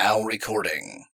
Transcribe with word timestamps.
Now 0.00 0.22
recording. 0.22 1.06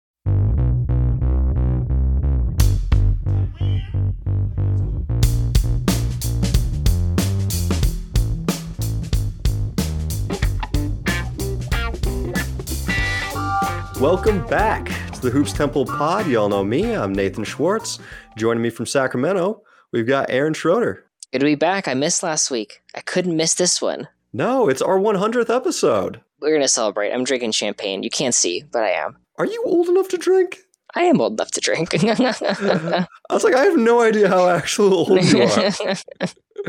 Welcome 13.99 14.45
back 14.45 14.85
to 15.13 15.19
the 15.19 15.31
Hoops 15.31 15.51
Temple 15.51 15.85
Pod. 15.85 16.27
Y'all 16.27 16.47
know 16.47 16.63
me. 16.63 16.93
I'm 16.93 17.11
Nathan 17.11 17.43
Schwartz. 17.43 17.97
Joining 18.37 18.61
me 18.61 18.69
from 18.69 18.85
Sacramento, 18.85 19.63
we've 19.93 20.05
got 20.05 20.29
Aaron 20.29 20.53
Schroeder. 20.53 21.05
Good 21.31 21.39
to 21.39 21.45
be 21.45 21.55
back. 21.55 21.87
I 21.87 21.95
missed 21.95 22.21
last 22.21 22.51
week. 22.51 22.83
I 22.93 23.01
couldn't 23.01 23.35
miss 23.35 23.55
this 23.55 23.81
one. 23.81 24.07
No, 24.31 24.69
it's 24.69 24.83
our 24.83 24.99
100th 24.99 25.49
episode. 25.49 26.21
We're 26.41 26.53
gonna 26.53 26.67
celebrate. 26.67 27.11
I'm 27.11 27.23
drinking 27.23 27.51
champagne. 27.51 28.03
You 28.03 28.09
can't 28.09 28.35
see, 28.35 28.63
but 28.71 28.83
I 28.83 28.91
am. 28.91 29.17
Are 29.37 29.45
you 29.45 29.61
old 29.65 29.87
enough 29.89 30.07
to 30.09 30.17
drink? 30.17 30.59
I 30.93 31.03
am 31.03 31.19
old 31.19 31.33
enough 31.33 31.51
to 31.51 31.59
drink. 31.61 31.89
I 32.03 33.07
was 33.29 33.43
like, 33.43 33.53
I 33.55 33.63
have 33.65 33.77
no 33.77 34.01
idea 34.01 34.29
how 34.29 34.47
actual 34.47 34.93
old 34.93 35.23
you 35.25 35.43
are. 35.43 35.95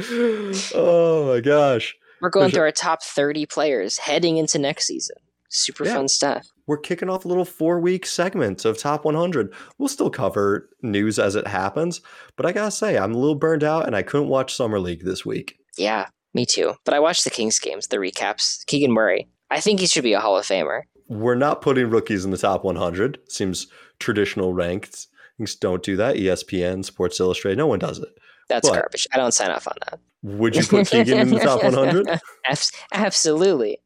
oh 0.75 1.33
my 1.33 1.41
gosh. 1.41 1.95
We're 2.21 2.31
going 2.31 2.51
through 2.51 2.63
our 2.63 2.73
top 2.73 3.03
30 3.03 3.47
players 3.47 3.99
heading 3.99 4.37
into 4.39 4.59
next 4.59 4.87
season. 4.87 5.17
Super 5.49 5.85
Yeah. 5.85 5.95
fun 5.95 6.09
stuff. 6.09 6.47
We're 6.67 6.79
kicking 6.79 7.09
off 7.09 7.25
a 7.25 7.29
little 7.29 7.45
four 7.45 7.79
week 7.81 8.05
segment 8.07 8.65
of 8.65 8.79
top 8.79 9.05
100. 9.05 9.55
We'll 9.79 9.89
still 9.89 10.11
cover 10.11 10.69
news 10.83 11.19
as 11.19 11.37
it 11.37 11.47
happens, 11.47 12.01
but 12.37 12.47
I 12.47 12.53
gotta 12.53 12.71
say, 12.73 12.99
I'm 12.99 13.15
a 13.15 13.19
little 13.19 13.37
burned 13.37 13.63
out 13.63 13.87
and 13.87 13.95
I 13.95 14.03
couldn't 14.03 14.29
watch 14.29 14.55
Summer 14.55 14.81
League 14.81 15.05
this 15.05 15.25
week. 15.25 15.57
Yeah, 15.79 16.07
me 16.35 16.47
too. 16.47 16.75
But 16.85 16.95
I 16.95 17.01
watched 17.01 17.23
the 17.25 17.31
Kings 17.31 17.59
games, 17.61 17.87
the 17.87 17.99
recaps. 17.99 18.67
Keegan 18.67 18.91
Murray. 18.93 19.29
I 19.51 19.61
think 19.61 19.81
he 19.81 19.87
should 19.87 20.05
be 20.05 20.13
a 20.13 20.21
Hall 20.21 20.37
of 20.37 20.45
Famer. 20.45 20.83
We're 21.09 21.35
not 21.37 21.63
putting 21.63 21.89
rookies 21.91 22.25
in 22.25 22.31
the 22.33 22.39
top 22.39 22.65
100. 22.65 23.19
Seems 23.29 23.69
traditional 24.01 24.53
ranked. 24.53 25.07
Don't 25.61 25.83
do 25.83 25.97
that. 25.97 26.17
ESPN, 26.17 26.85
Sports 26.85 27.21
Illustrated, 27.21 27.59
no 27.59 27.67
one 27.67 27.79
does 27.79 27.99
it. 27.99 28.09
That's 28.49 28.69
What? 28.69 28.77
garbage. 28.81 29.07
I 29.13 29.19
don't 29.19 29.33
sign 29.33 29.51
off 29.51 29.69
on 29.69 29.75
that. 29.91 30.01
Would 30.23 30.57
you 30.57 30.65
put 30.65 30.89
Keegan 30.89 31.19
in 31.19 31.31
the 31.31 31.39
top 31.41 31.63
100? 31.63 32.21
Absolutely. 32.93 33.79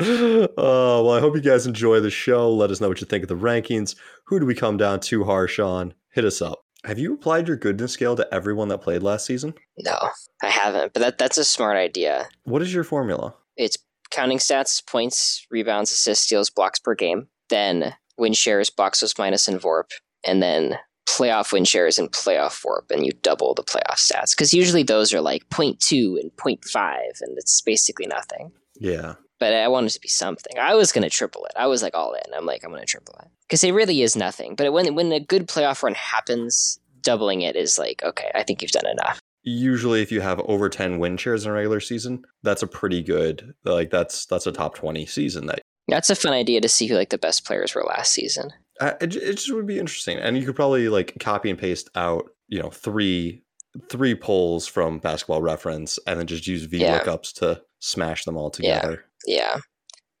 Oh, 0.00 0.48
well, 0.56 1.10
I 1.10 1.20
hope 1.20 1.34
you 1.34 1.40
guys 1.40 1.66
enjoy 1.66 2.00
the 2.00 2.10
show. 2.10 2.52
Let 2.52 2.70
us 2.70 2.80
know 2.80 2.88
what 2.88 3.00
you 3.00 3.06
think 3.06 3.22
of 3.24 3.28
the 3.28 3.36
rankings. 3.36 3.96
Who 4.26 4.40
do 4.40 4.46
we 4.46 4.54
come 4.54 4.76
down 4.76 5.00
too 5.00 5.24
harsh 5.24 5.58
on? 5.58 5.94
Hit 6.12 6.24
us 6.24 6.40
up. 6.40 6.60
Have 6.84 6.98
you 6.98 7.14
applied 7.14 7.48
your 7.48 7.56
goodness 7.56 7.92
scale 7.92 8.14
to 8.16 8.32
everyone 8.32 8.68
that 8.68 8.78
played 8.78 9.02
last 9.02 9.26
season? 9.26 9.54
No, 9.78 9.96
I 10.42 10.48
haven't. 10.50 10.92
But 10.92 11.00
that 11.00 11.18
that's 11.18 11.36
a 11.36 11.44
smart 11.44 11.76
idea. 11.76 12.28
What 12.44 12.62
is 12.62 12.72
your 12.72 12.84
formula? 12.84 13.34
It's 13.56 13.76
counting 14.10 14.38
stats, 14.38 14.84
points, 14.86 15.46
rebounds, 15.50 15.92
assists, 15.92 16.24
steals, 16.24 16.50
blocks 16.50 16.78
per 16.78 16.94
game. 16.94 17.28
Then 17.48 17.94
win 18.18 18.32
shares, 18.32 18.70
box 18.70 19.00
plus 19.00 19.18
minus, 19.18 19.48
and 19.48 19.60
VORP. 19.60 19.90
And 20.26 20.42
then 20.42 20.78
playoff 21.08 21.52
win 21.52 21.64
shares 21.64 21.98
and 21.98 22.10
playoff 22.10 22.62
VORP. 22.62 22.90
And 22.90 23.06
you 23.06 23.12
double 23.22 23.54
the 23.54 23.62
playoff 23.62 23.96
stats. 23.96 24.36
Because 24.36 24.52
usually 24.52 24.82
those 24.82 25.14
are 25.14 25.20
like 25.20 25.48
0.2 25.50 26.20
and 26.20 26.30
0.5, 26.32 26.96
and 27.20 27.38
it's 27.38 27.60
basically 27.60 28.06
nothing. 28.06 28.52
Yeah. 28.78 29.14
But 29.38 29.52
I 29.52 29.68
wanted 29.68 29.90
to 29.90 30.00
be 30.00 30.08
something. 30.08 30.58
I 30.58 30.74
was 30.74 30.92
going 30.92 31.04
to 31.04 31.10
triple 31.10 31.44
it. 31.44 31.52
I 31.56 31.66
was 31.66 31.82
like 31.82 31.94
all 31.94 32.14
in. 32.14 32.34
I'm 32.34 32.46
like, 32.46 32.64
I'm 32.64 32.70
going 32.70 32.80
to 32.80 32.86
triple 32.86 33.14
it. 33.22 33.28
Because 33.42 33.62
it 33.62 33.72
really 33.72 34.02
is 34.02 34.16
nothing. 34.16 34.54
But 34.54 34.72
when, 34.72 34.94
when 34.94 35.12
a 35.12 35.20
good 35.20 35.46
playoff 35.46 35.82
run 35.82 35.94
happens, 35.94 36.80
doubling 37.02 37.42
it 37.42 37.54
is 37.54 37.78
like, 37.78 38.02
okay, 38.02 38.30
I 38.34 38.42
think 38.42 38.62
you've 38.62 38.70
done 38.70 38.86
enough. 38.86 39.20
Usually 39.48 40.02
if 40.02 40.10
you 40.10 40.20
have 40.20 40.40
over 40.40 40.68
10 40.68 40.98
win 40.98 41.16
shares 41.16 41.44
in 41.44 41.50
a 41.50 41.54
regular 41.54 41.78
season, 41.80 42.24
that's 42.42 42.62
a 42.62 42.66
pretty 42.66 43.00
good 43.02 43.54
like 43.64 43.90
that's 43.90 44.26
that's 44.26 44.46
a 44.46 44.52
top 44.52 44.74
20 44.74 45.06
season 45.06 45.46
that 45.46 45.60
That's 45.88 46.10
a 46.10 46.16
fun 46.16 46.32
idea 46.32 46.60
to 46.60 46.68
see 46.68 46.88
who 46.88 46.96
like 46.96 47.10
the 47.10 47.16
best 47.18 47.46
players 47.46 47.74
were 47.74 47.84
last 47.84 48.12
season. 48.12 48.50
Uh, 48.80 48.92
it, 49.00 49.14
it 49.14 49.34
just 49.36 49.54
would 49.54 49.66
be 49.66 49.78
interesting, 49.78 50.18
and 50.18 50.36
you 50.36 50.44
could 50.44 50.56
probably 50.56 50.88
like 50.88 51.14
copy 51.20 51.48
and 51.48 51.58
paste 51.58 51.88
out, 51.94 52.26
you 52.48 52.60
know, 52.60 52.70
three 52.70 53.42
three 53.88 54.14
polls 54.14 54.66
from 54.66 54.98
Basketball 54.98 55.42
Reference, 55.42 55.98
and 56.06 56.18
then 56.18 56.26
just 56.26 56.46
use 56.46 56.66
Yeah. 56.70 56.98
VLOOKUPs 57.00 57.32
to 57.34 57.62
smash 57.78 58.24
them 58.24 58.36
all 58.36 58.52
Yeah. 58.58 58.74
together. 58.80 59.04
Yeah. 59.26 59.58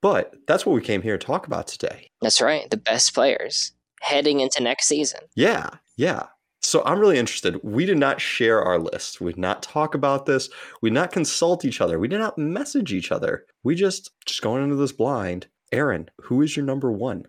But 0.02 0.34
that's 0.46 0.64
what 0.64 0.74
we 0.74 0.82
came 0.82 1.02
here 1.02 1.18
to 1.18 1.26
talk 1.26 1.46
about 1.46 1.66
today. 1.66 2.10
That's 2.22 2.40
right. 2.40 2.70
The 2.70 2.76
best 2.76 3.12
players 3.14 3.72
heading 4.02 4.40
into 4.40 4.62
next 4.62 4.86
season. 4.86 5.20
Yeah, 5.34 5.70
yeah. 5.96 6.26
So 6.66 6.82
I'm 6.84 6.98
really 6.98 7.16
interested. 7.16 7.62
We 7.62 7.86
did 7.86 7.96
not 7.96 8.20
share 8.20 8.60
our 8.60 8.80
list. 8.80 9.20
We 9.20 9.32
did 9.32 9.38
not 9.38 9.62
talk 9.62 9.94
about 9.94 10.26
this. 10.26 10.50
We 10.82 10.90
did 10.90 10.94
not 10.94 11.12
consult 11.12 11.64
each 11.64 11.80
other. 11.80 11.96
We 11.96 12.08
did 12.08 12.18
not 12.18 12.36
message 12.36 12.92
each 12.92 13.12
other. 13.12 13.46
We 13.62 13.76
just 13.76 14.10
just 14.26 14.42
going 14.42 14.64
into 14.64 14.74
this 14.74 14.90
blind. 14.90 15.46
Aaron, 15.70 16.10
who 16.22 16.42
is 16.42 16.56
your 16.56 16.66
number 16.66 16.90
one? 16.90 17.26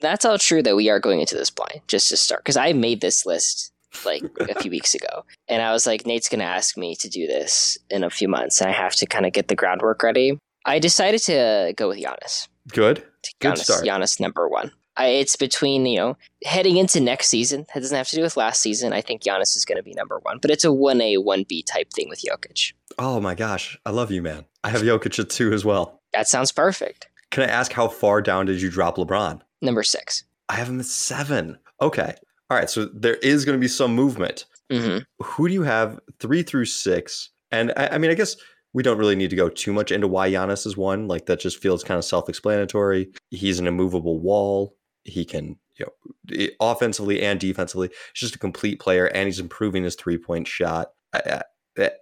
That's 0.00 0.24
all 0.24 0.38
true 0.38 0.62
that 0.62 0.74
we 0.74 0.88
are 0.88 1.00
going 1.00 1.20
into 1.20 1.34
this 1.34 1.50
blind, 1.50 1.82
just 1.86 2.08
to 2.08 2.16
start. 2.16 2.42
Because 2.42 2.56
I 2.56 2.72
made 2.72 3.02
this 3.02 3.26
list 3.26 3.72
like 4.06 4.22
a 4.40 4.54
few 4.54 4.70
weeks 4.70 4.94
ago. 4.94 5.24
And 5.50 5.62
I 5.62 5.72
was 5.72 5.86
like, 5.86 6.06
Nate's 6.06 6.28
going 6.28 6.40
to 6.40 6.44
ask 6.46 6.76
me 6.76 6.94
to 6.96 7.08
do 7.08 7.26
this 7.26 7.78
in 7.88 8.04
a 8.04 8.10
few 8.10 8.28
months. 8.28 8.60
And 8.60 8.70
I 8.70 8.72
have 8.72 8.94
to 8.96 9.06
kind 9.06 9.24
of 9.24 9.32
get 9.32 9.48
the 9.48 9.56
groundwork 9.56 10.02
ready. 10.02 10.38
I 10.66 10.78
decided 10.78 11.22
to 11.22 11.72
go 11.74 11.88
with 11.88 11.98
Giannis. 11.98 12.48
Good. 12.70 13.02
Good 13.40 13.54
Giannis, 13.54 13.64
start. 13.64 13.84
Giannis 13.84 14.20
number 14.20 14.46
one. 14.46 14.72
I, 14.98 15.06
it's 15.06 15.36
between, 15.36 15.86
you 15.86 15.96
know, 15.98 16.16
heading 16.44 16.76
into 16.76 17.00
next 17.00 17.28
season. 17.28 17.66
That 17.72 17.80
doesn't 17.80 17.96
have 17.96 18.08
to 18.08 18.16
do 18.16 18.22
with 18.22 18.36
last 18.36 18.60
season. 18.60 18.92
I 18.92 19.00
think 19.00 19.22
Giannis 19.22 19.56
is 19.56 19.64
going 19.64 19.76
to 19.76 19.82
be 19.82 19.94
number 19.94 20.18
one. 20.22 20.38
But 20.42 20.50
it's 20.50 20.64
a 20.64 20.68
1A, 20.68 21.18
1B 21.24 21.64
type 21.66 21.92
thing 21.94 22.08
with 22.08 22.20
Jokic. 22.22 22.72
Oh 22.98 23.20
my 23.20 23.34
gosh, 23.34 23.78
I 23.86 23.90
love 23.90 24.10
you, 24.10 24.20
man. 24.20 24.44
I 24.64 24.70
have 24.70 24.82
Jokic 24.82 25.18
at 25.18 25.30
two 25.30 25.52
as 25.52 25.64
well. 25.64 26.00
That 26.12 26.26
sounds 26.28 26.52
perfect. 26.52 27.08
Can 27.30 27.44
I 27.44 27.52
ask 27.52 27.72
how 27.72 27.88
far 27.88 28.20
down 28.20 28.46
did 28.46 28.60
you 28.60 28.70
drop 28.70 28.96
LeBron? 28.96 29.40
Number 29.62 29.82
six. 29.82 30.24
I 30.48 30.54
have 30.56 30.68
him 30.68 30.80
at 30.80 30.86
seven. 30.86 31.58
Okay. 31.80 32.14
All 32.50 32.56
right. 32.58 32.68
So 32.68 32.86
there 32.86 33.16
is 33.16 33.44
going 33.44 33.56
to 33.56 33.60
be 33.60 33.68
some 33.68 33.94
movement. 33.94 34.46
hmm 34.70 34.98
Who 35.22 35.46
do 35.48 35.54
you 35.54 35.62
have 35.62 36.00
three 36.18 36.42
through 36.42 36.64
six? 36.64 37.30
And 37.52 37.72
I, 37.76 37.88
I 37.92 37.98
mean, 37.98 38.10
I 38.10 38.14
guess 38.14 38.36
we 38.72 38.82
don't 38.82 38.98
really 38.98 39.16
need 39.16 39.30
to 39.30 39.36
go 39.36 39.48
too 39.48 39.72
much 39.72 39.92
into 39.92 40.08
why 40.08 40.30
Giannis 40.30 40.66
is 40.66 40.76
one. 40.76 41.06
Like 41.08 41.26
that 41.26 41.40
just 41.40 41.60
feels 41.60 41.84
kind 41.84 41.98
of 41.98 42.04
self 42.04 42.28
explanatory. 42.28 43.10
He's 43.30 43.58
an 43.58 43.66
immovable 43.66 44.18
wall. 44.18 44.74
He 45.08 45.24
can, 45.24 45.56
you 45.76 45.86
know, 45.86 46.46
offensively 46.60 47.22
and 47.22 47.40
defensively, 47.40 47.88
he's 47.88 48.20
just 48.20 48.36
a 48.36 48.38
complete 48.38 48.80
player 48.80 49.06
and 49.06 49.26
he's 49.26 49.40
improving 49.40 49.84
his 49.84 49.94
three 49.94 50.18
point 50.18 50.46
shot. 50.46 50.92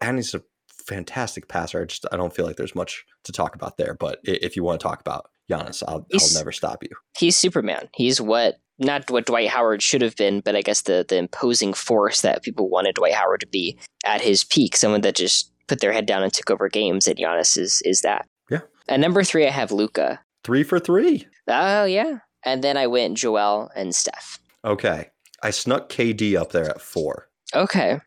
And 0.00 0.16
he's 0.18 0.34
a 0.34 0.42
fantastic 0.86 1.48
passer. 1.48 1.82
I 1.82 1.84
just, 1.84 2.06
I 2.10 2.16
don't 2.16 2.34
feel 2.34 2.46
like 2.46 2.56
there's 2.56 2.74
much 2.74 3.04
to 3.24 3.32
talk 3.32 3.54
about 3.54 3.76
there. 3.76 3.94
But 3.94 4.20
if 4.24 4.56
you 4.56 4.64
want 4.64 4.80
to 4.80 4.84
talk 4.84 5.00
about 5.00 5.30
Giannis, 5.50 5.82
I'll, 5.86 6.06
I'll 6.12 6.34
never 6.34 6.52
stop 6.52 6.82
you. 6.82 6.90
he's 7.18 7.36
Superman. 7.36 7.88
He's 7.94 8.20
what 8.20 8.56
not 8.78 9.10
what 9.10 9.26
Dwight 9.26 9.48
Howard 9.48 9.82
should 9.82 10.02
have 10.02 10.16
been, 10.16 10.40
but 10.40 10.56
I 10.56 10.62
guess 10.62 10.82
the 10.82 11.04
the 11.08 11.16
imposing 11.16 11.72
force 11.72 12.22
that 12.22 12.42
people 12.42 12.68
wanted 12.68 12.96
Dwight 12.96 13.14
Howard 13.14 13.40
to 13.40 13.46
be 13.46 13.78
at 14.04 14.20
his 14.20 14.44
peak. 14.44 14.76
Someone 14.76 15.00
that 15.02 15.14
just 15.16 15.52
put 15.66 15.80
their 15.80 15.92
head 15.92 16.06
down 16.06 16.22
and 16.22 16.32
took 16.32 16.50
over 16.50 16.68
games. 16.68 17.06
And 17.06 17.18
Giannis 17.18 17.56
is 17.58 17.82
is 17.84 18.02
that. 18.02 18.26
Yeah. 18.50 18.60
At 18.88 19.00
number 19.00 19.24
three, 19.24 19.46
I 19.46 19.50
have 19.50 19.72
Luka. 19.72 20.20
Three 20.44 20.62
for 20.62 20.78
three. 20.78 21.26
Oh 21.48 21.84
yeah. 21.84 22.18
And 22.46 22.64
then 22.64 22.76
I 22.78 22.86
went 22.86 23.18
Joel 23.18 23.70
and 23.76 23.94
Steph. 23.94 24.38
Okay. 24.64 25.10
I 25.42 25.50
snuck 25.50 25.90
KD 25.90 26.36
up 26.40 26.52
there 26.52 26.70
at 26.70 26.80
four. 26.80 27.28
Okay. 27.54 27.98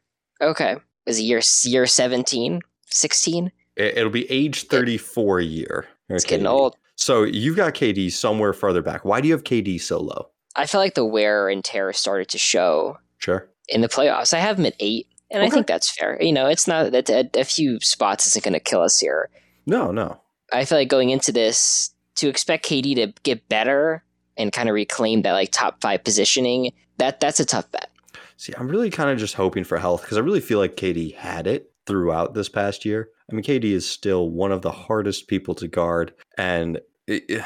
Okay. 0.42 0.78
Is 1.06 1.20
it 1.20 1.24
year 1.24 1.42
year 1.66 1.86
17? 1.86 2.62
16? 2.88 3.52
It, 3.76 3.98
it'll 3.98 4.10
be 4.10 4.30
age 4.32 4.64
34 4.64 5.42
year. 5.42 5.88
It's 6.10 6.26
Okay. 6.26 6.36
getting 6.36 6.48
old. 6.48 6.76
So 6.96 7.24
you've 7.24 7.56
got 7.56 7.76
KD 7.76 8.12
somewhere 8.12 8.54
further 8.54 8.82
back. 8.82 9.06
Why 9.06 9.22
do 9.22 9.28
you 9.28 9.34
have 9.34 9.44
KD 9.44 9.80
so 9.80 10.00
low? 10.00 10.30
I 10.56 10.66
feel 10.66 10.82
like 10.82 10.96
the 10.96 11.06
wear 11.06 11.48
and 11.50 11.64
tear 11.64 11.94
started 11.94 12.30
to 12.30 12.38
show 12.38 12.98
Sure. 13.20 13.48
in 13.68 13.82
the 13.82 13.88
playoffs. 13.88 14.34
I 14.34 14.40
have 14.40 14.58
him 14.58 14.66
at 14.66 14.76
eight, 14.80 15.08
and 15.30 15.44
I 15.44 15.50
think 15.50 15.68
that's 15.68 15.92
fair. 15.92 16.18
You 16.22 16.34
know, 16.34 16.48
it's 16.48 16.68
not 16.68 16.92
that 16.92 17.10
a, 17.10 17.30
a 17.40 17.44
few 17.46 17.80
spots 17.82 18.26
isn't 18.28 18.44
going 18.44 18.54
to 18.54 18.60
kill 18.60 18.82
us 18.82 19.00
here. 19.00 19.30
No, 19.66 19.92
no. 19.92 20.20
I 20.52 20.66
feel 20.66 20.78
like 20.78 20.90
going 20.90 21.12
into 21.12 21.32
this 21.32 21.92
to 22.16 22.28
expect 22.28 22.66
KD 22.68 22.96
to 22.96 23.14
get 23.24 23.48
better 23.48 24.04
and 24.40 24.52
kind 24.52 24.70
of 24.70 24.74
reclaim 24.74 25.22
that 25.22 25.34
like 25.34 25.52
top 25.52 25.82
five 25.82 26.04
positioning. 26.04 26.72
That 26.98 27.20
that's 27.20 27.40
a 27.40 27.46
tough 27.46 27.72
bet. 27.72 27.92
See, 28.38 28.54
I'm 28.58 28.70
really 28.70 28.90
kind 28.90 29.10
of 29.10 29.20
just 29.20 29.36
hoping 29.36 29.66
for 29.66 29.78
health 29.78 30.02
because 30.02 30.18
I 30.18 30.22
really 30.22 30.40
feel 30.40 30.60
like 30.60 30.78
KD 30.78 31.14
had 31.16 31.46
it 31.46 31.72
throughout 31.86 32.34
this 32.34 32.50
past 32.50 32.86
year. 32.86 33.10
I 33.30 33.36
mean, 33.36 33.44
KD 33.44 33.66
is 33.66 33.88
still 33.88 34.30
one 34.30 34.52
of 34.52 34.62
the 34.62 34.72
hardest 34.72 35.28
people 35.28 35.54
to 35.56 35.68
guard, 35.68 36.14
and 36.38 36.80
it, 37.06 37.44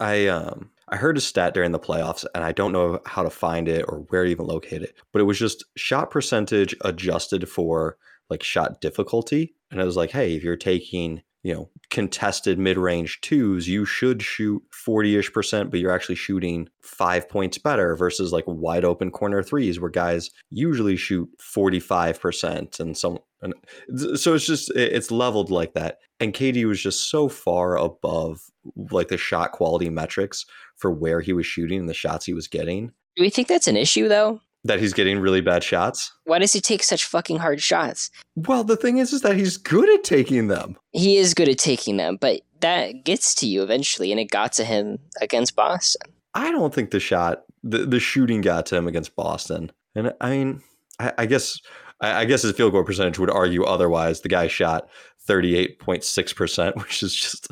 I 0.00 0.28
um 0.28 0.70
I 0.88 0.96
heard 0.96 1.18
a 1.18 1.20
stat 1.20 1.52
during 1.52 1.72
the 1.72 1.80
playoffs, 1.80 2.24
and 2.34 2.44
I 2.44 2.52
don't 2.52 2.72
know 2.72 3.00
how 3.06 3.24
to 3.24 3.30
find 3.30 3.68
it 3.68 3.84
or 3.88 4.06
where 4.08 4.24
to 4.24 4.30
even 4.30 4.46
locate 4.46 4.82
it, 4.82 4.94
but 5.12 5.20
it 5.20 5.24
was 5.24 5.38
just 5.38 5.64
shot 5.76 6.10
percentage 6.10 6.76
adjusted 6.82 7.48
for 7.48 7.96
like 8.30 8.42
shot 8.42 8.80
difficulty, 8.80 9.54
and 9.70 9.80
it 9.80 9.84
was 9.84 9.96
like, 9.96 10.10
hey, 10.10 10.34
if 10.34 10.44
you're 10.44 10.56
taking 10.56 11.22
you 11.46 11.54
know 11.54 11.70
contested 11.90 12.58
mid-range 12.58 13.20
twos, 13.20 13.68
you 13.68 13.84
should 13.84 14.20
shoot 14.20 14.60
40ish 14.84 15.32
percent, 15.32 15.70
but 15.70 15.78
you're 15.78 15.94
actually 15.94 16.16
shooting 16.16 16.68
five 16.82 17.28
points 17.28 17.56
better 17.56 17.94
versus 17.94 18.32
like 18.32 18.42
wide 18.48 18.84
open 18.84 19.12
corner 19.12 19.44
threes 19.44 19.78
where 19.78 19.88
guys 19.88 20.30
usually 20.50 20.96
shoot 20.96 21.28
45 21.40 22.20
percent 22.20 22.80
and 22.80 22.96
some 22.96 23.20
And 23.42 23.54
so 24.18 24.34
it's 24.34 24.46
just 24.46 24.72
it's 24.74 25.12
leveled 25.12 25.52
like 25.52 25.74
that. 25.74 25.98
And 26.18 26.34
KD 26.34 26.64
was 26.64 26.82
just 26.82 27.10
so 27.10 27.28
far 27.28 27.78
above 27.78 28.40
like 28.90 29.06
the 29.06 29.16
shot 29.16 29.52
quality 29.52 29.88
metrics 29.88 30.46
for 30.76 30.90
where 30.90 31.20
he 31.20 31.32
was 31.32 31.46
shooting 31.46 31.78
and 31.78 31.88
the 31.88 31.94
shots 31.94 32.26
he 32.26 32.34
was 32.34 32.48
getting. 32.48 32.88
Do 33.14 33.22
we 33.22 33.30
think 33.30 33.46
that's 33.46 33.68
an 33.68 33.76
issue 33.76 34.08
though? 34.08 34.40
That 34.66 34.80
he's 34.80 34.92
getting 34.92 35.18
really 35.18 35.40
bad 35.40 35.62
shots. 35.62 36.12
Why 36.24 36.38
does 36.38 36.52
he 36.52 36.60
take 36.60 36.82
such 36.82 37.04
fucking 37.04 37.38
hard 37.38 37.60
shots? 37.60 38.10
Well, 38.34 38.64
the 38.64 38.76
thing 38.76 38.98
is, 38.98 39.12
is 39.12 39.22
that 39.22 39.36
he's 39.36 39.56
good 39.56 39.88
at 39.90 40.04
taking 40.04 40.48
them. 40.48 40.76
He 40.92 41.16
is 41.18 41.34
good 41.34 41.48
at 41.48 41.58
taking 41.58 41.96
them, 41.96 42.16
but 42.20 42.42
that 42.60 43.04
gets 43.04 43.34
to 43.36 43.46
you 43.46 43.62
eventually, 43.62 44.10
and 44.10 44.20
it 44.20 44.30
got 44.30 44.52
to 44.54 44.64
him 44.64 44.98
against 45.20 45.56
Boston. 45.56 46.12
I 46.34 46.50
don't 46.50 46.74
think 46.74 46.90
the 46.90 47.00
shot, 47.00 47.44
the, 47.62 47.78
the 47.78 48.00
shooting 48.00 48.40
got 48.40 48.66
to 48.66 48.76
him 48.76 48.86
against 48.86 49.16
Boston. 49.16 49.72
And 49.94 50.12
I 50.20 50.30
mean, 50.30 50.62
I, 50.98 51.12
I 51.18 51.26
guess 51.26 51.58
I, 52.00 52.20
I 52.20 52.24
guess 52.24 52.42
his 52.42 52.52
field 52.52 52.72
goal 52.72 52.84
percentage 52.84 53.18
would 53.18 53.30
argue 53.30 53.64
otherwise. 53.64 54.20
The 54.20 54.28
guy 54.28 54.46
shot 54.46 54.88
38.6%, 55.28 56.76
which 56.82 57.02
is 57.02 57.14
just 57.14 57.48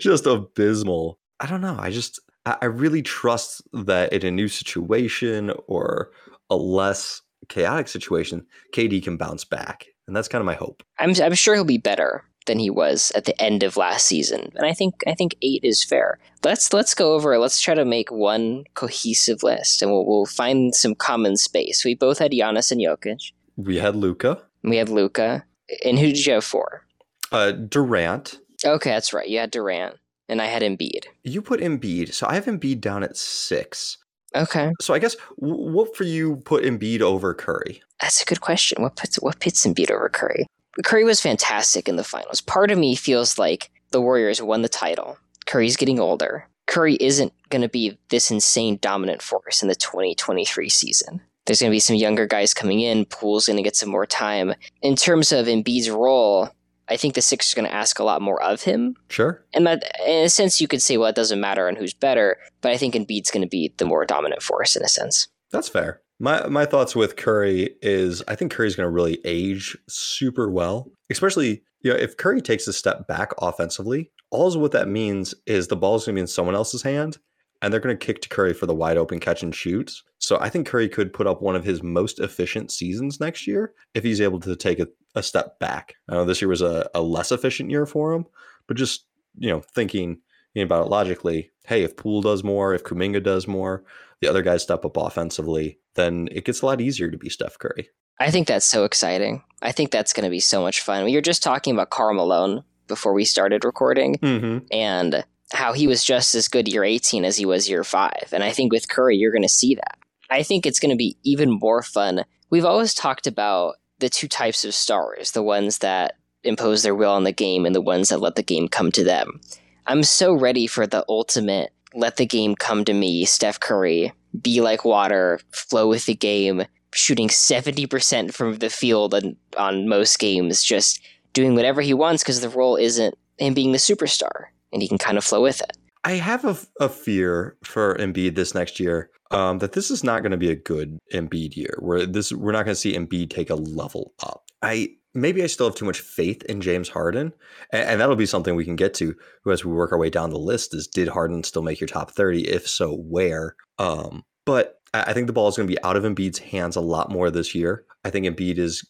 just 0.00 0.26
abysmal. 0.26 1.18
I 1.40 1.46
don't 1.46 1.60
know. 1.60 1.76
I 1.78 1.90
just 1.90 2.20
I 2.46 2.66
really 2.66 3.02
trust 3.02 3.62
that 3.72 4.12
in 4.12 4.24
a 4.24 4.30
new 4.30 4.48
situation 4.48 5.52
or 5.66 6.10
a 6.50 6.56
less 6.56 7.22
chaotic 7.48 7.88
situation, 7.88 8.46
KD 8.74 9.02
can 9.02 9.16
bounce 9.16 9.44
back. 9.44 9.86
And 10.06 10.16
that's 10.16 10.28
kind 10.28 10.40
of 10.40 10.46
my 10.46 10.54
hope. 10.54 10.82
I'm 10.98 11.14
I'm 11.22 11.34
sure 11.34 11.54
he'll 11.54 11.64
be 11.64 11.78
better 11.78 12.24
than 12.46 12.58
he 12.58 12.70
was 12.70 13.12
at 13.14 13.26
the 13.26 13.40
end 13.40 13.62
of 13.62 13.76
last 13.76 14.06
season. 14.06 14.52
And 14.56 14.66
I 14.66 14.72
think 14.72 15.02
I 15.06 15.14
think 15.14 15.36
eight 15.40 15.60
is 15.62 15.84
fair. 15.84 16.18
Let's 16.44 16.72
let's 16.72 16.94
go 16.94 17.14
over. 17.14 17.38
Let's 17.38 17.60
try 17.60 17.74
to 17.74 17.84
make 17.84 18.10
one 18.10 18.64
cohesive 18.74 19.42
list, 19.42 19.82
and 19.82 19.90
we'll 19.90 20.06
we'll 20.06 20.26
find 20.26 20.74
some 20.74 20.94
common 20.94 21.36
space. 21.36 21.84
We 21.84 21.94
both 21.94 22.18
had 22.18 22.32
Giannis 22.32 22.72
and 22.72 22.80
Jokic. 22.80 23.32
We 23.56 23.76
had 23.76 23.94
Luka. 23.94 24.42
We 24.62 24.76
had 24.76 24.88
Luka. 24.88 25.44
And 25.84 25.98
who 25.98 26.06
did 26.06 26.26
you 26.26 26.32
have 26.34 26.44
for? 26.44 26.84
Uh, 27.30 27.52
Durant. 27.52 28.40
Okay, 28.64 28.90
that's 28.90 29.12
right. 29.12 29.28
You 29.28 29.38
had 29.38 29.52
Durant, 29.52 29.96
and 30.28 30.42
I 30.42 30.46
had 30.46 30.62
Embiid. 30.62 31.04
You 31.22 31.42
put 31.42 31.60
Embiid, 31.60 32.12
so 32.12 32.26
I 32.26 32.34
have 32.34 32.46
Embiid 32.46 32.80
down 32.80 33.04
at 33.04 33.16
six. 33.16 33.98
Okay, 34.34 34.72
So 34.80 34.94
I 34.94 34.98
guess 34.98 35.16
what 35.36 35.96
for 35.96 36.04
you 36.04 36.36
put 36.36 36.64
Embiid 36.64 37.00
over 37.00 37.34
Curry? 37.34 37.82
that's 38.00 38.22
a 38.22 38.24
good 38.24 38.40
question. 38.40 38.82
What 38.82 38.96
puts 38.96 39.16
what 39.16 39.40
pits 39.40 39.66
Embiid 39.66 39.90
over 39.90 40.08
Curry? 40.08 40.46
Curry 40.84 41.04
was 41.04 41.20
fantastic 41.20 41.88
in 41.88 41.96
the 41.96 42.04
finals. 42.04 42.40
Part 42.40 42.70
of 42.70 42.78
me 42.78 42.94
feels 42.94 43.38
like 43.38 43.70
the 43.90 44.00
Warriors 44.00 44.40
won 44.40 44.62
the 44.62 44.68
title. 44.68 45.18
Curry's 45.46 45.76
getting 45.76 45.98
older. 45.98 46.46
Curry 46.66 46.96
isn't 47.00 47.32
going 47.50 47.62
to 47.62 47.68
be 47.68 47.98
this 48.08 48.30
insane 48.30 48.78
dominant 48.80 49.20
force 49.20 49.62
in 49.62 49.68
the 49.68 49.74
2023 49.74 50.68
season. 50.68 51.20
There's 51.44 51.60
going 51.60 51.70
to 51.70 51.74
be 51.74 51.80
some 51.80 51.96
younger 51.96 52.26
guys 52.26 52.54
coming 52.54 52.80
in. 52.80 53.04
Poole's 53.06 53.46
going 53.46 53.56
to 53.56 53.62
get 53.62 53.74
some 53.74 53.88
more 53.88 54.06
time. 54.06 54.54
In 54.80 54.94
terms 54.94 55.32
of 55.32 55.46
Embiid's 55.46 55.90
role, 55.90 56.50
I 56.90 56.96
think 56.96 57.14
the 57.14 57.22
Sixers 57.22 57.52
are 57.52 57.56
going 57.60 57.70
to 57.70 57.74
ask 57.74 57.98
a 57.98 58.04
lot 58.04 58.20
more 58.20 58.42
of 58.42 58.62
him. 58.62 58.96
Sure. 59.08 59.44
And 59.54 59.66
that, 59.66 59.84
in 60.06 60.24
a 60.24 60.28
sense, 60.28 60.60
you 60.60 60.66
could 60.68 60.82
say, 60.82 60.96
well, 60.96 61.08
it 61.08 61.14
doesn't 61.14 61.40
matter 61.40 61.68
on 61.68 61.76
who's 61.76 61.94
better, 61.94 62.36
but 62.60 62.72
I 62.72 62.76
think 62.76 62.94
Embiid's 62.94 63.30
going 63.30 63.42
to 63.42 63.48
be 63.48 63.72
the 63.78 63.84
more 63.84 64.04
dominant 64.04 64.42
force 64.42 64.74
in 64.74 64.82
a 64.82 64.88
sense. 64.88 65.28
That's 65.52 65.68
fair. 65.68 66.02
My 66.18 66.46
my 66.48 66.66
thoughts 66.66 66.94
with 66.94 67.16
Curry 67.16 67.76
is 67.80 68.22
I 68.28 68.34
think 68.34 68.52
Curry's 68.52 68.76
going 68.76 68.86
to 68.86 68.90
really 68.90 69.20
age 69.24 69.76
super 69.88 70.50
well, 70.50 70.90
especially 71.08 71.62
you 71.80 71.90
know 71.90 71.96
if 71.96 72.16
Curry 72.18 72.42
takes 72.42 72.68
a 72.68 72.72
step 72.72 73.06
back 73.06 73.32
offensively. 73.38 74.10
All 74.30 74.56
what 74.60 74.72
that 74.72 74.86
means 74.86 75.34
is 75.46 75.66
the 75.66 75.76
ball's 75.76 76.04
going 76.04 76.14
to 76.14 76.18
be 76.18 76.20
in 76.20 76.26
someone 76.26 76.54
else's 76.54 76.82
hand, 76.82 77.18
and 77.62 77.72
they're 77.72 77.80
going 77.80 77.96
to 77.96 78.06
kick 78.06 78.20
to 78.22 78.28
Curry 78.28 78.52
for 78.52 78.66
the 78.66 78.74
wide 78.74 78.98
open 78.98 79.18
catch 79.18 79.42
and 79.42 79.54
shoots. 79.54 80.04
So 80.30 80.38
I 80.40 80.48
think 80.48 80.68
Curry 80.68 80.88
could 80.88 81.12
put 81.12 81.26
up 81.26 81.42
one 81.42 81.56
of 81.56 81.64
his 81.64 81.82
most 81.82 82.20
efficient 82.20 82.70
seasons 82.70 83.18
next 83.18 83.48
year 83.48 83.72
if 83.94 84.04
he's 84.04 84.20
able 84.20 84.38
to 84.38 84.54
take 84.54 84.78
a, 84.78 84.86
a 85.16 85.24
step 85.24 85.58
back. 85.58 85.96
I 86.08 86.14
know 86.14 86.24
this 86.24 86.40
year 86.40 86.48
was 86.48 86.62
a, 86.62 86.88
a 86.94 87.02
less 87.02 87.32
efficient 87.32 87.68
year 87.68 87.84
for 87.84 88.12
him, 88.12 88.26
but 88.68 88.76
just 88.76 89.06
you 89.36 89.50
know 89.50 89.58
thinking 89.58 90.20
about 90.56 90.86
it 90.86 90.88
logically, 90.88 91.50
hey, 91.66 91.82
if 91.82 91.96
Poole 91.96 92.22
does 92.22 92.44
more, 92.44 92.72
if 92.72 92.84
Kuminga 92.84 93.20
does 93.24 93.48
more, 93.48 93.82
the 94.20 94.28
other 94.28 94.40
guys 94.42 94.62
step 94.62 94.84
up 94.84 94.96
offensively, 94.96 95.80
then 95.96 96.28
it 96.30 96.44
gets 96.44 96.62
a 96.62 96.66
lot 96.66 96.80
easier 96.80 97.10
to 97.10 97.18
be 97.18 97.28
Steph 97.28 97.58
Curry. 97.58 97.90
I 98.20 98.30
think 98.30 98.46
that's 98.46 98.66
so 98.66 98.84
exciting. 98.84 99.42
I 99.62 99.72
think 99.72 99.90
that's 99.90 100.12
going 100.12 100.26
to 100.26 100.30
be 100.30 100.38
so 100.38 100.62
much 100.62 100.80
fun. 100.80 101.04
We 101.04 101.16
were 101.16 101.20
just 101.20 101.42
talking 101.42 101.74
about 101.74 101.90
Karl 101.90 102.14
Malone 102.14 102.62
before 102.86 103.14
we 103.14 103.24
started 103.24 103.64
recording 103.64 104.14
Mm-hmm. 104.18 104.66
and 104.70 105.24
how 105.52 105.72
he 105.72 105.88
was 105.88 106.04
just 106.04 106.36
as 106.36 106.46
good 106.46 106.68
year 106.68 106.84
18 106.84 107.24
as 107.24 107.36
he 107.36 107.44
was 107.44 107.68
year 107.68 107.82
5. 107.82 108.28
And 108.30 108.44
I 108.44 108.52
think 108.52 108.72
with 108.72 108.88
Curry, 108.88 109.16
you're 109.16 109.32
going 109.32 109.42
to 109.42 109.48
see 109.48 109.74
that. 109.74 109.98
I 110.30 110.42
think 110.42 110.64
it's 110.64 110.80
going 110.80 110.90
to 110.90 110.96
be 110.96 111.16
even 111.24 111.50
more 111.50 111.82
fun. 111.82 112.24
We've 112.50 112.64
always 112.64 112.94
talked 112.94 113.26
about 113.26 113.76
the 113.98 114.08
two 114.08 114.28
types 114.28 114.64
of 114.64 114.74
stars 114.74 115.32
the 115.32 115.42
ones 115.42 115.78
that 115.78 116.14
impose 116.42 116.82
their 116.82 116.94
will 116.94 117.12
on 117.12 117.24
the 117.24 117.32
game 117.32 117.66
and 117.66 117.74
the 117.74 117.80
ones 117.80 118.08
that 118.08 118.20
let 118.20 118.34
the 118.36 118.42
game 118.42 118.68
come 118.68 118.90
to 118.92 119.04
them. 119.04 119.40
I'm 119.86 120.02
so 120.02 120.32
ready 120.32 120.66
for 120.66 120.86
the 120.86 121.04
ultimate 121.08 121.72
let 121.94 122.16
the 122.16 122.26
game 122.26 122.54
come 122.54 122.84
to 122.84 122.94
me, 122.94 123.24
Steph 123.24 123.58
Curry, 123.58 124.12
be 124.40 124.60
like 124.60 124.84
water, 124.84 125.40
flow 125.50 125.88
with 125.88 126.06
the 126.06 126.14
game, 126.14 126.64
shooting 126.94 127.28
70% 127.28 128.32
from 128.32 128.58
the 128.58 128.70
field 128.70 129.14
on, 129.14 129.36
on 129.56 129.88
most 129.88 130.18
games, 130.18 130.62
just 130.62 131.00
doing 131.32 131.54
whatever 131.54 131.80
he 131.80 131.94
wants 131.94 132.22
because 132.22 132.40
the 132.40 132.48
role 132.48 132.76
isn't 132.76 133.16
him 133.38 133.54
being 133.54 133.72
the 133.72 133.78
superstar 133.78 134.46
and 134.72 134.82
he 134.82 134.88
can 134.88 134.98
kind 134.98 135.18
of 135.18 135.24
flow 135.24 135.42
with 135.42 135.60
it. 135.60 135.76
I 136.04 136.12
have 136.12 136.44
a, 136.44 136.56
a 136.80 136.88
fear 136.88 137.56
for 137.62 137.96
Embiid 137.96 138.34
this 138.34 138.54
next 138.54 138.80
year 138.80 139.10
um, 139.30 139.58
that 139.58 139.72
this 139.72 139.90
is 139.90 140.02
not 140.02 140.22
going 140.22 140.32
to 140.32 140.38
be 140.38 140.50
a 140.50 140.56
good 140.56 140.98
Embiid 141.12 141.56
year. 141.56 141.76
Where 141.80 142.06
this 142.06 142.32
we're 142.32 142.52
not 142.52 142.64
going 142.64 142.74
to 142.74 142.80
see 142.80 142.94
Embiid 142.94 143.30
take 143.30 143.50
a 143.50 143.54
level 143.54 144.12
up. 144.22 144.44
I 144.62 144.90
maybe 145.14 145.42
I 145.42 145.46
still 145.46 145.66
have 145.66 145.76
too 145.76 145.84
much 145.84 146.00
faith 146.00 146.42
in 146.44 146.60
James 146.60 146.88
Harden, 146.88 147.32
and, 147.72 147.88
and 147.88 148.00
that'll 148.00 148.16
be 148.16 148.26
something 148.26 148.54
we 148.54 148.64
can 148.64 148.76
get 148.76 148.94
to 148.94 149.14
as 149.50 149.64
we 149.64 149.72
work 149.72 149.92
our 149.92 149.98
way 149.98 150.10
down 150.10 150.30
the 150.30 150.38
list. 150.38 150.74
Is 150.74 150.86
did 150.86 151.08
Harden 151.08 151.44
still 151.44 151.62
make 151.62 151.80
your 151.80 151.88
top 151.88 152.10
thirty? 152.10 152.42
If 152.42 152.68
so, 152.68 152.94
where? 152.94 153.56
Um, 153.78 154.24
but 154.44 154.80
I 154.92 155.02
I 155.02 155.12
think 155.12 155.26
the 155.26 155.32
ball 155.32 155.48
is 155.48 155.56
going 155.56 155.68
to 155.68 155.74
be 155.74 155.82
out 155.82 155.96
of 155.96 156.04
Embiid's 156.04 156.38
hands 156.38 156.76
a 156.76 156.80
lot 156.80 157.10
more 157.10 157.30
this 157.30 157.54
year. 157.54 157.84
I 158.04 158.10
think 158.10 158.26
Embiid 158.26 158.58
is 158.58 158.84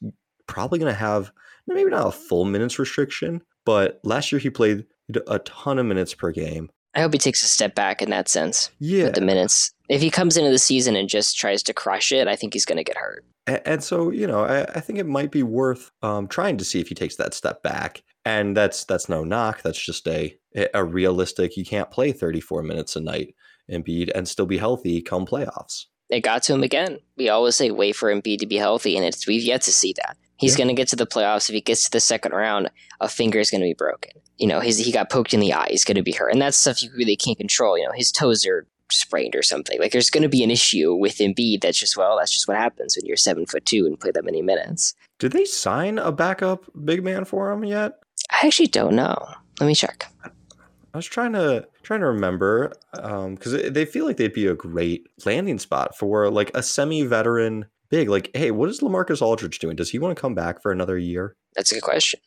probably 0.47 0.79
going 0.79 0.93
to 0.93 0.99
have 0.99 1.31
maybe 1.67 1.91
not 1.91 2.07
a 2.07 2.13
full 2.13 2.45
minutes 2.45 2.79
restriction, 2.79 3.43
but 3.65 4.01
last 4.03 4.33
year 4.33 4.39
he 4.39 4.51
played 4.51 4.87
a 5.27 5.39
ton 5.41 5.79
of 5.79 5.87
minutes 5.87 6.15
per 6.15 6.33
game. 6.33 6.71
I 6.95 7.01
hope 7.01 7.13
he 7.13 7.19
takes 7.19 7.43
a 7.43 7.49
step 7.49 7.75
back 7.75 8.03
in 8.03 8.11
that 8.11 8.29
sense 8.29 8.71
Yeah, 8.81 9.05
with 9.05 9.15
the 9.15 9.21
minutes. 9.21 9.73
If 9.89 10.01
he 10.01 10.11
comes 10.11 10.37
into 10.37 10.51
the 10.51 10.59
season 10.59 10.97
and 10.97 11.09
just 11.09 11.37
tries 11.37 11.63
to 11.65 11.73
crush 11.75 12.13
it, 12.13 12.27
I 12.29 12.37
think 12.37 12.53
he's 12.53 12.65
going 12.65 12.79
to 12.79 12.85
get 12.85 12.97
hurt. 12.97 13.25
A- 13.47 13.67
And 13.69 13.83
so, 13.83 14.11
you 14.11 14.27
know, 14.27 14.41
I, 14.45 14.63
I 14.65 14.81
think 14.81 14.99
it 14.99 15.07
might 15.07 15.31
be 15.31 15.43
worth 15.43 15.91
um, 16.03 16.27
trying 16.29 16.57
to 16.59 16.65
see 16.65 16.81
if 16.81 16.89
he 16.89 16.95
takes 16.95 17.17
that 17.17 17.35
step 17.35 17.63
back. 17.63 18.03
And 18.25 18.57
that's 18.57 18.85
that's 18.85 19.09
no 19.09 19.25
knock. 19.25 19.63
That's 19.63 19.83
just 19.83 20.07
a 20.07 20.37
a 20.75 20.85
realistic. 20.85 21.57
You 21.57 21.65
can't 21.65 21.91
play 21.91 22.13
34 22.13 22.63
minutes 22.63 22.95
a 22.95 23.01
night, 23.01 23.35
Embiid, 23.71 24.11
and 24.15 24.29
still 24.29 24.45
be 24.47 24.59
healthy 24.59 25.01
come 25.01 25.25
playoffs. 25.27 25.87
It 26.11 26.21
got 26.21 26.43
to 26.45 26.55
him 26.55 26.63
again. 26.63 26.99
We 27.17 27.29
always 27.31 27.57
say 27.57 27.71
wait 27.71 27.97
for 27.97 28.13
Embiid 28.13 28.41
to 28.41 28.47
be 28.47 28.57
healthy, 28.57 28.97
and 28.97 29.07
it's 29.07 29.27
we've 29.27 29.43
yet 29.43 29.63
to 29.63 29.73
see 29.73 29.95
that. 30.03 30.19
He's 30.41 30.53
Yeah. 30.53 30.65
going 30.65 30.69
to 30.69 30.75
get 30.75 30.89
to 30.89 30.97
the 30.97 31.07
playoffs. 31.07 31.49
If 31.49 31.55
he 31.55 31.61
gets 31.61 31.85
to 31.85 31.91
the 31.91 32.01
second 32.01 32.33
round, 32.33 32.71
a 33.01 33.09
finger 33.09 33.39
is 33.39 33.51
going 33.51 33.61
to 33.61 33.67
be 33.67 33.75
broken. 33.75 34.13
You 34.39 34.47
know, 34.49 34.61
his 34.61 34.79
he 34.79 34.91
got 34.91 35.11
poked 35.11 35.35
in 35.35 35.41
the 35.41 35.53
eye. 35.53 35.69
He's 35.71 35.85
going 35.85 35.97
to 35.97 36.03
be 36.03 36.13
hurt, 36.13 36.31
and 36.31 36.41
that's 36.41 36.57
stuff 36.57 36.83
you 36.83 36.91
really 36.97 37.15
can't 37.17 37.37
control. 37.37 37.77
You 37.79 37.85
know, 37.85 37.93
his 37.95 38.11
toes 38.11 38.47
are 38.47 38.67
sprained 38.91 39.37
or 39.37 39.43
something. 39.43 39.79
Like 39.79 39.93
there's 39.93 40.09
going 40.11 40.23
to 40.23 40.29
be 40.31 40.43
an 40.43 40.51
issue 40.51 40.95
with 40.95 41.19
Embiid. 41.19 41.61
That's 41.61 41.79
just 41.79 41.97
well, 41.97 42.17
that's 42.19 42.33
just 42.33 42.49
what 42.49 42.57
happens 42.57 42.97
when 42.97 43.05
you're 43.07 43.17
seven 43.19 43.45
foot 43.45 43.67
two 43.67 43.85
and 43.87 44.01
play 44.01 44.11
that 44.13 44.25
many 44.25 44.41
minutes. 44.43 44.95
Did 45.19 45.33
they 45.33 45.45
sign 45.45 45.99
a 45.99 46.11
backup 46.11 46.65
big 46.85 47.05
man 47.05 47.27
for 47.27 47.51
him 47.53 47.63
yet? 47.65 48.01
I 48.31 48.47
actually 48.47 48.69
don't 48.69 48.95
know. 48.95 49.17
Let 49.61 49.67
me 49.67 49.75
check. 49.75 50.07
I 50.25 50.97
was 50.99 51.07
trying 51.07 51.35
to 51.35 51.69
trying 51.83 52.01
to 52.01 52.07
remember 52.07 52.73
um, 52.95 53.35
because 53.35 53.53
they 53.73 53.85
feel 53.85 54.07
like 54.07 54.17
they'd 54.17 54.33
be 54.33 54.47
a 54.47 54.55
great 54.55 55.07
landing 55.27 55.59
spot 55.59 55.97
for 55.97 56.31
like 56.31 56.51
a 56.55 56.63
semi-veteran 56.63 57.67
big. 57.91 58.09
Like, 58.09 58.31
hey, 58.35 58.51
what 58.51 58.69
is 58.69 58.81
LaMarcus 58.81 59.21
Aldridge 59.23 59.59
doing? 59.59 59.77
Does 59.77 59.91
he 59.91 59.99
want 59.99 60.17
to 60.17 60.21
come 60.21 60.35
back 60.35 60.63
for 60.63 60.71
another 60.73 60.97
year? 60.99 61.37
That's 61.57 61.71
a 61.73 61.75
good 61.77 61.83
question. 61.83 62.21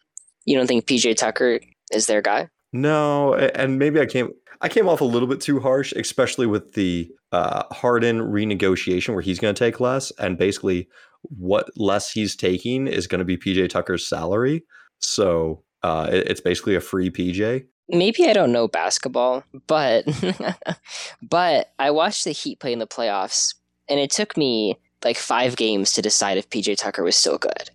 You 0.45 0.57
don't 0.57 0.67
think 0.67 0.85
PJ 0.85 1.15
Tucker 1.15 1.59
is 1.91 2.07
their 2.07 2.21
guy? 2.21 2.49
No, 2.73 3.33
and 3.35 3.79
maybe 3.79 3.99
I 3.99 4.05
came 4.05 4.31
I 4.61 4.69
came 4.69 4.87
off 4.87 5.01
a 5.01 5.05
little 5.05 5.27
bit 5.27 5.41
too 5.41 5.59
harsh, 5.59 5.91
especially 5.93 6.45
with 6.47 6.73
the 6.73 7.09
uh, 7.31 7.63
Harden 7.73 8.19
renegotiation 8.19 9.09
where 9.13 9.21
he's 9.21 9.39
going 9.39 9.53
to 9.53 9.59
take 9.59 9.79
less, 9.79 10.11
and 10.19 10.37
basically 10.37 10.87
what 11.23 11.69
less 11.77 12.11
he's 12.11 12.35
taking 12.35 12.87
is 12.87 13.07
going 13.07 13.19
to 13.19 13.25
be 13.25 13.37
PJ 13.37 13.69
Tucker's 13.69 14.07
salary. 14.07 14.63
So 14.99 15.63
uh, 15.83 16.09
it- 16.11 16.27
it's 16.29 16.41
basically 16.41 16.75
a 16.75 16.81
free 16.81 17.09
PJ. 17.09 17.65
maybe 17.89 18.25
I 18.27 18.33
don't 18.33 18.51
know 18.51 18.67
basketball, 18.67 19.43
but 19.67 20.05
but 21.21 21.71
I 21.79 21.91
watched 21.91 22.23
the 22.23 22.31
Heat 22.31 22.59
play 22.59 22.73
in 22.73 22.79
the 22.79 22.87
playoffs, 22.87 23.55
and 23.89 23.99
it 23.99 24.11
took 24.11 24.37
me 24.37 24.77
like 25.05 25.17
five 25.17 25.55
games 25.55 25.91
to 25.93 26.01
decide 26.01 26.37
if 26.37 26.49
PJ 26.49 26.77
Tucker 26.77 27.03
was 27.03 27.15
still 27.15 27.37
good. 27.37 27.69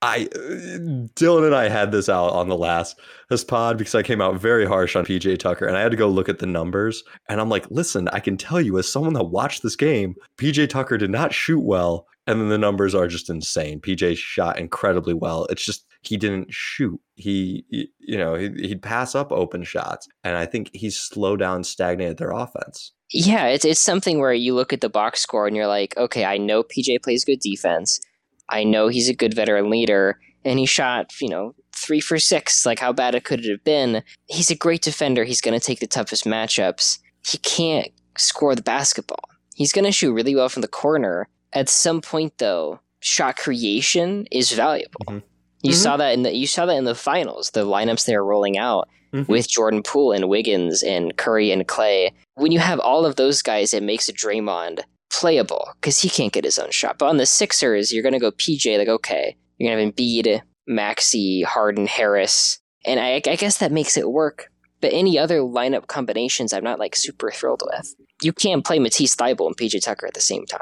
I 0.00 0.28
uh, 0.34 0.78
Dylan 1.16 1.46
and 1.46 1.54
I 1.56 1.68
had 1.68 1.90
this 1.90 2.08
out 2.08 2.32
on 2.32 2.48
the 2.48 2.56
last 2.56 3.00
this 3.30 3.42
pod 3.42 3.78
because 3.78 3.96
I 3.96 4.02
came 4.02 4.20
out 4.20 4.40
very 4.40 4.64
harsh 4.64 4.94
on 4.94 5.04
PJ 5.04 5.38
Tucker 5.38 5.66
and 5.66 5.76
I 5.76 5.80
had 5.80 5.90
to 5.90 5.96
go 5.96 6.08
look 6.08 6.28
at 6.28 6.38
the 6.38 6.46
numbers 6.46 7.02
and 7.28 7.40
I'm 7.40 7.48
like, 7.48 7.68
listen, 7.70 8.08
I 8.12 8.20
can 8.20 8.36
tell 8.36 8.60
you 8.60 8.78
as 8.78 8.90
someone 8.90 9.14
that 9.14 9.24
watched 9.24 9.62
this 9.62 9.76
game, 9.76 10.14
PJ 10.36 10.68
Tucker 10.68 10.98
did 10.98 11.10
not 11.10 11.34
shoot 11.34 11.60
well 11.60 12.06
and 12.28 12.40
then 12.40 12.48
the 12.48 12.58
numbers 12.58 12.94
are 12.94 13.08
just 13.08 13.28
insane. 13.28 13.80
PJ 13.80 14.16
shot 14.18 14.58
incredibly 14.58 15.14
well. 15.14 15.46
It's 15.46 15.64
just 15.64 15.84
he 16.02 16.16
didn't 16.16 16.52
shoot. 16.52 17.00
He, 17.14 17.64
you 17.98 18.16
know, 18.16 18.34
he'd 18.34 18.82
pass 18.82 19.14
up 19.14 19.32
open 19.32 19.64
shots, 19.64 20.08
and 20.24 20.36
I 20.36 20.46
think 20.46 20.70
he's 20.72 20.96
slowed 20.96 21.40
down, 21.40 21.64
stagnated 21.64 22.18
their 22.18 22.30
offense. 22.30 22.92
Yeah, 23.10 23.46
it's 23.46 23.64
it's 23.64 23.80
something 23.80 24.20
where 24.20 24.32
you 24.32 24.54
look 24.54 24.72
at 24.72 24.80
the 24.80 24.88
box 24.88 25.20
score 25.20 25.46
and 25.46 25.56
you're 25.56 25.66
like, 25.66 25.96
okay, 25.96 26.24
I 26.24 26.38
know 26.38 26.62
PJ 26.62 27.02
plays 27.02 27.24
good 27.24 27.40
defense. 27.40 28.00
I 28.48 28.64
know 28.64 28.88
he's 28.88 29.08
a 29.08 29.14
good 29.14 29.34
veteran 29.34 29.70
leader, 29.70 30.18
and 30.44 30.58
he 30.58 30.66
shot, 30.66 31.12
you 31.20 31.28
know, 31.28 31.54
three 31.74 32.00
for 32.00 32.18
six. 32.18 32.64
Like, 32.64 32.78
how 32.78 32.92
bad 32.92 33.14
it 33.14 33.24
could 33.24 33.44
it 33.44 33.50
have 33.50 33.64
been? 33.64 34.02
He's 34.26 34.50
a 34.50 34.56
great 34.56 34.82
defender. 34.82 35.24
He's 35.24 35.40
going 35.40 35.58
to 35.58 35.64
take 35.64 35.80
the 35.80 35.86
toughest 35.86 36.24
matchups. 36.24 36.98
He 37.26 37.38
can't 37.38 37.90
score 38.16 38.54
the 38.54 38.62
basketball. 38.62 39.24
He's 39.54 39.72
going 39.72 39.84
to 39.84 39.92
shoot 39.92 40.12
really 40.12 40.36
well 40.36 40.48
from 40.48 40.62
the 40.62 40.68
corner. 40.68 41.28
At 41.52 41.68
some 41.68 42.00
point, 42.00 42.38
though, 42.38 42.80
shot 43.00 43.36
creation 43.36 44.26
is 44.30 44.52
valuable. 44.52 45.00
Mm-hmm. 45.08 45.26
You 45.62 45.72
mm-hmm. 45.72 45.80
saw 45.80 45.96
that 45.96 46.14
in 46.14 46.22
the 46.22 46.34
you 46.34 46.46
saw 46.46 46.66
that 46.66 46.76
in 46.76 46.84
the 46.84 46.94
finals. 46.94 47.50
The 47.50 47.66
lineups 47.66 48.06
they 48.06 48.16
were 48.16 48.24
rolling 48.24 48.58
out 48.58 48.88
mm-hmm. 49.12 49.30
with 49.30 49.48
Jordan 49.48 49.82
Poole 49.82 50.12
and 50.12 50.28
Wiggins 50.28 50.82
and 50.82 51.16
Curry 51.16 51.50
and 51.50 51.66
Clay. 51.66 52.12
When 52.34 52.52
you 52.52 52.58
have 52.58 52.80
all 52.80 53.04
of 53.04 53.16
those 53.16 53.42
guys, 53.42 53.74
it 53.74 53.82
makes 53.82 54.08
a 54.08 54.12
Draymond 54.12 54.80
playable 55.10 55.68
because 55.80 55.98
he 55.98 56.08
can't 56.08 56.32
get 56.32 56.44
his 56.44 56.58
own 56.58 56.70
shot. 56.70 56.98
But 56.98 57.08
on 57.08 57.16
the 57.16 57.26
Sixers, 57.26 57.92
you're 57.92 58.02
going 58.02 58.12
to 58.12 58.18
go 58.18 58.30
PJ. 58.30 58.78
Like, 58.78 58.88
okay, 58.88 59.36
you're 59.56 59.70
going 59.70 59.78
to 59.78 59.84
have 59.84 59.94
Embiid, 59.94 60.42
Maxey, 60.66 61.42
Harden, 61.42 61.86
Harris, 61.86 62.60
and 62.84 63.00
I, 63.00 63.20
I 63.26 63.36
guess 63.36 63.58
that 63.58 63.72
makes 63.72 63.96
it 63.96 64.10
work. 64.10 64.50
But 64.80 64.92
any 64.92 65.18
other 65.18 65.40
lineup 65.40 65.88
combinations, 65.88 66.52
I'm 66.52 66.62
not 66.62 66.78
like 66.78 66.94
super 66.94 67.32
thrilled 67.32 67.64
with. 67.66 67.94
You 68.22 68.32
can't 68.32 68.64
play 68.64 68.78
Matisse 68.78 69.16
Thybulle 69.16 69.48
and 69.48 69.56
PJ 69.56 69.82
Tucker 69.82 70.06
at 70.06 70.14
the 70.14 70.20
same 70.20 70.46
time. 70.46 70.60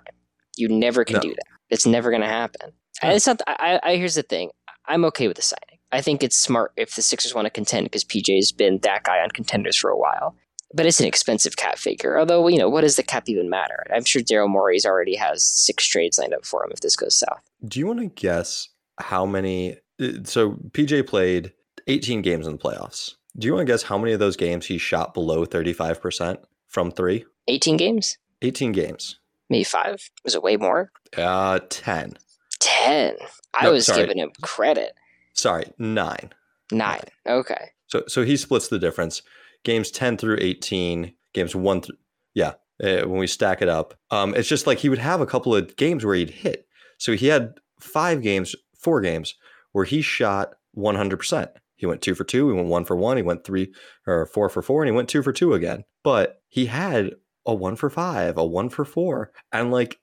You 0.57 0.69
never 0.69 1.05
can 1.05 1.17
no. 1.17 1.21
do 1.21 1.29
that. 1.31 1.47
It's 1.69 1.87
never 1.87 2.11
going 2.11 2.23
to 2.23 2.29
happen. 2.29 2.73
And 3.03 3.13
it's 3.13 3.27
not. 3.27 3.43
I, 3.47 3.79
I 3.83 3.97
here's 3.97 4.15
the 4.15 4.23
thing. 4.23 4.51
I'm 4.89 5.05
okay 5.07 5.29
with 5.29 5.37
the 5.37 5.43
signing. 5.43 5.79
I 5.93 6.01
think 6.01 6.23
it's 6.23 6.37
smart 6.37 6.73
if 6.77 6.95
the 6.95 7.03
Sixers 7.03 7.35
want 7.35 7.47
to 7.47 7.51
contend 7.51 7.87
because 7.87 8.05
PJ's 8.05 8.53
been 8.53 8.79
that 8.83 9.05
guy 9.05 9.21
on 9.21 9.31
contenders 9.31 9.77
for 9.77 9.91
a 9.91 9.99
while. 9.99 10.35
But 10.75 10.87
it's 10.87 11.01
an 11.01 11.07
expensive 11.07 11.57
cap 11.57 11.79
figure. 11.79 12.19
Although, 12.19 12.49
you 12.49 12.59
know, 12.59 12.69
what 12.69 12.81
does 12.81 12.97
the 12.97 13.03
cap 13.03 13.29
even 13.29 13.49
matter? 13.49 13.85
I'm 13.95 14.05
sure 14.05 14.21
Daryl 14.21 14.49
Morey's 14.49 14.85
already 14.85 15.15
has 15.15 15.45
six 15.45 15.87
trades 15.87 16.19
lined 16.19 16.35
up 16.35 16.45
for 16.45 16.65
him 16.65 16.71
if 16.73 16.81
this 16.81 16.97
goes 16.97 17.17
south. 17.17 17.41
Do 17.67 17.79
you 17.79 17.87
want 17.87 18.01
to 18.01 18.07
guess 18.07 18.69
how 18.99 19.25
many? 19.25 19.77
Uh, 20.01 20.25
so 20.25 20.53
PJ 20.73 21.07
played 21.07 21.53
18 21.87 22.21
games 22.21 22.47
in 22.47 22.53
the 22.53 22.59
playoffs. 22.59 23.15
Do 23.39 23.47
you 23.47 23.55
want 23.55 23.67
to 23.67 23.73
guess 23.73 23.85
how 23.85 23.97
many 23.97 24.13
of 24.13 24.19
those 24.19 24.37
games 24.37 24.67
he 24.67 24.79
shot 24.79 25.15
below 25.15 25.47
35% 25.47 26.39
from 26.67 26.91
three? 26.91 27.25
18 27.49 27.77
games? 27.77 28.19
18 28.43 28.73
games. 28.73 29.19
Maybe 29.49 29.65
five? 29.65 30.11
Was 30.25 30.35
it 30.35 30.43
way 30.43 30.57
more? 30.57 30.91
Uh, 31.17 31.61
10. 31.69 32.19
10. 32.67 33.17
I 33.55 33.65
no, 33.65 33.73
was 33.73 33.87
sorry. 33.87 34.03
giving 34.03 34.19
him 34.19 34.33
credit. 34.43 34.93
Sorry, 35.33 35.67
nine. 35.79 36.33
Nine. 36.73 37.05
Okay. 37.27 37.71
So 37.87 38.03
so 38.09 38.25
he 38.25 38.37
splits 38.37 38.69
the 38.69 38.79
difference. 38.79 39.23
Games 39.65 39.91
10 39.91 40.17
through 40.17 40.39
18, 40.41 41.13
games 41.33 41.55
1 41.55 41.81
through 41.81 41.97
yeah, 42.35 42.55
uh, 42.83 43.03
when 43.03 43.19
we 43.19 43.27
stack 43.27 43.63
it 43.63 43.69
up. 43.69 43.95
Um 44.11 44.35
it's 44.35 44.49
just 44.49 44.67
like 44.67 44.79
he 44.79 44.89
would 44.89 44.99
have 44.99 45.21
a 45.21 45.27
couple 45.27 45.55
of 45.55 45.77
games 45.77 46.05
where 46.05 46.15
he'd 46.15 46.31
hit. 46.31 46.67
So 46.99 47.13
he 47.13 47.27
had 47.27 47.55
5 47.81 48.23
games, 48.23 48.55
4 48.79 49.01
games 49.01 49.35
where 49.73 49.85
he 49.85 50.01
shot 50.03 50.55
100%. 50.77 51.49
He 51.77 51.87
went 51.87 52.01
2 52.01 52.15
for 52.15 52.25
2, 52.25 52.49
he 52.49 52.55
went 52.55 52.69
1 52.69 52.85
for 52.85 52.97
1, 52.97 53.17
he 53.19 53.23
went 53.23 53.45
3 53.45 53.73
or 54.07 54.27
4 54.27 54.49
for 54.49 54.63
4 54.63 54.83
and 54.83 54.89
he 54.89 54.97
went 54.97 55.09
2 55.09 55.23
for 55.23 55.33
2 55.33 55.55
again. 55.55 55.85
But 56.03 56.41
he 56.49 56.67
had 56.67 57.13
a 57.45 57.55
1 57.55 57.77
for 57.77 57.91
5, 57.91 58.39
a 58.39 58.45
1 58.45 58.69
for 58.71 58.85
4 58.85 59.31
and 59.53 59.71
like 59.71 59.99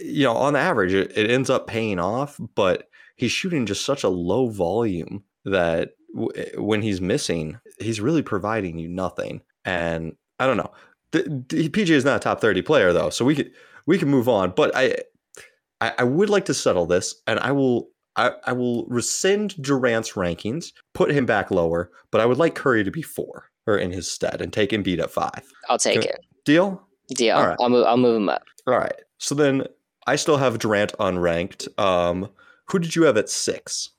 you 0.00 0.24
know, 0.24 0.34
on 0.34 0.56
average, 0.56 0.92
it, 0.92 1.16
it 1.16 1.30
ends 1.30 1.50
up 1.50 1.66
paying 1.66 1.98
off, 1.98 2.40
but 2.54 2.88
he's 3.16 3.32
shooting 3.32 3.66
just 3.66 3.84
such 3.84 4.04
a 4.04 4.08
low 4.08 4.48
volume 4.48 5.24
that 5.44 5.90
w- 6.14 6.32
eh, 6.36 6.56
when 6.56 6.82
he's 6.82 7.00
missing, 7.00 7.58
he's 7.78 8.00
really 8.00 8.22
providing 8.22 8.78
you 8.78 8.88
nothing. 8.88 9.42
And 9.64 10.16
I 10.38 10.46
don't 10.46 10.56
know. 10.56 10.72
The, 11.12 11.44
the, 11.48 11.68
PJ 11.68 11.90
is 11.90 12.04
not 12.04 12.16
a 12.16 12.20
top 12.20 12.40
30 12.40 12.62
player 12.62 12.92
though, 12.92 13.10
so 13.10 13.24
we 13.24 13.34
could 13.34 13.50
we 13.86 13.98
can 13.98 14.08
move 14.08 14.28
on. 14.28 14.50
But 14.50 14.72
I, 14.74 14.96
I, 15.80 15.94
I 15.98 16.04
would 16.04 16.28
like 16.28 16.44
to 16.46 16.54
settle 16.54 16.86
this, 16.86 17.14
and 17.26 17.40
I 17.40 17.52
will 17.52 17.88
I, 18.16 18.32
I 18.44 18.52
will 18.52 18.84
rescind 18.86 19.60
Durant's 19.62 20.12
rankings, 20.12 20.72
put 20.92 21.10
him 21.10 21.24
back 21.24 21.50
lower, 21.50 21.90
but 22.10 22.20
I 22.20 22.26
would 22.26 22.38
like 22.38 22.54
Curry 22.54 22.84
to 22.84 22.90
be 22.90 23.00
four 23.00 23.50
or 23.66 23.78
in 23.78 23.92
his 23.92 24.10
stead 24.10 24.40
and 24.40 24.52
take 24.52 24.70
Embiid 24.70 24.98
at 24.98 25.10
five. 25.10 25.42
I'll 25.68 25.78
take 25.78 26.04
it. 26.04 26.18
Deal. 26.44 26.82
Deal. 27.14 27.36
All 27.36 27.46
right. 27.46 27.56
I'll 27.60 27.68
move. 27.68 27.86
I'll 27.86 27.96
move 27.96 28.16
him 28.16 28.28
up. 28.28 28.42
All 28.66 28.76
right. 28.76 28.92
So 29.18 29.34
then 29.34 29.64
I 30.06 30.16
still 30.16 30.38
have 30.38 30.58
Durant 30.58 30.92
unranked. 30.98 31.68
Um, 31.78 32.30
who 32.66 32.78
did 32.78 32.96
you 32.96 33.02
have 33.02 33.16
at 33.16 33.28
six? 33.28 33.90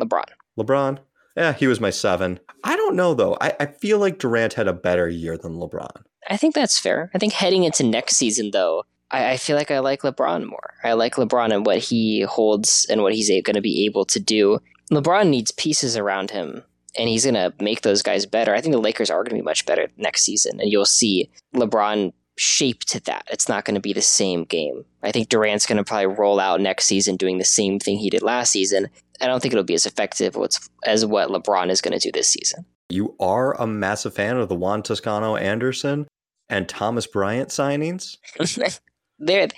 LeBron. 0.00 0.24
LeBron? 0.58 0.98
Yeah, 1.36 1.52
he 1.52 1.66
was 1.66 1.80
my 1.80 1.90
seven. 1.90 2.40
I 2.64 2.76
don't 2.76 2.96
know 2.96 3.14
though. 3.14 3.36
I, 3.40 3.54
I 3.60 3.66
feel 3.66 3.98
like 3.98 4.18
Durant 4.18 4.54
had 4.54 4.68
a 4.68 4.72
better 4.72 5.08
year 5.08 5.36
than 5.36 5.54
LeBron. 5.54 6.02
I 6.28 6.36
think 6.36 6.54
that's 6.54 6.78
fair. 6.78 7.10
I 7.14 7.18
think 7.18 7.32
heading 7.32 7.64
into 7.64 7.84
next 7.84 8.16
season 8.16 8.50
though, 8.52 8.84
I, 9.10 9.32
I 9.32 9.36
feel 9.36 9.56
like 9.56 9.70
I 9.70 9.78
like 9.78 10.02
LeBron 10.02 10.46
more. 10.46 10.74
I 10.84 10.92
like 10.92 11.14
LeBron 11.14 11.52
and 11.52 11.64
what 11.64 11.78
he 11.78 12.22
holds 12.22 12.86
and 12.90 13.02
what 13.02 13.14
he's 13.14 13.28
going 13.28 13.54
to 13.54 13.60
be 13.60 13.86
able 13.86 14.04
to 14.06 14.20
do. 14.20 14.58
LeBron 14.90 15.28
needs 15.28 15.50
pieces 15.52 15.96
around 15.96 16.30
him 16.30 16.64
and 16.98 17.08
he's 17.08 17.24
going 17.24 17.34
to 17.34 17.52
make 17.60 17.82
those 17.82 18.02
guys 18.02 18.26
better. 18.26 18.54
I 18.54 18.60
think 18.60 18.72
the 18.72 18.80
Lakers 18.80 19.10
are 19.10 19.22
going 19.22 19.30
to 19.30 19.36
be 19.36 19.42
much 19.42 19.66
better 19.66 19.88
next 19.96 20.22
season, 20.22 20.60
and 20.60 20.70
you'll 20.70 20.84
see 20.84 21.30
LeBron 21.54 22.12
shape 22.38 22.84
to 22.84 23.00
that. 23.00 23.26
It's 23.30 23.48
not 23.48 23.64
going 23.64 23.74
to 23.74 23.80
be 23.80 23.92
the 23.92 24.02
same 24.02 24.44
game. 24.44 24.84
I 25.02 25.12
think 25.12 25.28
Durant's 25.28 25.66
going 25.66 25.78
to 25.78 25.84
probably 25.84 26.06
roll 26.06 26.40
out 26.40 26.60
next 26.60 26.86
season 26.86 27.16
doing 27.16 27.38
the 27.38 27.44
same 27.44 27.78
thing 27.78 27.98
he 27.98 28.10
did 28.10 28.22
last 28.22 28.50
season. 28.50 28.88
I 29.20 29.26
don't 29.26 29.40
think 29.40 29.52
it'll 29.52 29.64
be 29.64 29.74
as 29.74 29.86
effective 29.86 30.36
as 30.84 31.04
what 31.04 31.28
LeBron 31.28 31.70
is 31.70 31.80
going 31.80 31.98
to 31.98 32.04
do 32.04 32.12
this 32.12 32.28
season. 32.28 32.64
You 32.88 33.14
are 33.20 33.60
a 33.60 33.66
massive 33.66 34.14
fan 34.14 34.36
of 34.36 34.48
the 34.48 34.54
Juan 34.54 34.82
Toscano 34.82 35.36
Anderson 35.36 36.06
and 36.48 36.68
Thomas 36.68 37.06
Bryant 37.06 37.50
signings? 37.50 38.16
They're, 39.18 39.48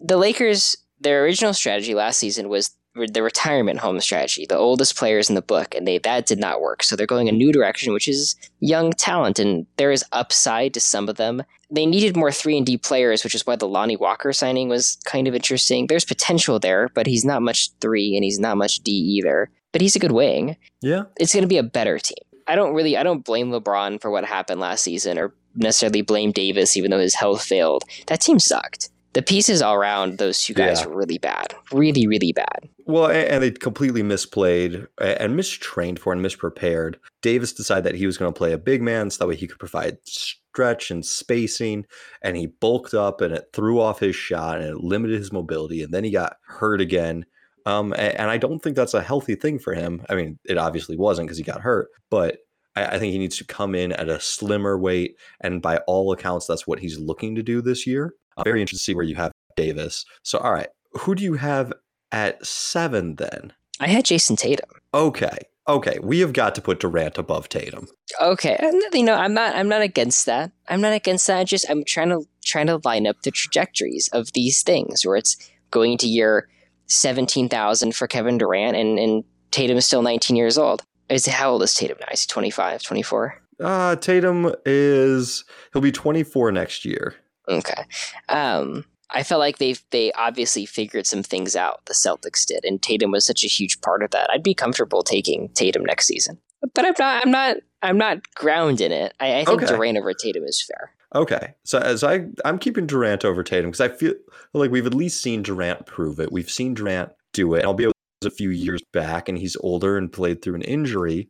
the 0.00 0.16
Lakers, 0.16 0.76
their 1.00 1.22
original 1.22 1.54
strategy 1.54 1.94
last 1.94 2.18
season 2.18 2.48
was 2.48 2.74
the 3.12 3.22
retirement 3.22 3.78
home 3.78 4.00
strategy, 4.00 4.46
the 4.46 4.56
oldest 4.56 4.96
players 4.96 5.28
in 5.28 5.34
the 5.34 5.42
book, 5.42 5.74
and 5.74 5.86
they 5.86 5.98
that 5.98 6.26
did 6.26 6.38
not 6.38 6.60
work. 6.60 6.82
So 6.82 6.96
they're 6.96 7.06
going 7.06 7.28
a 7.28 7.32
new 7.32 7.52
direction, 7.52 7.92
which 7.92 8.08
is 8.08 8.34
young 8.60 8.92
talent, 8.92 9.38
and 9.38 9.66
there 9.76 9.92
is 9.92 10.04
upside 10.12 10.72
to 10.74 10.80
some 10.80 11.08
of 11.08 11.16
them. 11.16 11.42
They 11.70 11.86
needed 11.86 12.16
more 12.16 12.30
three 12.30 12.56
and 12.56 12.64
D 12.64 12.76
players, 12.78 13.24
which 13.24 13.34
is 13.34 13.46
why 13.46 13.56
the 13.56 13.68
Lonnie 13.68 13.96
Walker 13.96 14.32
signing 14.32 14.68
was 14.68 14.98
kind 15.04 15.26
of 15.26 15.34
interesting. 15.34 15.86
There's 15.86 16.04
potential 16.04 16.58
there, 16.58 16.90
but 16.94 17.06
he's 17.06 17.24
not 17.24 17.42
much 17.42 17.70
three 17.80 18.14
and 18.14 18.24
he's 18.24 18.38
not 18.38 18.56
much 18.56 18.80
D 18.80 18.92
either. 18.92 19.50
But 19.72 19.80
he's 19.80 19.96
a 19.96 19.98
good 19.98 20.12
wing. 20.12 20.56
Yeah, 20.80 21.04
it's 21.18 21.34
going 21.34 21.42
to 21.42 21.48
be 21.48 21.58
a 21.58 21.62
better 21.62 21.98
team. 21.98 22.16
I 22.46 22.54
don't 22.54 22.74
really, 22.74 22.96
I 22.96 23.02
don't 23.02 23.24
blame 23.24 23.50
LeBron 23.50 24.00
for 24.00 24.10
what 24.10 24.24
happened 24.24 24.60
last 24.60 24.84
season, 24.84 25.18
or 25.18 25.34
necessarily 25.56 26.02
blame 26.02 26.30
Davis, 26.30 26.76
even 26.76 26.90
though 26.90 27.00
his 27.00 27.16
health 27.16 27.42
failed. 27.42 27.84
That 28.06 28.20
team 28.20 28.38
sucked 28.38 28.90
the 29.16 29.22
pieces 29.22 29.62
all 29.62 29.72
around 29.72 30.18
those 30.18 30.42
two 30.42 30.52
guys 30.52 30.82
yeah. 30.82 30.88
were 30.88 30.94
really 30.94 31.16
bad, 31.16 31.54
really, 31.72 32.06
really 32.06 32.34
bad. 32.34 32.68
Well, 32.84 33.10
and 33.10 33.42
they 33.42 33.50
completely 33.50 34.02
misplayed 34.02 34.86
and 35.00 35.34
mistrained 35.34 35.98
for 35.98 36.12
and 36.12 36.22
misprepared. 36.22 36.96
Davis 37.22 37.54
decided 37.54 37.84
that 37.84 37.94
he 37.94 38.04
was 38.04 38.18
going 38.18 38.30
to 38.30 38.36
play 38.36 38.52
a 38.52 38.58
big 38.58 38.82
man 38.82 39.08
so 39.08 39.24
that 39.24 39.28
way 39.28 39.34
he 39.34 39.46
could 39.46 39.58
provide 39.58 39.96
stretch 40.04 40.90
and 40.90 41.02
spacing, 41.02 41.86
and 42.20 42.36
he 42.36 42.48
bulked 42.48 42.92
up 42.92 43.22
and 43.22 43.32
it 43.32 43.46
threw 43.54 43.80
off 43.80 44.00
his 44.00 44.14
shot 44.14 44.60
and 44.60 44.68
it 44.68 44.84
limited 44.84 45.18
his 45.18 45.32
mobility, 45.32 45.82
and 45.82 45.94
then 45.94 46.04
he 46.04 46.10
got 46.10 46.36
hurt 46.46 46.82
again. 46.82 47.24
Um, 47.64 47.94
and 47.96 48.30
I 48.30 48.36
don't 48.36 48.62
think 48.62 48.76
that's 48.76 48.92
a 48.92 49.02
healthy 49.02 49.34
thing 49.34 49.58
for 49.58 49.72
him. 49.72 50.04
I 50.10 50.14
mean, 50.14 50.38
it 50.44 50.58
obviously 50.58 50.98
wasn't 50.98 51.28
because 51.28 51.38
he 51.38 51.42
got 51.42 51.62
hurt, 51.62 51.88
but 52.10 52.36
I, 52.76 52.98
think 52.98 53.12
he 53.12 53.18
needs 53.18 53.38
to 53.38 53.44
come 53.44 53.74
in 53.74 53.92
at 53.92 54.10
a 54.10 54.20
slimmer 54.20 54.78
weight. 54.78 55.16
And 55.40 55.62
by 55.62 55.78
all 55.86 56.12
accounts, 56.12 56.46
that's 56.46 56.66
what 56.66 56.80
he's 56.80 56.98
looking 56.98 57.34
to 57.34 57.42
do 57.42 57.62
this 57.62 57.86
year. 57.86 58.12
I'm 58.36 58.44
very 58.44 58.60
interested 58.60 58.84
to 58.84 58.84
see 58.84 58.94
where 58.94 59.04
you 59.04 59.14
have 59.16 59.32
Davis. 59.56 60.04
So, 60.22 60.38
all 60.38 60.52
right, 60.52 60.68
who 60.92 61.14
do 61.14 61.24
you 61.24 61.34
have 61.34 61.72
at 62.12 62.44
seven 62.44 63.16
then? 63.16 63.52
I 63.80 63.88
had 63.88 64.04
Jayson 64.04 64.36
Tatum. 64.36 64.70
Okay. 64.94 65.38
Okay, 65.68 65.98
we 66.00 66.20
have 66.20 66.32
got 66.32 66.54
to 66.54 66.62
put 66.62 66.78
Durant 66.78 67.18
above 67.18 67.48
Tatum. 67.48 67.88
Okay, 68.22 68.56
you 68.92 69.02
know 69.02 69.14
I'm 69.14 69.34
not 69.34 69.56
I'm 69.56 69.68
not 69.68 69.82
against 69.82 70.24
that. 70.26 70.52
I'm 70.68 70.80
not 70.80 70.92
against 70.92 71.26
that. 71.26 71.38
I 71.38 71.44
just 71.44 71.68
I'm 71.68 71.84
trying 71.84 72.10
to 72.10 72.24
trying 72.44 72.68
to 72.68 72.80
line 72.84 73.06
up 73.06 73.22
the 73.22 73.32
trajectories 73.32 74.08
of 74.12 74.32
these 74.32 74.62
things 74.62 75.04
where 75.04 75.16
it's 75.16 75.36
going 75.72 75.98
to 75.98 76.06
year 76.06 76.48
seventeen 76.86 77.48
thousand 77.48 77.96
for 77.96 78.06
Kevin 78.06 78.38
Durant 78.38 78.76
and 78.76 78.98
and 78.98 79.24
Tatum 79.50 79.76
is 79.76 79.86
still 79.86 80.02
19 80.02 80.36
years 80.36 80.58
old. 80.58 80.82
Is 81.08 81.26
how 81.26 81.50
old 81.50 81.62
is 81.62 81.74
Tatum 81.74 81.98
now? 82.00 82.08
Is 82.12 82.22
he 82.22 82.28
25, 82.28 82.82
24? 82.82 83.42
Uh 83.58 83.96
Tatum 83.96 84.52
is 84.64 85.44
he'll 85.72 85.82
be 85.82 85.92
24 85.92 86.52
next 86.52 86.84
year. 86.84 87.14
Okay. 87.48 87.84
Um, 88.28 88.84
I 89.10 89.22
felt 89.22 89.38
like 89.38 89.58
they 89.58 89.76
they 89.90 90.12
obviously 90.12 90.66
figured 90.66 91.06
some 91.06 91.22
things 91.22 91.54
out. 91.54 91.84
The 91.86 91.94
Celtics 91.94 92.44
did, 92.44 92.64
and 92.64 92.82
Tatum 92.82 93.12
was 93.12 93.24
such 93.24 93.44
a 93.44 93.48
huge 93.48 93.80
part 93.80 94.02
of 94.02 94.10
that. 94.10 94.30
I'd 94.30 94.42
be 94.42 94.54
comfortable 94.54 95.02
taking 95.02 95.48
Tatum 95.50 95.84
next 95.84 96.06
season, 96.06 96.38
but 96.74 96.84
I'm 96.84 96.94
not. 96.98 97.24
I'm 97.24 97.30
not. 97.30 97.56
I'm 97.82 97.98
not 97.98 98.34
ground 98.34 98.80
in 98.80 98.90
it. 98.90 99.14
I, 99.20 99.40
I 99.40 99.44
think 99.44 99.62
okay. 99.62 99.74
Durant 99.74 99.98
over 99.98 100.12
Tatum 100.12 100.44
is 100.44 100.62
fair. 100.62 100.92
Okay, 101.14 101.54
so 101.64 101.78
as 101.78 102.02
I 102.02 102.26
I'm 102.44 102.58
keeping 102.58 102.86
Durant 102.86 103.24
over 103.24 103.44
Tatum 103.44 103.70
because 103.70 103.80
I 103.80 103.88
feel 103.88 104.14
like 104.54 104.70
we've 104.70 104.86
at 104.86 104.94
least 104.94 105.22
seen 105.22 105.42
Durant 105.42 105.86
prove 105.86 106.18
it. 106.18 106.32
We've 106.32 106.50
seen 106.50 106.74
Durant 106.74 107.12
do 107.32 107.54
it. 107.54 107.64
Albeit 107.64 107.92
a 108.24 108.30
few 108.30 108.50
years 108.50 108.82
back, 108.92 109.28
and 109.28 109.38
he's 109.38 109.56
older 109.60 109.96
and 109.96 110.12
played 110.12 110.42
through 110.42 110.56
an 110.56 110.62
injury. 110.62 111.28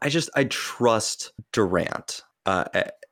I 0.00 0.08
just 0.08 0.30
I 0.34 0.44
trust 0.44 1.32
Durant 1.52 2.22
uh, 2.46 2.64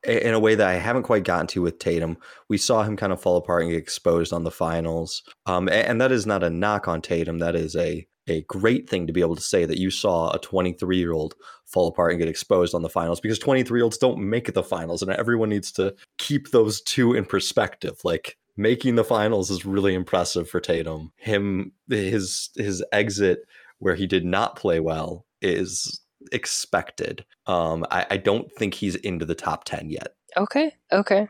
in 0.03 0.33
a 0.33 0.39
way 0.39 0.55
that 0.55 0.67
I 0.67 0.75
haven't 0.75 1.03
quite 1.03 1.23
gotten 1.23 1.47
to 1.47 1.61
with 1.61 1.79
Tatum. 1.79 2.17
We 2.47 2.57
saw 2.57 2.83
him 2.83 2.95
kind 2.95 3.11
of 3.11 3.21
fall 3.21 3.37
apart 3.37 3.63
and 3.63 3.71
get 3.71 3.77
exposed 3.77 4.31
on 4.33 4.43
the 4.43 4.51
finals, 4.51 5.23
um, 5.45 5.69
and 5.69 5.99
that 6.01 6.11
is 6.11 6.25
not 6.25 6.43
a 6.43 6.49
knock 6.49 6.87
on 6.87 7.01
Tatum. 7.01 7.39
That 7.39 7.55
is 7.55 7.75
a 7.75 8.07
a 8.29 8.41
great 8.43 8.89
thing 8.89 9.07
to 9.07 9.13
be 9.13 9.21
able 9.21 9.35
to 9.35 9.41
say 9.41 9.65
that 9.65 9.79
you 9.79 9.89
saw 9.89 10.31
a 10.31 10.39
23 10.39 10.97
year 10.97 11.13
old 11.13 11.35
fall 11.65 11.87
apart 11.87 12.11
and 12.11 12.19
get 12.19 12.27
exposed 12.27 12.73
on 12.73 12.81
the 12.81 12.89
finals 12.89 13.19
because 13.19 13.39
23 13.39 13.79
year 13.79 13.83
olds 13.83 13.97
don't 13.97 14.19
make 14.19 14.53
the 14.53 14.63
finals 14.63 15.01
and 15.01 15.11
everyone 15.11 15.49
needs 15.49 15.71
to 15.71 15.93
keep 16.17 16.51
those 16.51 16.81
two 16.81 17.13
in 17.13 17.25
perspective 17.25 17.99
like 18.03 18.37
making 18.57 18.95
the 18.95 19.03
finals 19.03 19.49
is 19.49 19.65
really 19.65 19.93
impressive 19.93 20.49
for 20.49 20.59
Tatum 20.59 21.11
him 21.17 21.71
his 21.89 22.49
his 22.55 22.83
exit 22.91 23.39
where 23.79 23.95
he 23.95 24.07
did 24.07 24.25
not 24.25 24.55
play 24.55 24.79
well 24.79 25.25
is 25.41 26.01
expected 26.31 27.25
um 27.47 27.85
I, 27.89 28.05
I 28.11 28.17
don't 28.17 28.51
think 28.51 28.73
he's 28.73 28.95
into 28.95 29.25
the 29.25 29.35
top 29.35 29.63
10 29.63 29.89
yet 29.89 30.15
okay 30.37 30.71
okay 30.91 31.27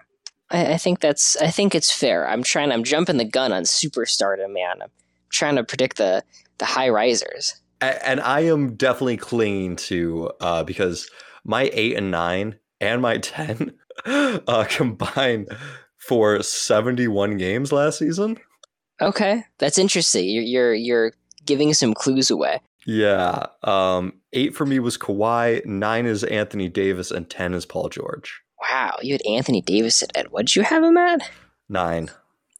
I, 0.49 0.73
I 0.73 0.77
think 0.77 0.99
that's 0.99 1.37
I 1.37 1.49
think 1.49 1.75
it's 1.75 1.91
fair 1.91 2.27
I'm 2.27 2.43
trying 2.43 2.71
I'm 2.71 2.83
jumping 2.83 3.17
the 3.17 3.25
gun 3.25 3.51
on 3.51 3.63
superstardom 3.63 4.53
man 4.53 4.81
I'm 4.81 4.91
trying 5.29 5.55
to 5.55 5.63
predict 5.63 5.97
the 5.97 6.23
the 6.57 6.65
high 6.65 6.89
risers 6.89 7.61
and 7.81 8.19
I 8.19 8.41
am 8.41 8.75
definitely 8.75 9.17
clinging 9.17 9.77
to 9.77 10.31
uh, 10.41 10.63
because 10.63 11.09
my 11.43 11.69
eight 11.73 11.95
and 11.95 12.11
nine 12.11 12.59
and 12.79 13.01
my 13.01 13.17
ten 13.19 13.73
uh, 14.05 14.65
combined 14.69 15.49
for 15.97 16.41
seventy 16.43 17.07
one 17.07 17.37
games 17.37 17.71
last 17.71 17.99
season. 17.99 18.37
Okay, 19.01 19.43
that's 19.57 19.77
interesting. 19.77 20.25
You're 20.25 20.43
you're 20.43 20.73
you're 20.73 21.13
giving 21.45 21.73
some 21.73 21.93
clues 21.93 22.29
away. 22.29 22.61
Yeah, 22.85 23.47
um, 23.63 24.13
eight 24.33 24.55
for 24.55 24.65
me 24.65 24.79
was 24.79 24.97
Kawhi, 24.97 25.65
nine 25.65 26.05
is 26.05 26.23
Anthony 26.23 26.69
Davis, 26.69 27.11
and 27.11 27.29
ten 27.29 27.53
is 27.53 27.65
Paul 27.65 27.89
George. 27.89 28.41
Wow, 28.69 28.97
you 29.01 29.13
had 29.13 29.21
Anthony 29.27 29.61
Davis 29.61 30.03
at 30.15 30.31
what 30.31 30.47
did 30.47 30.55
you 30.55 30.63
have 30.63 30.83
him 30.83 30.97
at? 30.97 31.29
Nine. 31.67 32.09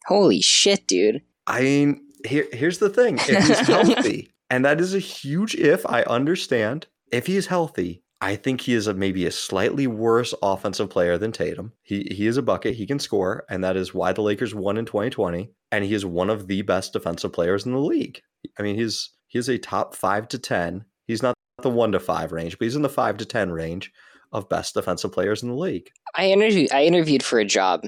Holy 0.06 0.40
shit, 0.40 0.86
dude! 0.86 1.22
I 1.46 1.62
mean, 1.62 2.02
here 2.26 2.46
here's 2.52 2.78
the 2.78 2.90
thing: 2.90 3.16
if 3.16 3.46
he's 3.46 3.58
healthy. 3.66 4.30
And 4.50 4.64
that 4.64 4.80
is 4.80 4.94
a 4.94 4.98
huge 4.98 5.54
if. 5.54 5.86
I 5.86 6.02
understand. 6.02 6.88
If 7.12 7.26
he 7.26 7.36
is 7.36 7.46
healthy, 7.46 8.02
I 8.20 8.36
think 8.36 8.60
he 8.60 8.74
is 8.74 8.86
a, 8.86 8.94
maybe 8.94 9.24
a 9.24 9.30
slightly 9.30 9.86
worse 9.86 10.34
offensive 10.42 10.90
player 10.90 11.16
than 11.16 11.32
Tatum. 11.32 11.72
He 11.82 12.08
he 12.10 12.26
is 12.26 12.36
a 12.36 12.42
bucket. 12.42 12.74
He 12.74 12.86
can 12.86 12.98
score, 12.98 13.44
and 13.48 13.62
that 13.64 13.76
is 13.76 13.94
why 13.94 14.12
the 14.12 14.22
Lakers 14.22 14.54
won 14.54 14.76
in 14.76 14.84
2020. 14.84 15.50
And 15.72 15.84
he 15.84 15.94
is 15.94 16.04
one 16.04 16.30
of 16.30 16.48
the 16.48 16.62
best 16.62 16.92
defensive 16.92 17.32
players 17.32 17.64
in 17.64 17.72
the 17.72 17.78
league. 17.78 18.20
I 18.58 18.62
mean, 18.62 18.74
he's 18.74 19.10
he 19.30 19.38
is 19.38 19.48
a 19.48 19.58
top 19.58 19.94
five 19.94 20.26
to 20.28 20.38
ten. 20.38 20.84
He's 21.06 21.22
not 21.22 21.34
the 21.62 21.70
one 21.70 21.92
to 21.92 22.00
five 22.00 22.32
range, 22.32 22.58
but 22.58 22.64
he's 22.64 22.76
in 22.76 22.82
the 22.82 22.88
five 22.88 23.16
to 23.18 23.24
ten 23.24 23.50
range 23.50 23.92
of 24.32 24.48
best 24.48 24.74
defensive 24.74 25.12
players 25.12 25.42
in 25.42 25.48
the 25.48 25.54
league. 25.54 25.90
I 26.16 26.30
interviewed 26.30 26.72
I 26.72 26.84
interviewed 26.84 27.22
for 27.22 27.38
a 27.38 27.44
job 27.44 27.86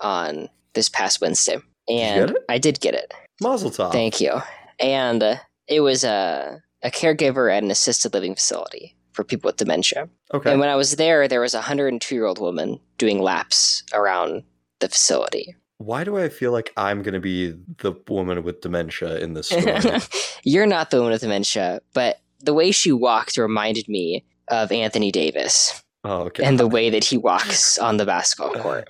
on 0.00 0.48
this 0.74 0.88
past 0.88 1.20
Wednesday, 1.20 1.58
and 1.88 2.28
did 2.28 2.36
I 2.48 2.58
did 2.58 2.80
get 2.80 2.94
it. 2.94 3.14
Mazel 3.40 3.70
tov. 3.70 3.92
Thank 3.92 4.20
you. 4.20 4.40
And 4.80 5.22
uh, 5.22 5.36
it 5.68 5.80
was 5.80 6.02
a, 6.02 6.60
a 6.82 6.90
caregiver 6.90 7.54
at 7.54 7.62
an 7.62 7.70
assisted 7.70 8.12
living 8.12 8.34
facility 8.34 8.96
for 9.12 9.22
people 9.22 9.48
with 9.48 9.56
dementia. 9.56 10.08
Okay. 10.34 10.50
And 10.50 10.58
when 10.58 10.68
I 10.68 10.76
was 10.76 10.96
there, 10.96 11.28
there 11.28 11.40
was 11.40 11.54
a 11.54 11.58
102 11.58 12.14
year 12.14 12.26
old 12.26 12.40
woman 12.40 12.80
doing 12.98 13.20
laps 13.20 13.84
around 13.92 14.42
the 14.80 14.88
facility. 14.88 15.54
Why 15.84 16.04
do 16.04 16.16
I 16.16 16.28
feel 16.28 16.52
like 16.52 16.72
I'm 16.76 17.02
going 17.02 17.14
to 17.14 17.20
be 17.20 17.54
the 17.78 17.92
woman 18.08 18.42
with 18.42 18.60
dementia 18.60 19.18
in 19.18 19.34
this 19.34 19.48
story? 19.50 20.00
You're 20.44 20.66
not 20.66 20.90
the 20.90 20.98
woman 20.98 21.12
with 21.12 21.22
dementia, 21.22 21.80
but 21.92 22.20
the 22.40 22.54
way 22.54 22.70
she 22.70 22.92
walked 22.92 23.36
reminded 23.36 23.88
me 23.88 24.24
of 24.48 24.72
Anthony 24.72 25.10
Davis. 25.10 25.82
Oh, 26.04 26.22
okay. 26.22 26.44
And 26.44 26.58
the 26.58 26.66
way 26.76 26.90
that 26.90 27.04
he 27.04 27.16
walks 27.16 27.78
on 27.78 27.96
the 27.96 28.06
basketball 28.06 28.56
uh. 28.56 28.62
court. 28.62 28.88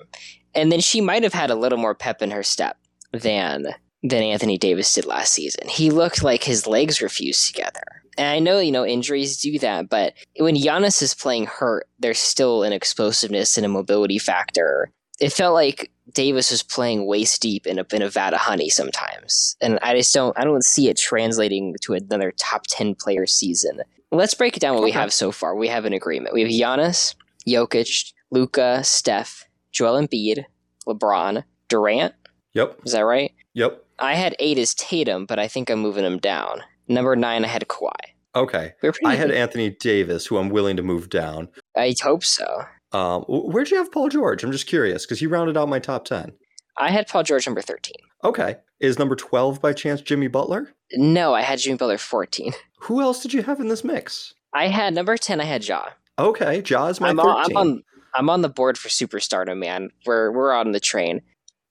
And 0.55 0.71
then 0.71 0.81
she 0.81 1.01
might 1.01 1.23
have 1.23 1.33
had 1.33 1.49
a 1.49 1.55
little 1.55 1.79
more 1.79 1.95
pep 1.95 2.21
in 2.21 2.31
her 2.31 2.43
step 2.43 2.77
than 3.11 3.67
than 4.03 4.21
Anthony 4.21 4.57
Davis 4.57 4.93
did 4.93 5.05
last 5.05 5.33
season. 5.33 5.67
He 5.69 5.89
looked 5.89 6.23
like 6.23 6.43
his 6.43 6.67
legs 6.67 7.01
were 7.01 7.09
fused 7.09 7.47
together. 7.47 8.03
And 8.17 8.27
I 8.27 8.39
know, 8.39 8.59
you 8.59 8.71
know, 8.71 8.85
injuries 8.85 9.37
do 9.37 9.57
that, 9.59 9.89
but 9.89 10.13
when 10.37 10.55
Giannis 10.55 11.01
is 11.01 11.13
playing 11.13 11.45
hurt, 11.45 11.87
there's 11.99 12.19
still 12.19 12.63
an 12.63 12.73
explosiveness 12.73 13.57
and 13.57 13.65
a 13.65 13.69
mobility 13.69 14.19
factor. 14.19 14.91
It 15.23 15.31
felt 15.31 15.53
like 15.53 15.89
Davis 16.11 16.51
was 16.51 16.63
playing 16.63 17.05
waist 17.05 17.41
deep 17.41 17.65
in 17.65 17.79
a, 17.79 17.85
in 17.93 18.01
a 18.01 18.09
vat 18.09 18.33
of 18.33 18.41
honey 18.41 18.69
sometimes. 18.69 19.55
And 19.61 19.79
I 19.81 19.95
just 19.95 20.13
don't, 20.13 20.37
I 20.37 20.43
don't 20.43 20.65
see 20.65 20.89
it 20.89 20.97
translating 20.97 21.77
to 21.83 21.93
another 21.93 22.33
top 22.37 22.63
10 22.67 22.95
player 22.95 23.25
season. 23.25 23.79
Let's 24.11 24.33
break 24.33 24.57
it 24.57 24.59
down 24.59 24.73
what 24.73 24.81
okay. 24.81 24.87
we 24.87 24.91
have 24.91 25.13
so 25.13 25.31
far. 25.31 25.55
We 25.55 25.69
have 25.69 25.85
an 25.85 25.93
agreement. 25.93 26.33
We 26.33 26.41
have 26.41 26.51
Giannis, 26.51 27.15
Jokic, 27.47 28.11
Luka, 28.31 28.83
Steph, 28.83 29.45
Joel 29.71 30.05
Embiid, 30.05 30.43
LeBron, 30.85 31.45
Durant. 31.69 32.13
Yep. 32.53 32.81
Is 32.83 32.91
that 32.91 33.05
right? 33.05 33.31
Yep. 33.53 33.81
I 33.99 34.15
had 34.15 34.35
eight 34.39 34.57
as 34.57 34.73
Tatum, 34.75 35.25
but 35.25 35.39
I 35.39 35.47
think 35.47 35.69
I'm 35.69 35.79
moving 35.79 36.03
him 36.03 36.17
down. 36.17 36.63
Number 36.89 37.15
nine, 37.15 37.45
I 37.45 37.47
had 37.47 37.65
Kawhi. 37.69 37.93
Okay. 38.35 38.73
I 39.05 39.15
had 39.15 39.31
Anthony 39.31 39.69
Davis, 39.69 40.25
who 40.25 40.37
I'm 40.37 40.49
willing 40.49 40.75
to 40.75 40.83
move 40.83 41.09
down. 41.09 41.47
I 41.77 41.95
hope 42.01 42.25
so. 42.25 42.65
Um, 42.93 43.23
where'd 43.27 43.71
you 43.71 43.77
have 43.77 43.91
Paul 43.91 44.09
George? 44.09 44.43
I'm 44.43 44.51
just 44.51 44.67
curious 44.67 45.05
because 45.05 45.19
he 45.19 45.27
rounded 45.27 45.57
out 45.57 45.67
my 45.69 45.79
top 45.79 46.05
10. 46.05 46.31
I 46.77 46.91
had 46.91 47.07
Paul 47.07 47.23
George 47.23 47.45
number 47.45 47.61
13. 47.61 47.93
Okay. 48.23 48.57
Is 48.79 48.99
number 48.99 49.15
12 49.15 49.61
by 49.61 49.73
chance 49.73 50.01
Jimmy 50.01 50.27
Butler? 50.27 50.73
No, 50.93 51.33
I 51.33 51.41
had 51.41 51.59
Jimmy 51.59 51.77
Butler 51.77 51.97
14. 51.97 52.53
Who 52.81 53.01
else 53.01 53.21
did 53.21 53.33
you 53.33 53.43
have 53.43 53.59
in 53.59 53.67
this 53.67 53.83
mix? 53.83 54.33
I 54.53 54.67
had 54.67 54.93
number 54.93 55.17
10, 55.17 55.41
I 55.41 55.45
had 55.45 55.67
Ja. 55.67 55.89
Okay. 56.19 56.61
Ja 56.65 56.87
is 56.87 57.01
my 57.01 57.09
I'm 57.09 57.17
13. 57.17 57.31
on, 57.31 57.45
I'm, 57.45 57.57
on, 57.57 57.83
I'm 58.13 58.29
on 58.29 58.41
the 58.41 58.49
board 58.49 58.77
for 58.77 58.89
superstardom, 58.89 59.57
man. 59.57 59.89
We're, 60.05 60.31
we're 60.31 60.53
on 60.53 60.71
the 60.71 60.79
train. 60.79 61.21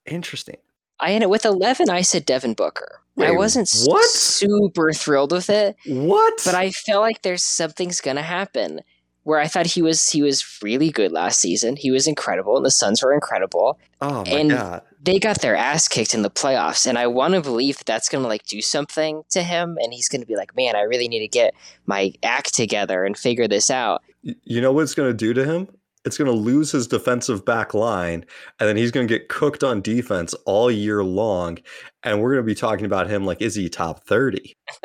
Interesting. 0.06 0.56
I 0.98 1.10
it 1.10 1.30
with 1.30 1.44
11. 1.44 1.90
I 1.90 2.02
said 2.02 2.24
Devin 2.24 2.54
Booker. 2.54 3.00
Wait, 3.16 3.28
I 3.28 3.32
wasn't 3.32 3.70
what? 3.84 4.08
super 4.08 4.92
thrilled 4.92 5.32
with 5.32 5.50
it, 5.50 5.76
What? 5.86 6.40
but 6.44 6.54
I 6.54 6.70
feel 6.70 7.00
like 7.00 7.20
there's 7.22 7.42
something's 7.42 8.00
gonna 8.00 8.22
happen. 8.22 8.80
Where 9.24 9.38
I 9.38 9.46
thought 9.46 9.66
he 9.66 9.82
was 9.82 10.08
he 10.10 10.22
was 10.22 10.58
really 10.62 10.90
good 10.90 11.12
last 11.12 11.40
season. 11.40 11.76
He 11.76 11.90
was 11.90 12.06
incredible, 12.06 12.56
and 12.56 12.66
the 12.66 12.70
Suns 12.70 13.02
were 13.02 13.12
incredible. 13.12 13.78
oh 14.00 14.24
my 14.24 14.30
and- 14.30 14.50
god. 14.50 14.82
They 15.04 15.18
got 15.18 15.40
their 15.40 15.56
ass 15.56 15.88
kicked 15.88 16.14
in 16.14 16.22
the 16.22 16.30
playoffs, 16.30 16.86
and 16.86 16.96
I 16.96 17.08
want 17.08 17.34
to 17.34 17.40
believe 17.40 17.76
that 17.78 17.86
that's 17.86 18.08
gonna 18.08 18.28
like 18.28 18.44
do 18.46 18.62
something 18.62 19.24
to 19.30 19.42
him, 19.42 19.76
and 19.82 19.92
he's 19.92 20.08
gonna 20.08 20.26
be 20.26 20.36
like, 20.36 20.54
"Man, 20.54 20.76
I 20.76 20.82
really 20.82 21.08
need 21.08 21.18
to 21.20 21.28
get 21.28 21.54
my 21.86 22.12
act 22.22 22.54
together 22.54 23.04
and 23.04 23.18
figure 23.18 23.48
this 23.48 23.68
out." 23.68 24.02
You 24.22 24.60
know 24.60 24.72
what 24.72 24.82
it's 24.82 24.94
going 24.94 25.10
to 25.10 25.16
do 25.16 25.34
to 25.34 25.44
him? 25.44 25.68
It's 26.04 26.18
going 26.18 26.30
to 26.30 26.36
lose 26.36 26.72
his 26.72 26.86
defensive 26.86 27.44
back 27.44 27.74
line, 27.74 28.24
and 28.58 28.68
then 28.68 28.76
he's 28.76 28.90
going 28.90 29.06
to 29.06 29.12
get 29.18 29.28
cooked 29.28 29.62
on 29.62 29.80
defense 29.80 30.34
all 30.46 30.70
year 30.70 31.04
long. 31.04 31.58
And 32.02 32.20
we're 32.20 32.32
going 32.32 32.44
to 32.44 32.46
be 32.46 32.54
talking 32.54 32.86
about 32.86 33.08
him 33.08 33.24
like, 33.24 33.40
is 33.40 33.54
he 33.54 33.68
top 33.68 34.04
30? 34.04 34.56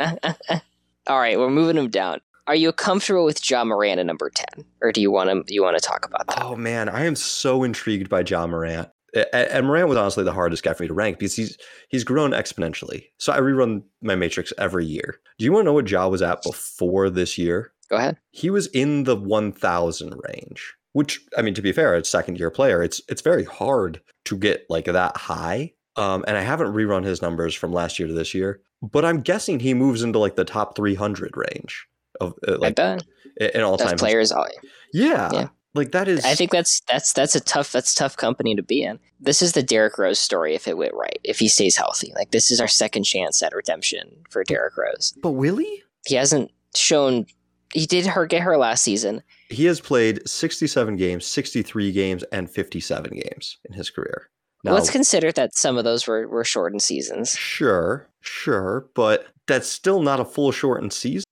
All 1.08 1.20
right, 1.20 1.40
we're 1.40 1.50
moving 1.50 1.78
him 1.78 1.90
down. 1.90 2.20
Are 2.48 2.56
you 2.56 2.72
comfortable 2.72 3.26
with 3.26 3.48
Ja 3.50 3.64
Morant 3.66 4.00
at 4.00 4.06
number 4.06 4.30
ten, 4.30 4.66
or 4.82 4.92
do 4.92 5.02
you 5.02 5.12
want 5.12 5.30
to 5.48 5.54
you 5.54 5.62
want 5.64 5.78
to 5.78 5.86
talk 5.86 6.06
about 6.06 6.28
that? 6.28 6.42
Oh, 6.42 6.56
man. 6.56 6.88
I 6.90 7.06
am 7.06 7.16
so 7.16 7.64
intrigued 7.64 8.10
by 8.10 8.22
Ja 8.22 8.48
Morant. 8.48 8.90
And 9.34 9.66
Morant 9.66 9.90
was 9.90 9.98
honestly 9.98 10.24
the 10.24 10.34
hardest 10.34 10.64
guy 10.64 10.74
for 10.74 10.84
me 10.84 10.88
to 10.88 10.94
rank 10.94 11.18
because 11.18 11.36
he's 11.36 11.58
he's 11.90 12.04
grown 12.04 12.32
exponentially. 12.32 13.06
So 13.18 13.34
I 13.34 13.40
rerun 13.40 13.84
my 14.02 14.16
matrix 14.16 14.54
every 14.58 14.86
year. 14.86 15.20
Do 15.40 15.46
you 15.46 15.52
want 15.52 15.64
to 15.64 15.66
know 15.66 15.74
what 15.74 15.90
Ja 15.90 16.08
was 16.08 16.22
at 16.22 16.44
before 16.44 17.10
this 17.10 17.38
year? 17.38 17.72
Go 17.90 17.96
ahead. 17.96 18.18
he 18.32 18.50
was 18.50 18.68
in 18.68 19.06
the 19.06 19.16
1000 19.16 20.14
range 20.28 20.76
which 20.92 21.22
i 21.38 21.42
mean 21.42 21.54
to 21.54 21.62
be 21.62 21.72
fair 21.72 21.96
it's 21.96 22.10
second 22.10 22.38
year 22.38 22.52
player 22.52 22.84
it's 22.84 23.00
it's 23.08 23.22
very 23.22 23.46
hard 23.46 24.02
to 24.26 24.36
get 24.36 24.66
like 24.70 24.86
that 24.86 25.16
high 25.16 25.72
um, 25.96 26.26
and 26.28 26.36
i 26.36 26.42
haven't 26.42 26.74
rerun 26.74 27.06
his 27.06 27.22
numbers 27.22 27.56
from 27.56 27.72
last 27.72 27.98
year 27.98 28.08
to 28.10 28.14
this 28.14 28.34
year 28.34 28.60
but 28.82 29.06
i'm 29.06 29.22
guessing 29.22 29.60
he 29.62 29.74
moves 29.74 30.04
into 30.04 30.20
like 30.20 30.36
the 30.36 30.44
top 30.44 30.76
300 30.76 31.32
range 31.38 31.88
of 32.22 32.34
uh, 32.48 32.58
like 32.58 32.78
in 32.80 33.62
all 33.62 33.78
time 33.78 33.98
players. 33.98 34.32
yeah, 34.94 35.30
Yeah. 35.34 35.48
like 35.74 35.92
that 35.92 36.08
is 36.08 36.24
I 36.26 36.36
think 36.36 36.52
that's 36.52 36.82
that's 36.88 37.14
that's 37.14 37.36
a 37.36 37.40
tough 37.40 37.72
that's 37.72 37.94
tough 37.94 38.18
company 38.18 38.56
to 38.56 38.64
be 38.64 38.84
in. 38.84 39.00
This 39.20 39.42
is 39.42 39.54
the 39.54 39.64
Derrick 39.64 39.98
Rose 39.98 40.20
story 40.20 40.56
if 40.56 40.68
it 40.68 40.78
went 40.78 40.94
right. 40.94 41.20
If 41.24 41.40
he 41.40 41.48
stays 41.48 41.76
healthy, 41.76 42.12
like 42.16 42.32
this 42.32 42.52
is 42.52 42.60
our 42.62 42.68
second 42.68 43.04
chance 43.04 43.42
at 43.44 43.54
redemption 43.54 44.24
for 44.30 44.44
Derrick 44.44 44.78
Rose. 44.78 45.14
but 45.22 45.32
willie 45.32 45.84
He 46.06 46.16
hasn't 46.16 46.52
shown. 46.76 47.26
He 47.74 47.86
did 47.86 48.06
her 48.08 48.26
get 48.26 48.42
her 48.44 48.58
last 48.58 48.82
season. 48.84 49.22
he 49.50 49.66
has 49.66 49.82
played 49.82 50.28
67 50.28 50.96
games 50.96 51.26
63 51.26 51.92
games 51.92 52.24
and 52.32 52.50
57 52.50 53.12
games 53.12 53.58
in 53.66 53.74
his 53.74 53.90
career 53.90 54.30
now 54.64 54.74
Let's 54.74 54.90
consider 54.90 55.32
that 55.34 55.54
some 55.56 55.78
of 55.78 55.84
those 55.84 56.08
were 56.08 56.28
were 56.30 56.44
shortened 56.46 56.82
seasons. 56.82 57.32
sure 57.32 58.10
sure 58.22 58.88
but 58.96 59.28
that's 59.48 59.68
still 59.68 60.02
not 60.02 60.20
a 60.22 60.26
full 60.26 60.52
shortened 60.54 60.94
season 60.94 61.26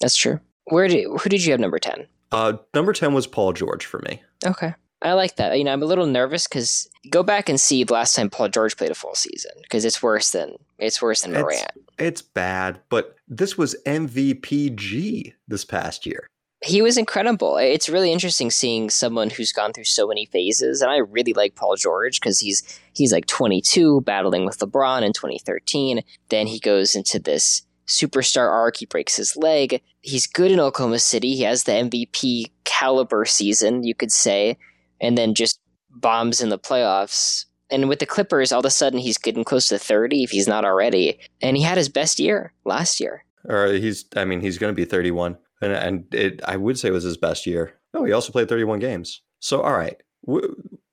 That's 0.00 0.16
true. 0.16 0.40
Where 0.64 0.88
did 0.88 1.04
who 1.20 1.28
did 1.28 1.44
you 1.44 1.52
have 1.52 1.60
number 1.60 1.78
ten? 1.78 2.06
uh, 2.32 2.54
number 2.74 2.94
10 2.94 3.12
was 3.12 3.26
paul 3.26 3.52
george 3.52 3.84
for 3.84 4.00
me 4.08 4.22
Okay. 4.46 4.74
I 5.02 5.14
like 5.14 5.34
that. 5.36 5.58
You 5.58 5.64
know, 5.64 5.72
I'm 5.72 5.82
a 5.82 5.86
little 5.86 6.06
nervous 6.06 6.46
because 6.46 6.88
go 7.10 7.24
back 7.24 7.48
and 7.48 7.60
see 7.60 7.82
the 7.82 7.92
last 7.92 8.14
time 8.14 8.30
Paul 8.30 8.48
George 8.48 8.76
played 8.76 8.92
a 8.92 8.94
full 8.94 9.16
season 9.16 9.50
because 9.62 9.84
it's 9.84 10.00
worse 10.00 10.30
than 10.30 10.54
it's 10.78 11.02
worse 11.02 11.22
than 11.22 11.34
It's- 11.34 11.66
It's 11.98 12.22
bad, 12.22 12.78
but 12.88 13.16
this 13.26 13.58
was 13.58 13.74
MVPG 13.84 15.32
this 15.48 15.64
past 15.64 16.06
year. 16.06 16.26
He 16.64 16.80
was 16.80 16.96
incredible. 16.96 17.56
It's 17.56 17.88
really 17.88 18.12
interesting 18.12 18.48
seeing 18.52 18.88
someone 18.90 19.30
who's 19.30 19.52
gone 19.52 19.72
through 19.72 19.84
so 19.84 20.06
many 20.06 20.26
phases, 20.26 20.80
and 20.80 20.90
I 20.92 20.98
really 20.98 21.32
like 21.32 21.56
Paul 21.56 21.74
George 21.74 22.20
because 22.20 22.38
he's 22.38 22.62
he's 22.92 23.12
like 23.12 23.26
22, 23.26 24.02
battling 24.02 24.44
with 24.46 24.58
LeBron 24.60 25.02
in 25.02 25.12
2013. 25.12 26.02
Then 26.28 26.46
he 26.46 26.60
goes 26.60 26.94
into 26.94 27.18
this 27.18 27.62
superstar 27.92 28.50
arc. 28.50 28.76
He 28.78 28.86
breaks 28.86 29.16
his 29.16 29.36
leg. 29.36 29.80
He's 30.00 30.26
good 30.26 30.50
in 30.50 30.60
Oklahoma 30.60 30.98
City. 30.98 31.34
He 31.36 31.42
has 31.42 31.64
the 31.64 31.72
MVP 31.72 32.46
caliber 32.64 33.24
season, 33.24 33.84
you 33.84 33.94
could 33.94 34.12
say, 34.12 34.56
and 35.00 35.16
then 35.18 35.34
just 35.34 35.60
bombs 35.90 36.40
in 36.40 36.48
the 36.48 36.58
playoffs. 36.58 37.44
And 37.70 37.88
with 37.88 38.00
the 38.00 38.06
Clippers, 38.06 38.52
all 38.52 38.60
of 38.60 38.64
a 38.66 38.70
sudden 38.70 38.98
he's 38.98 39.18
getting 39.18 39.44
close 39.44 39.68
to 39.68 39.78
30 39.78 40.24
if 40.24 40.30
he's 40.30 40.48
not 40.48 40.64
already. 40.64 41.18
And 41.40 41.56
he 41.56 41.62
had 41.62 41.78
his 41.78 41.88
best 41.88 42.18
year 42.18 42.52
last 42.64 43.00
year. 43.00 43.24
Or 43.48 43.66
he's, 43.72 44.04
I 44.16 44.24
mean, 44.24 44.40
he's 44.40 44.58
going 44.58 44.70
to 44.72 44.76
be 44.76 44.84
31, 44.84 45.36
and 45.60 45.72
and 45.72 46.14
it, 46.14 46.40
I 46.46 46.56
would 46.56 46.78
say 46.78 46.88
it 46.88 46.92
was 46.92 47.02
his 47.04 47.16
best 47.16 47.44
year. 47.46 47.74
No, 47.92 48.04
he 48.04 48.12
also 48.12 48.30
played 48.30 48.48
31 48.48 48.78
games. 48.78 49.20
So 49.40 49.60
all 49.62 49.72
right, 49.72 49.96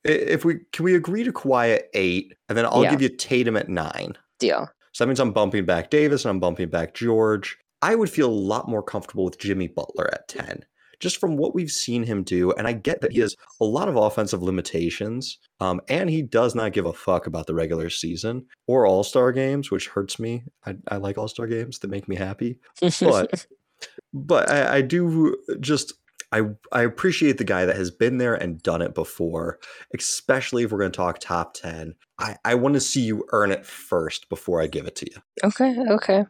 if 0.04 0.44
we 0.44 0.56
can 0.72 0.84
we 0.84 0.94
agree 0.96 1.22
to 1.24 1.32
Kawhi 1.32 1.76
at 1.76 1.84
eight, 1.94 2.34
and 2.48 2.58
then 2.58 2.66
I'll 2.66 2.82
Yeah. 2.82 2.90
give 2.90 3.02
you 3.02 3.08
Tatum 3.08 3.56
at 3.56 3.68
nine. 3.68 4.16
Deal. 4.40 4.68
So 5.00 5.04
that 5.04 5.08
means 5.08 5.20
I'm 5.20 5.32
bumping 5.32 5.64
back 5.64 5.88
Davis 5.88 6.26
and 6.26 6.30
I'm 6.30 6.40
bumping 6.40 6.68
back 6.68 6.92
George. 6.92 7.56
I 7.80 7.94
would 7.94 8.10
feel 8.10 8.28
a 8.28 8.30
lot 8.30 8.68
more 8.68 8.82
comfortable 8.82 9.24
with 9.24 9.38
Jimmy 9.38 9.66
Butler 9.66 10.12
at 10.12 10.28
10, 10.28 10.66
just 10.98 11.16
from 11.16 11.38
what 11.38 11.54
we've 11.54 11.70
seen 11.70 12.02
him 12.02 12.22
do. 12.22 12.52
And 12.52 12.68
I 12.68 12.74
get 12.74 13.00
that 13.00 13.12
he 13.12 13.20
has 13.20 13.34
a 13.62 13.64
lot 13.64 13.88
of 13.88 13.96
offensive 13.96 14.42
limitations, 14.42 15.38
um, 15.58 15.80
and 15.88 16.10
he 16.10 16.20
does 16.20 16.54
not 16.54 16.74
give 16.74 16.84
a 16.84 16.92
fuck 16.92 17.26
about 17.26 17.46
the 17.46 17.54
regular 17.54 17.88
season 17.88 18.44
or 18.66 18.86
All 18.86 19.02
Star 19.02 19.32
games, 19.32 19.70
which 19.70 19.88
hurts 19.88 20.18
me. 20.18 20.44
I, 20.66 20.76
I 20.88 20.98
like 20.98 21.16
All 21.16 21.28
Star 21.28 21.46
games 21.46 21.78
that 21.78 21.90
make 21.90 22.06
me 22.06 22.16
happy, 22.16 22.58
but 23.00 23.46
but 24.12 24.50
I, 24.50 24.76
I 24.76 24.80
do 24.82 25.34
just. 25.60 25.94
I, 26.32 26.42
I 26.70 26.82
appreciate 26.82 27.38
the 27.38 27.44
guy 27.44 27.64
that 27.64 27.74
has 27.74 27.90
been 27.90 28.18
there 28.18 28.36
and 28.36 28.62
done 28.62 28.82
it 28.82 28.94
before, 28.94 29.58
especially 29.98 30.62
if 30.62 30.70
we're 30.70 30.78
going 30.78 30.92
to 30.92 30.96
talk 30.96 31.18
top 31.18 31.54
10. 31.54 31.96
I, 32.20 32.36
I 32.44 32.54
want 32.54 32.74
to 32.74 32.80
see 32.80 33.00
you 33.00 33.24
earn 33.32 33.50
it 33.50 33.66
first 33.66 34.28
before 34.28 34.60
I 34.60 34.66
give 34.66 34.86
it 34.86 34.96
to 34.96 35.06
you. 35.10 35.16
Okay, 35.44 35.76
okay. 35.90 36.24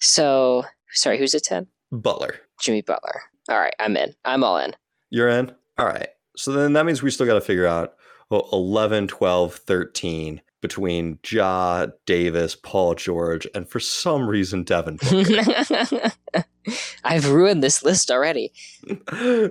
So, 0.00 0.64
sorry, 0.92 1.18
who's 1.18 1.34
at 1.34 1.44
10? 1.44 1.66
Butler. 1.92 2.36
Jimmy 2.60 2.82
Butler. 2.82 3.22
All 3.48 3.58
right, 3.58 3.74
I'm 3.78 3.96
in. 3.96 4.14
I'm 4.24 4.44
all 4.44 4.58
in. 4.58 4.74
You're 5.10 5.28
in? 5.28 5.52
All 5.78 5.86
right. 5.86 6.08
So 6.36 6.52
then 6.52 6.72
that 6.74 6.86
means 6.86 7.02
we 7.02 7.10
still 7.10 7.26
got 7.26 7.34
to 7.34 7.40
figure 7.40 7.66
out 7.66 7.94
well, 8.30 8.48
11, 8.52 9.08
12, 9.08 9.54
13 9.54 10.40
between 10.60 11.18
Ja, 11.28 11.86
Davis, 12.04 12.56
Paul 12.56 12.94
George, 12.94 13.46
and 13.54 13.68
for 13.68 13.80
some 13.80 14.28
reason, 14.28 14.64
Devin 14.64 14.98
I've 17.04 17.30
ruined 17.30 17.62
this 17.62 17.84
list 17.84 18.10
already. 18.10 18.52
Here, 18.86 18.98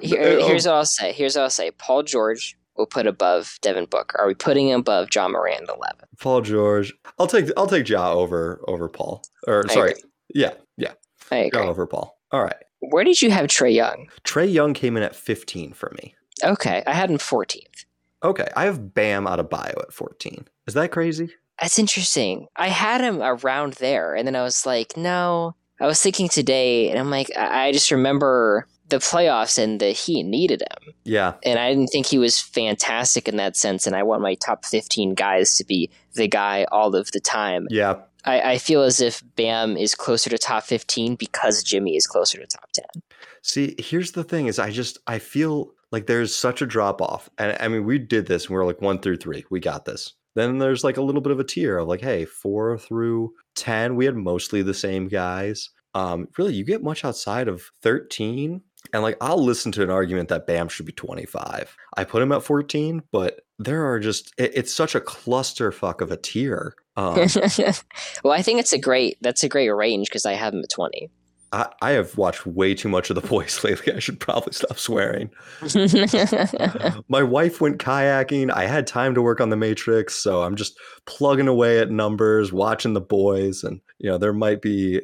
Oh, 0.04 0.48
here's 0.48 0.66
what 0.66 0.76
I'll 0.76 0.86
say. 0.86 1.14
Here's 1.14 1.36
what 1.36 1.44
I'll 1.44 1.50
say. 1.50 1.72
Paul 1.72 2.04
George 2.04 2.58
will 2.78 2.86
put 2.86 3.08
above 3.08 3.58
Devin 3.62 3.86
Booker. 3.86 4.20
Are 4.20 4.28
we 4.28 4.34
putting 4.34 4.70
him 4.70 4.82
above 4.82 5.10
Ja 5.14 5.28
Morant 5.28 5.64
at 5.64 5.76
11? 5.76 5.96
Paul 6.20 6.42
George. 6.42 6.94
I'll 7.20 7.28
take 7.28 7.50
I'll 7.58 7.68
take 7.68 7.88
Ja 7.88 8.12
over 8.14 8.62
over 8.68 8.88
Paul. 8.88 9.24
Or 9.48 9.64
I 9.70 9.74
sorry. 9.74 9.92
agree. 9.92 10.04
Yeah, 10.34 10.54
yeah. 10.78 10.94
I 11.32 11.38
agree. 11.38 11.60
Ja 11.62 11.68
over 11.68 11.88
Paul. 11.88 12.18
All 12.32 12.44
right. 12.44 12.56
Where 12.80 13.04
did 13.04 13.22
you 13.22 13.32
have 13.32 13.48
Trae 13.48 13.74
Young? 13.74 14.08
Trae 14.24 14.52
Young 14.52 14.74
came 14.74 14.98
in 14.98 15.04
at 15.04 15.16
15 15.16 15.74
for 15.74 15.92
me. 16.02 16.16
Okay, 16.44 16.84
I 16.86 16.94
had 16.94 17.10
him 17.10 17.18
14th. 17.18 17.86
Okay. 18.24 18.48
I 18.56 18.66
have 18.66 18.94
Bam 18.94 19.26
Adebayo 19.26 19.80
at 19.82 19.94
14. 19.94 20.46
Is 20.68 20.74
that 20.74 20.92
crazy? 20.92 21.30
That's 21.60 21.80
interesting. 21.80 22.48
I 22.56 22.68
had 22.68 23.02
him 23.02 23.22
around 23.22 23.74
there, 23.74 24.14
and 24.16 24.28
then 24.28 24.36
I 24.36 24.44
was 24.44 24.66
like, 24.66 24.96
no. 24.96 25.56
I 25.80 25.86
was 25.86 26.02
thinking 26.02 26.28
today, 26.28 26.90
and 26.90 27.00
I'm 27.00 27.10
like, 27.10 27.30
I 27.36 27.72
just 27.72 27.92
remember 27.92 28.68
the 28.90 28.98
playoffs 28.98 29.62
and 29.62 29.80
the 29.80 29.92
Heat 29.92 30.24
needed 30.24 30.62
him. 30.62 30.94
Yeah. 31.04 31.34
and 31.44 31.60
I 31.60 31.70
didn't 31.70 31.88
think 31.88 32.06
he 32.06 32.18
was 32.18 32.40
fantastic 32.40 33.28
in 33.28 33.38
that 33.38 33.56
sense. 33.56 33.86
And 33.88 33.96
I 33.96 34.04
want 34.04 34.22
my 34.22 34.36
top 34.36 34.66
15 34.66 35.14
guys 35.14 35.56
to 35.58 35.66
be 35.66 35.90
the 36.14 36.28
guy 36.28 36.66
all 36.72 36.96
of 36.96 37.12
the 37.12 37.20
time. 37.20 37.68
Yeah. 37.70 37.96
I, 38.26 38.54
I 38.54 38.58
feel 38.58 38.82
as 38.84 39.00
if 39.00 39.24
Bam 39.36 39.78
is 39.78 39.96
closer 39.96 40.30
to 40.30 40.38
top 40.38 40.64
15 40.64 41.16
because 41.16 41.64
Jimmy 41.64 41.96
is 41.96 42.08
closer 42.08 42.40
to 42.40 42.46
top 42.46 42.70
10. 42.74 42.86
See, 43.42 43.76
here's 43.78 44.12
the 44.12 44.24
thing 44.24 44.48
is 44.48 44.60
I 44.60 44.72
just 44.72 44.98
I 45.08 45.20
feel 45.20 45.72
like 45.92 46.08
there's 46.08 46.36
such 46.36 46.62
a 46.62 46.66
drop 46.66 47.02
off. 47.02 47.30
And 47.38 47.56
I 47.60 47.68
mean, 47.70 47.86
we 47.86 47.98
did 47.98 48.28
this 48.28 48.46
and 48.46 48.52
we 48.52 48.58
are 48.58 48.66
like 48.66 48.82
one 48.82 49.00
through 49.00 49.18
three. 49.18 49.46
We 49.50 49.60
got 49.60 49.86
this. 49.86 50.14
Then 50.36 50.60
there's 50.60 50.84
like 50.84 50.98
a 50.98 51.02
little 51.02 51.22
bit 51.22 51.32
of 51.32 51.40
a 51.40 51.44
tier 51.44 51.78
of 51.78 51.88
like, 51.88 52.02
hey, 52.02 52.26
four 52.26 52.78
through 52.78 53.34
ten, 53.56 53.96
we 53.96 54.06
had 54.06 54.16
mostly 54.16 54.62
the 54.62 54.74
same 54.74 55.08
guys. 55.08 55.70
Um, 55.94 56.28
really, 56.38 56.54
you 56.54 56.64
get 56.64 56.84
much 56.84 57.04
outside 57.04 57.48
of 57.48 57.72
13. 57.82 58.62
And 58.94 59.04
like 59.04 59.18
I'll 59.22 59.44
listen 59.44 59.72
to 59.74 59.84
an 59.84 59.90
argument 59.90 60.30
that 60.30 60.48
Bam 60.48 60.68
should 60.70 60.86
be 60.86 60.92
25. 60.92 61.76
I 61.96 62.04
put 62.04 62.22
him 62.22 62.32
at 62.32 62.44
14, 62.44 63.04
but 63.12 63.42
there 63.60 63.86
are 63.92 64.00
just 64.00 64.34
it- 64.38 64.52
it's 64.56 64.74
such 64.74 64.96
a 64.96 65.00
clusterfuck 65.00 66.02
of 66.02 66.12
a 66.12 66.18
tier. 66.18 66.74
Um, 66.96 67.16
well, 68.24 68.34
I 68.34 68.42
think 68.42 68.60
it's 68.60 68.74
a 68.74 68.80
great, 68.80 69.18
that's 69.22 69.44
a 69.44 69.50
great 69.50 69.70
range 69.70 70.10
because 70.10 70.26
I 70.26 70.34
have 70.34 70.54
him 70.54 70.62
at 70.62 70.70
20. 70.70 71.10
I, 71.52 71.68
I 71.82 71.92
have 71.92 72.18
watched 72.18 72.46
way 72.46 72.74
too 72.74 72.90
much 72.90 73.10
of 73.10 73.16
the 73.16 73.28
boys 73.28 73.64
lately. 73.64 73.94
I 73.94 74.00
should 74.00 74.20
probably 74.20 74.54
stop 74.54 74.78
swearing. 74.78 75.30
My 77.08 77.24
wife 77.24 77.62
went 77.62 77.78
kayaking. 77.80 78.52
I 78.52 78.66
had 78.66 78.88
time 78.88 79.14
to 79.16 79.22
work 79.22 79.40
on 79.40 79.50
the 79.50 79.56
Matrix, 79.56 80.16
so 80.16 80.44
I'm 80.44 80.56
just 80.56 80.78
plugging 81.06 81.48
away 81.48 81.80
at 81.80 81.90
numbers, 81.92 82.52
watching 82.52 82.94
the 82.94 83.02
boys, 83.02 83.64
and 83.64 83.82
you 84.00 84.10
know 84.10 84.18
there 84.18 84.34
might 84.34 84.62
be 84.62 85.02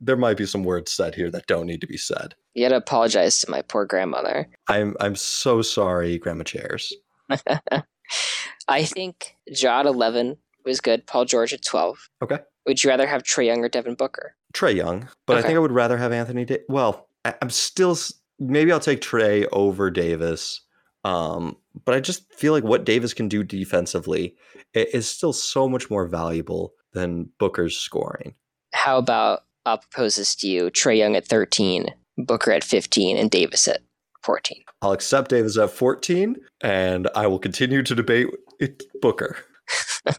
there 0.00 0.16
might 0.16 0.36
be 0.36 0.46
some 0.46 0.64
words 0.64 0.92
said 0.92 1.14
here 1.14 1.30
that 1.30 1.46
don't 1.46 1.66
need 1.66 1.80
to 1.80 1.86
be 1.86 1.96
said. 1.98 2.34
you 2.54 2.64
gotta 2.64 2.76
apologize 2.76 3.40
to 3.40 3.50
my 3.50 3.62
poor 3.62 3.84
grandmother. 3.84 4.48
I'm 4.68 4.96
I'm 5.00 5.16
so 5.16 5.62
sorry, 5.62 6.18
Grandma 6.18 6.44
Chairs. 6.44 6.92
I 8.68 8.84
think 8.84 9.36
Jod 9.50 9.84
11 9.86 10.36
was 10.64 10.80
good. 10.80 11.06
Paul 11.06 11.24
George 11.26 11.52
at 11.52 11.62
12. 11.62 11.98
Okay. 12.22 12.38
Would 12.66 12.82
you 12.82 12.90
rather 12.90 13.06
have 13.06 13.22
Trae 13.22 13.46
Young 13.46 13.64
or 13.64 13.68
Devin 13.68 13.94
Booker? 13.94 14.34
Trae 14.52 14.74
Young, 14.74 15.08
but 15.26 15.36
I 15.36 15.42
think 15.42 15.56
I 15.56 15.58
would 15.58 15.72
rather 15.72 15.98
have 15.98 16.12
Anthony. 16.12 16.44
Da- 16.44 16.64
well, 16.68 17.08
I, 17.24 17.34
I'm 17.42 17.50
still 17.50 17.96
maybe 18.38 18.72
I'll 18.72 18.80
take 18.80 19.00
Trey 19.00 19.46
over 19.46 19.90
Davis. 19.90 20.60
Um, 21.04 21.56
but 21.84 21.94
I 21.94 22.00
just 22.00 22.32
feel 22.32 22.52
like 22.52 22.64
what 22.64 22.84
Davis 22.84 23.12
can 23.12 23.28
do 23.28 23.44
defensively 23.44 24.36
is 24.72 25.08
still 25.08 25.32
so 25.32 25.68
much 25.68 25.90
more 25.90 26.06
valuable 26.06 26.72
than 26.92 27.28
Booker's 27.38 27.76
scoring. 27.76 28.34
How 28.72 28.98
about 28.98 29.44
I'll 29.66 29.78
propose 29.78 30.16
this 30.16 30.34
to 30.36 30.48
you 30.48 30.70
Trey 30.70 30.96
Young 30.96 31.16
at 31.16 31.26
13, 31.26 31.86
Booker 32.18 32.52
at 32.52 32.64
15, 32.64 33.16
and 33.16 33.30
Davis 33.30 33.68
at 33.68 33.82
14. 34.22 34.62
I'll 34.82 34.92
accept 34.92 35.30
Davis 35.30 35.58
at 35.58 35.70
14, 35.70 36.36
and 36.62 37.08
I 37.14 37.26
will 37.26 37.38
continue 37.38 37.82
to 37.82 37.94
debate 37.94 38.28
it, 38.58 38.82
Booker. 39.00 39.36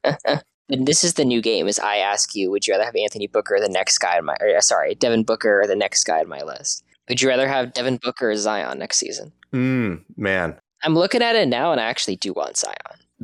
And 0.69 0.88
this 0.88 1.04
is 1.04 1.13
the 1.13 1.25
new 1.25 1.41
game: 1.41 1.67
is 1.67 1.80
I 1.80 1.97
ask 1.97 2.36
you, 2.36 2.49
would 2.51 2.65
you 2.67 2.73
rather 2.73 2.86
have 2.86 2.95
Anthony 2.95 3.28
Booker, 3.28 3.60
the 3.60 3.69
next 3.69 3.99
guy 3.99 4.17
on 4.17 4.25
my, 4.25 4.36
or, 4.41 4.56
uh, 4.56 4.62
sorry, 4.62 4.95
Devin 4.95 5.23
Booker, 5.23 5.62
or 5.62 5.67
the 5.67 5.75
next 5.75 6.04
guy 6.04 6.19
on 6.19 6.30
my 6.30 6.41
list? 6.41 6.84
Would 7.08 7.21
you 7.21 7.30
rather 7.30 7.47
have 7.47 7.73
Devin 7.73 7.97
Booker 7.97 8.32
or 8.32 8.36
Zion 8.36 8.80
next 8.80 8.97
season? 8.97 9.32
Mm, 9.54 10.04
man, 10.17 10.56
I'm 10.84 10.95
looking 10.95 11.21
at 11.21 11.36
it 11.36 11.47
now, 11.47 11.71
and 11.71 11.80
I 11.80 11.86
actually 11.86 12.15
do 12.15 12.34
want 12.34 12.58
Zion. 12.58 12.75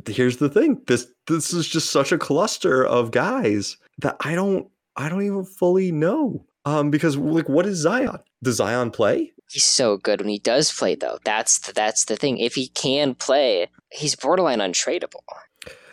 here's 0.06 0.36
the 0.38 0.48
thing. 0.48 0.80
This 0.86 1.06
this 1.26 1.52
is 1.52 1.68
just 1.68 1.90
such 1.90 2.12
a 2.12 2.18
cluster 2.18 2.84
of 2.86 3.10
guys 3.10 3.76
that 3.98 4.16
I 4.20 4.34
don't 4.34 4.68
I 4.96 5.08
don't 5.08 5.22
even 5.22 5.44
fully 5.44 5.92
know. 5.92 6.44
Um, 6.64 6.90
because 6.90 7.16
like, 7.16 7.48
what 7.48 7.66
is 7.66 7.78
Zion? 7.78 8.18
Does 8.42 8.56
Zion 8.56 8.90
play? 8.92 9.32
He's 9.50 9.64
so 9.64 9.98
good 9.98 10.20
when 10.20 10.30
he 10.30 10.38
does 10.38 10.72
play, 10.72 10.94
though. 10.94 11.18
That's 11.24 11.58
the, 11.58 11.72
that's 11.72 12.06
the 12.06 12.16
thing. 12.16 12.38
If 12.38 12.54
he 12.54 12.68
can 12.68 13.14
play, 13.14 13.68
he's 13.90 14.16
borderline 14.16 14.60
untradeable. 14.60 15.20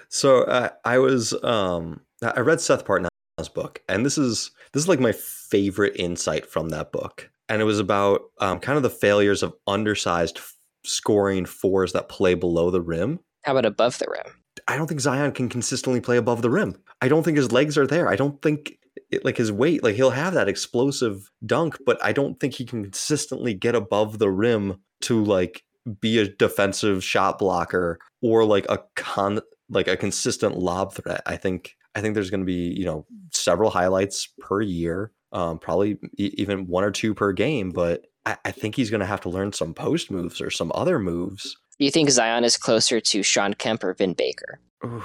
So 0.10 0.43
uh, 0.43 0.69
I 0.84 0.98
was 0.98 1.34
um 1.43 2.02
I 2.22 2.41
read 2.41 2.60
Seth 2.60 2.86
Partnow's 2.86 3.10
book, 3.54 3.82
and 3.88 4.06
this 4.06 4.17
is 4.17 4.52
this 4.74 4.84
is 4.84 4.89
like 4.89 5.00
my 5.00 5.12
favorite 5.12 5.95
insight 5.95 6.45
from 6.45 6.69
that 6.69 6.91
book, 6.91 7.30
and 7.48 7.62
it 7.62 7.65
was 7.65 7.80
about 7.80 8.22
um, 8.39 8.60
kind 8.60 8.78
of 8.78 8.84
the 8.84 8.89
failures 8.89 9.43
of 9.43 9.54
undersized 9.67 10.38
f- 10.38 10.56
scoring 10.84 11.45
fours 11.45 11.93
that 11.93 12.10
play 12.10 12.34
below 12.34 12.69
the 12.69 12.82
rim. 12.82 13.19
How 13.43 13.54
about 13.54 13.65
above 13.65 13.98
the 14.00 14.08
rim? 14.10 14.36
I 14.67 14.76
don't 14.76 14.88
think 14.88 15.00
Zion 15.00 15.32
can 15.32 15.48
consistently 15.48 16.02
play 16.02 16.17
above 16.17 16.41
the 16.41 16.50
rim. 16.50 16.76
I 17.02 17.08
don't 17.08 17.24
think 17.24 17.38
his 17.38 17.52
legs 17.52 17.78
are 17.78 17.88
there. 17.88 18.10
I 18.10 18.15
don't 18.15 18.41
think 18.41 18.78
it, 19.10 19.24
like 19.24 19.38
his 19.38 19.52
weight, 19.52 19.84
like 19.84 19.95
he'll 19.95 20.10
have 20.10 20.34
that 20.34 20.50
explosive 20.50 21.32
dunk, 21.45 21.78
but 21.86 22.04
I 22.04 22.12
don't 22.12 22.39
think 22.39 22.56
he 22.56 22.65
can 22.65 22.84
consistently 22.84 23.54
get 23.54 23.76
above 23.76 24.19
the 24.19 24.30
rim 24.30 24.82
to 25.02 25.24
like 25.24 25.63
be 26.02 26.19
a 26.19 26.28
defensive 26.28 27.04
shot 27.04 27.39
blocker 27.39 28.00
or 28.22 28.43
like 28.45 28.65
a 28.69 28.80
con 28.95 29.39
like 29.69 29.88
a 29.88 29.97
consistent 29.97 30.58
lob 30.58 30.93
threat. 30.93 31.21
I 31.25 31.38
think 31.38 31.75
I 31.95 32.01
think 32.01 32.13
there's 32.13 32.29
going 32.29 32.41
to 32.41 32.45
be 32.45 32.73
you 32.77 32.86
know 32.86 33.05
several 33.32 33.69
highlights 33.69 34.27
per 34.39 34.62
year, 34.62 35.12
um, 35.32 35.60
probably 35.60 35.97
e- 36.17 36.34
even 36.38 36.67
one 36.67 36.84
or 36.84 36.91
two 36.91 37.13
per 37.13 37.32
game, 37.32 37.71
but 37.71 38.05
I, 38.25 38.38
I 38.45 38.51
think 38.51 38.75
he's 38.75 38.89
going 38.89 38.99
to 38.99 39.05
have 39.05 39.21
to 39.21 39.29
learn 39.29 39.53
some 39.53 39.73
post 39.73 40.12
moves 40.12 40.41
or 40.41 40.49
some 40.49 40.71
other 40.75 40.99
moves 40.99 41.58
you 41.79 41.91
think 41.91 42.10
Zion 42.10 42.43
is 42.43 42.58
closer 42.58 42.99
to 42.99 43.23
Shawn 43.23 43.53
Kemp 43.53 43.84
or 43.84 43.93
Vin 43.93 44.13
Baker? 44.13 44.60
Ooh, 44.86 45.03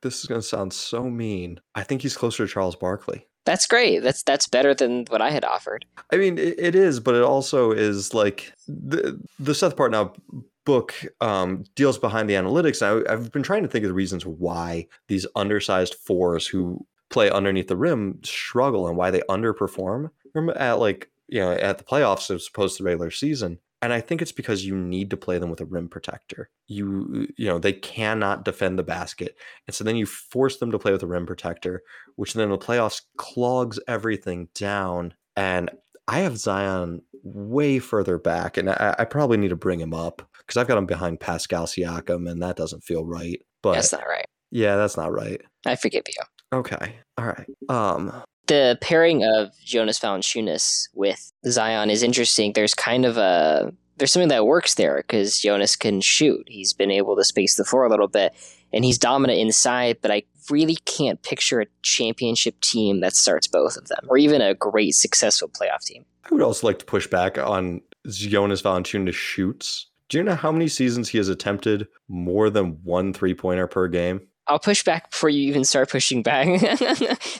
this 0.00 0.20
is 0.20 0.26
going 0.26 0.40
to 0.40 0.46
sound 0.46 0.72
so 0.72 1.04
mean. 1.04 1.60
I 1.74 1.82
think 1.82 2.02
he's 2.02 2.16
closer 2.16 2.46
to 2.46 2.52
Charles 2.52 2.76
Barkley. 2.76 3.28
That's 3.44 3.66
great. 3.66 3.98
That's 4.02 4.22
that's 4.22 4.48
better 4.48 4.72
than 4.74 5.04
what 5.10 5.20
I 5.20 5.30
had 5.30 5.44
offered. 5.44 5.84
I 6.10 6.16
mean, 6.16 6.38
it, 6.38 6.58
it 6.58 6.74
is, 6.74 6.98
but 6.98 7.14
it 7.14 7.22
also 7.22 7.72
is 7.72 8.14
like 8.14 8.54
the 8.66 9.20
the 9.38 9.54
Seth 9.54 9.76
Partnow 9.76 10.16
book 10.64 10.94
um, 11.20 11.64
deals 11.74 11.98
behind 11.98 12.28
the 12.28 12.34
analytics. 12.34 12.82
I, 12.82 13.12
I've 13.12 13.30
been 13.32 13.42
trying 13.42 13.62
to 13.62 13.68
think 13.68 13.84
of 13.84 13.88
the 13.88 13.94
reasons 13.94 14.26
why 14.26 14.86
these 15.08 15.26
undersized 15.36 15.94
fours 15.94 16.46
who 16.46 16.86
play 17.10 17.30
underneath 17.30 17.68
the 17.68 17.76
rim 17.76 18.20
struggle 18.24 18.88
and 18.88 18.96
why 18.96 19.10
they 19.10 19.20
underperform 19.28 20.10
at 20.56 20.72
like 20.80 21.10
you 21.28 21.40
know 21.40 21.52
at 21.52 21.78
the 21.78 21.84
playoffs 21.84 22.34
as 22.34 22.48
opposed 22.48 22.76
to 22.76 22.82
the 22.82 22.86
regular 22.86 23.10
season. 23.10 23.58
And 23.82 23.92
I 23.92 24.00
think 24.00 24.22
it's 24.22 24.32
because 24.32 24.64
you 24.64 24.74
need 24.74 25.10
to 25.10 25.16
play 25.16 25.38
them 25.38 25.50
with 25.50 25.60
a 25.60 25.66
rim 25.66 25.88
protector. 25.88 26.48
You 26.66 27.28
you 27.36 27.46
know 27.46 27.58
they 27.58 27.72
cannot 27.72 28.44
defend 28.44 28.78
the 28.78 28.82
basket, 28.82 29.36
and 29.66 29.74
so 29.74 29.84
then 29.84 29.96
you 29.96 30.06
force 30.06 30.56
them 30.56 30.70
to 30.72 30.78
play 30.78 30.92
with 30.92 31.02
a 31.02 31.06
rim 31.06 31.26
protector, 31.26 31.82
which 32.16 32.32
then 32.32 32.50
the 32.50 32.58
playoffs 32.58 33.02
clogs 33.16 33.78
everything 33.86 34.48
down. 34.54 35.14
And 35.36 35.70
I 36.08 36.20
have 36.20 36.38
Zion 36.38 37.02
way 37.22 37.78
further 37.78 38.18
back, 38.18 38.56
and 38.56 38.70
I, 38.70 38.94
I 38.98 39.04
probably 39.04 39.36
need 39.36 39.48
to 39.48 39.56
bring 39.56 39.80
him 39.80 39.94
up 39.94 40.22
because 40.46 40.60
I've 40.60 40.68
got 40.68 40.78
him 40.78 40.86
behind 40.86 41.20
Pascal 41.20 41.66
Siakam, 41.66 42.30
and 42.30 42.42
that 42.42 42.56
doesn't 42.56 42.84
feel 42.84 43.04
right. 43.04 43.40
But 43.62 43.74
That's 43.74 43.92
not 43.92 44.06
right. 44.06 44.26
yeah, 44.50 44.76
that's 44.76 44.96
not 44.96 45.12
right. 45.12 45.40
I 45.66 45.76
forgive 45.76 46.02
you. 46.06 46.58
Okay, 46.58 46.96
all 47.18 47.26
right. 47.26 47.46
Um, 47.68 48.12
The 48.46 48.78
pairing 48.80 49.24
of 49.24 49.50
Jonas 49.64 49.98
Valanciunas 49.98 50.88
with 50.94 51.32
Zion 51.48 51.90
is 51.90 52.02
interesting. 52.02 52.52
There's 52.52 52.74
kind 52.74 53.04
of 53.04 53.16
a 53.16 53.72
there's 53.96 54.12
something 54.12 54.28
that 54.28 54.46
works 54.46 54.74
there 54.74 54.96
because 55.06 55.38
Jonas 55.38 55.76
can 55.76 56.00
shoot. 56.00 56.44
He's 56.48 56.72
been 56.72 56.90
able 56.90 57.16
to 57.16 57.24
space 57.24 57.56
the 57.56 57.64
floor 57.64 57.84
a 57.84 57.88
little 57.90 58.08
bit, 58.08 58.34
and 58.72 58.84
he's 58.84 58.98
dominant 58.98 59.38
inside. 59.38 59.98
But 60.02 60.10
I 60.10 60.24
really 60.50 60.76
can't 60.84 61.22
picture 61.22 61.60
a 61.60 61.66
championship 61.82 62.60
team 62.60 63.00
that 63.00 63.14
starts 63.16 63.46
both 63.46 63.76
of 63.76 63.88
them, 63.88 64.04
or 64.08 64.18
even 64.18 64.42
a 64.42 64.54
great 64.54 64.94
successful 64.94 65.48
playoff 65.48 65.84
team. 65.84 66.04
I 66.24 66.34
would 66.34 66.42
also 66.42 66.66
like 66.66 66.78
to 66.80 66.84
push 66.84 67.06
back 67.06 67.38
on 67.38 67.80
Jonas 68.06 68.62
Valanciunas 68.62 69.14
shoots. 69.14 69.86
Do 70.08 70.18
you 70.18 70.24
know 70.24 70.34
how 70.34 70.52
many 70.52 70.68
seasons 70.68 71.08
he 71.08 71.18
has 71.18 71.28
attempted 71.28 71.88
more 72.08 72.50
than 72.50 72.78
one 72.84 73.12
three 73.12 73.34
pointer 73.34 73.66
per 73.66 73.88
game? 73.88 74.20
I'll 74.46 74.58
push 74.58 74.84
back 74.84 75.10
before 75.10 75.30
you 75.30 75.48
even 75.48 75.64
start 75.64 75.90
pushing 75.90 76.22
back. 76.22 76.46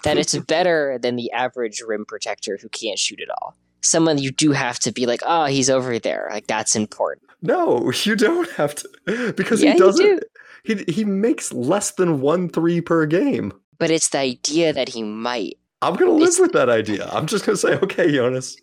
that 0.05 0.15
it's 0.17 0.37
better 0.47 0.99
than 1.03 1.17
the 1.17 1.31
average 1.33 1.83
rim 1.87 2.05
protector 2.07 2.59
who 2.61 2.69
can't 2.71 2.99
shoot 2.99 3.21
at 3.21 3.29
all. 3.43 3.55
Someone 3.83 4.17
you 4.17 4.31
do 4.31 4.53
have 4.53 4.79
to 4.81 4.93
be 4.93 5.05
like, 5.05 5.21
oh, 5.27 5.45
he's 5.45 5.69
over 5.69 5.99
there. 5.99 6.29
Like 6.33 6.47
that's 6.47 6.75
important. 6.75 7.29
No, 7.43 7.91
you 8.05 8.17
don't 8.17 8.51
have 8.53 8.75
to 8.77 9.33
because 9.37 9.63
Yeah, 9.63 9.73
he 9.75 9.79
doesn't. 9.79 10.25
He 10.65 10.83
he 10.89 11.05
makes 11.05 11.53
less 11.53 11.91
than 11.93 12.23
one 12.23 12.49
three 12.49 12.81
per 12.81 13.05
game. 13.05 13.53
But 13.79 13.91
it's 13.91 14.09
the 14.09 14.19
idea 14.21 14.73
that 14.73 14.89
he 14.89 15.03
might. 15.03 15.59
I'm 15.83 15.97
gonna 15.97 16.13
live 16.13 16.23
It's- 16.29 16.41
with 16.41 16.53
that 16.53 16.71
idea. 16.71 17.07
I'm 17.13 17.27
just 17.27 17.45
gonna 17.45 17.59
say, 17.59 17.75
okay, 17.75 18.11
Jonas, 18.11 18.57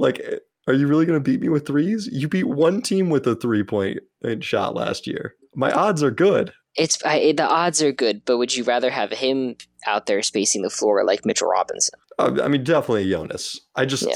like, 0.00 0.20
are 0.66 0.74
you 0.74 0.86
really 0.86 1.06
gonna 1.06 1.20
beat 1.20 1.40
me 1.40 1.48
with 1.48 1.66
threes? 1.66 2.08
You 2.12 2.28
beat 2.28 2.44
one 2.48 2.82
team 2.82 3.10
with 3.10 3.26
a 3.26 3.34
three 3.36 3.62
point 3.62 3.98
shot 4.40 4.74
last 4.74 5.06
year. 5.06 5.34
My 5.54 5.70
odds 5.72 6.02
are 6.02 6.10
good. 6.10 6.52
It's 6.76 7.02
I, 7.04 7.32
the 7.32 7.46
odds 7.48 7.82
are 7.82 7.92
good, 7.92 8.22
but 8.26 8.36
would 8.36 8.54
you 8.54 8.62
rather 8.64 8.90
have 8.90 9.10
him 9.10 9.56
out 9.86 10.06
there 10.06 10.20
spacing 10.22 10.60
the 10.62 10.68
floor 10.70 11.04
like 11.04 11.24
Mitchell 11.24 11.48
Robinson? 11.48 11.98
Uh, 12.18 12.38
I 12.42 12.48
mean, 12.48 12.64
definitely 12.64 13.08
Jonas. 13.10 13.58
I 13.74 13.86
just, 13.86 14.02
Yeah. 14.02 14.14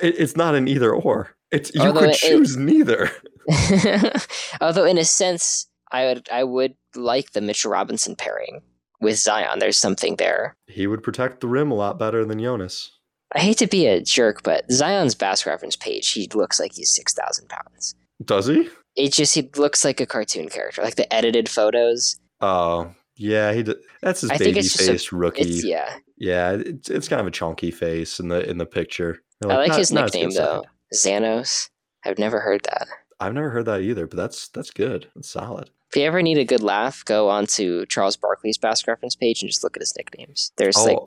it, 0.00 0.14
it's 0.18 0.34
not 0.36 0.54
an 0.54 0.68
either 0.68 0.90
or. 0.94 1.34
It's 1.50 1.74
you 1.74 1.82
Although 1.82 2.00
could 2.00 2.10
it- 2.10 2.16
choose 2.16 2.56
neither. 2.56 3.10
Although 4.60 4.84
in 4.84 4.98
a 4.98 5.04
sense, 5.04 5.66
I 5.92 6.04
would 6.06 6.28
I 6.32 6.44
would 6.44 6.74
like 6.94 7.32
the 7.32 7.40
Mitchell 7.40 7.70
Robinson 7.70 8.16
pairing 8.16 8.62
with 9.00 9.16
Zion. 9.18 9.58
There's 9.58 9.78
something 9.78 10.16
there. 10.16 10.56
He 10.66 10.86
would 10.86 11.02
protect 11.02 11.40
the 11.40 11.46
rim 11.48 11.70
a 11.70 11.74
lot 11.74 11.98
better 11.98 12.24
than 12.24 12.40
Jonas. 12.40 12.97
I 13.34 13.40
hate 13.40 13.58
to 13.58 13.66
be 13.66 13.86
a 13.86 14.00
jerk, 14.00 14.42
but 14.42 14.70
Zion's 14.72 15.14
bass 15.14 15.44
reference 15.46 15.76
page, 15.76 16.10
he 16.12 16.28
looks 16.34 16.58
like 16.58 16.72
he's 16.74 16.92
six 16.94 17.12
thousand 17.14 17.48
pounds. 17.48 17.94
Does 18.24 18.46
he? 18.46 18.68
It 18.96 19.12
just 19.12 19.34
he 19.34 19.50
looks 19.56 19.84
like 19.84 20.00
a 20.00 20.06
cartoon 20.06 20.48
character, 20.48 20.82
like 20.82 20.96
the 20.96 21.12
edited 21.12 21.48
photos. 21.48 22.16
Oh, 22.40 22.92
yeah. 23.16 23.52
He. 23.52 23.62
d- 23.62 23.74
That's 24.02 24.22
his 24.22 24.30
I 24.30 24.38
baby 24.38 24.58
it's 24.60 24.72
just 24.72 24.88
a- 24.88 24.92
face 24.92 25.12
rookie. 25.12 25.42
It's 25.42 25.64
yeah. 25.64 25.96
Yeah, 26.16 26.52
it's, 26.52 26.88
it's 26.90 27.06
kind 27.08 27.20
of 27.20 27.26
a 27.26 27.30
chunky 27.30 27.70
face 27.70 28.18
in 28.18 28.28
the 28.28 28.48
in 28.48 28.58
the 28.58 28.66
picture. 28.66 29.20
I 29.44 29.54
like 29.56 29.68
not- 29.68 29.78
his 29.78 29.92
not 29.92 30.04
nickname 30.14 30.30
though. 30.30 30.64
Xanos. 30.94 31.68
I've 32.04 32.18
never 32.18 32.40
heard 32.40 32.62
that. 32.64 32.88
I've 33.20 33.34
never 33.34 33.50
heard 33.50 33.66
that 33.66 33.80
either, 33.82 34.06
but 34.06 34.16
that's 34.16 34.48
that's 34.48 34.70
good. 34.70 35.10
That's 35.14 35.30
solid. 35.30 35.70
If 35.90 35.96
you 35.96 36.04
ever 36.04 36.22
need 36.22 36.38
a 36.38 36.44
good 36.44 36.62
laugh, 36.62 37.04
go 37.04 37.28
onto 37.28 37.86
Charles 37.86 38.16
Barkley's 38.16 38.58
bass 38.58 38.86
reference 38.86 39.16
page 39.16 39.42
and 39.42 39.50
just 39.50 39.62
look 39.64 39.76
at 39.76 39.80
his 39.82 39.94
nicknames. 39.96 40.52
There's 40.56 40.76
Oh, 40.76 40.84
like 40.84 40.98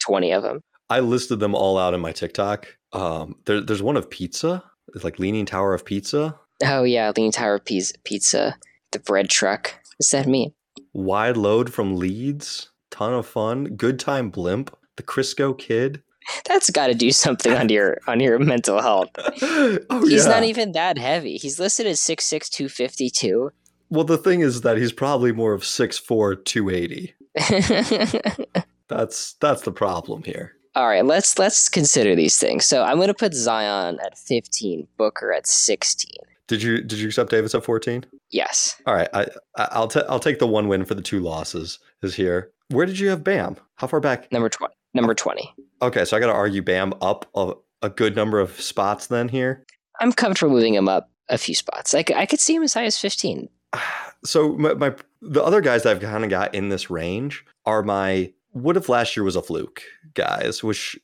twenty 0.00 0.32
of 0.32 0.42
them. 0.42 0.62
I 0.90 1.00
listed 1.00 1.40
them 1.40 1.54
all 1.54 1.78
out 1.78 1.94
in 1.94 2.00
my 2.00 2.12
TikTok. 2.12 2.66
Um, 2.92 3.36
there, 3.46 3.60
there's 3.60 3.82
one 3.82 3.96
of 3.96 4.10
pizza. 4.10 4.64
It's 4.94 5.04
like 5.04 5.18
Leaning 5.20 5.46
Tower 5.46 5.72
of 5.72 5.84
Pizza. 5.84 6.38
Oh 6.64 6.82
yeah, 6.82 7.12
Leaning 7.16 7.32
Tower 7.32 7.60
Pizza, 7.60 7.94
Pizza, 8.04 8.56
the 8.90 8.98
bread 8.98 9.30
truck. 9.30 9.72
Does 10.00 10.10
that 10.10 10.26
mean? 10.26 10.52
Wide 10.92 11.36
load 11.36 11.72
from 11.72 11.96
Leeds. 11.96 12.70
Ton 12.90 13.14
of 13.14 13.24
fun. 13.26 13.76
Good 13.76 14.00
time 14.00 14.30
blimp. 14.30 14.76
The 14.96 15.04
Crisco 15.04 15.56
kid. 15.56 16.02
That's 16.46 16.68
got 16.70 16.88
to 16.88 16.94
do 16.94 17.12
something 17.12 17.52
on 17.52 17.68
your 17.68 17.98
on 18.08 18.18
your 18.18 18.38
mental 18.40 18.82
health. 18.82 19.10
oh 19.16 19.78
He's 20.02 20.24
yeah. 20.26 20.32
not 20.32 20.42
even 20.42 20.72
that 20.72 20.98
heavy. 20.98 21.36
He's 21.36 21.60
listed 21.60 21.86
as 21.86 22.00
6'6", 22.00 22.48
252. 22.50 23.52
well, 23.90 24.04
the 24.04 24.18
thing 24.18 24.40
is 24.40 24.62
that 24.62 24.76
he's 24.76 24.92
probably 24.92 25.32
more 25.32 25.52
of 25.52 25.62
6'4", 25.62 26.44
280. 26.44 27.14
That's 28.88 29.34
that's 29.34 29.62
the 29.62 29.70
problem 29.72 30.24
here. 30.24 30.56
All 30.74 30.86
right, 30.88 31.04
let's 31.04 31.38
let's 31.38 31.68
consider 31.68 32.14
these 32.14 32.38
things. 32.38 32.64
So 32.64 32.82
I'm 32.82 32.96
going 32.96 33.08
to 33.08 33.14
put 33.14 33.34
Zion 33.34 33.98
at 34.04 34.16
15, 34.18 34.86
Booker 34.96 35.32
at 35.32 35.46
16. 35.46 36.10
Did 36.46 36.62
you 36.62 36.80
did 36.82 36.98
you 36.98 37.08
accept 37.08 37.30
Davis 37.30 37.54
at 37.54 37.64
14? 37.64 38.04
Yes. 38.30 38.80
All 38.86 38.94
right, 38.94 39.08
I 39.12 39.26
I'll 39.56 39.88
ta- 39.88 40.04
I'll 40.08 40.20
take 40.20 40.38
the 40.38 40.46
one 40.46 40.68
win 40.68 40.84
for 40.84 40.94
the 40.94 41.02
two 41.02 41.20
losses. 41.20 41.78
Is 42.02 42.14
here. 42.14 42.52
Where 42.68 42.86
did 42.86 42.98
you 42.98 43.08
have 43.08 43.24
Bam? 43.24 43.56
How 43.76 43.86
far 43.88 44.00
back? 44.00 44.30
Number 44.32 44.48
20. 44.48 44.72
Number 44.94 45.14
20. 45.14 45.52
Okay, 45.82 46.04
so 46.04 46.16
I 46.16 46.20
got 46.20 46.26
to 46.26 46.32
argue 46.32 46.62
Bam 46.62 46.94
up 47.00 47.26
a, 47.34 47.54
a 47.82 47.90
good 47.90 48.14
number 48.14 48.38
of 48.40 48.60
spots 48.60 49.08
then 49.08 49.28
here. 49.28 49.64
I'm 50.00 50.12
comfortable 50.12 50.52
moving 50.54 50.74
him 50.74 50.88
up 50.88 51.10
a 51.28 51.36
few 51.38 51.54
spots. 51.54 51.94
I, 51.94 52.02
c- 52.02 52.14
I 52.14 52.26
could 52.26 52.40
see 52.40 52.54
him 52.54 52.62
as 52.62 52.74
high 52.74 52.84
as 52.84 52.98
15. 52.98 53.48
So 54.22 54.52
my, 54.58 54.74
my 54.74 54.94
the 55.22 55.42
other 55.42 55.62
guys 55.62 55.84
that 55.84 55.92
I've 55.96 56.02
kind 56.02 56.24
of 56.24 56.28
got 56.28 56.54
in 56.54 56.68
this 56.68 56.90
range 56.90 57.42
are 57.64 57.82
my 57.82 58.30
what 58.52 58.76
if 58.76 58.88
last 58.88 59.16
year 59.16 59.24
was 59.24 59.36
a 59.36 59.42
fluke 59.42 59.82
guys, 60.14 60.62
which 60.62 60.98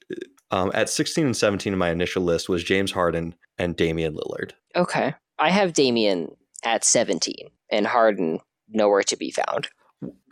um, 0.50 0.70
at 0.74 0.88
16 0.88 1.26
and 1.26 1.36
17 1.36 1.72
in 1.72 1.78
my 1.78 1.90
initial 1.90 2.22
list 2.22 2.48
was 2.48 2.62
James 2.64 2.92
Harden 2.92 3.34
and 3.58 3.76
Damian 3.76 4.14
Lillard. 4.14 4.52
Okay. 4.74 5.14
I 5.38 5.50
have 5.50 5.72
Damian 5.72 6.34
at 6.64 6.84
17 6.84 7.34
and 7.70 7.86
Harden 7.86 8.40
nowhere 8.68 9.02
to 9.04 9.16
be 9.16 9.30
found. 9.30 9.68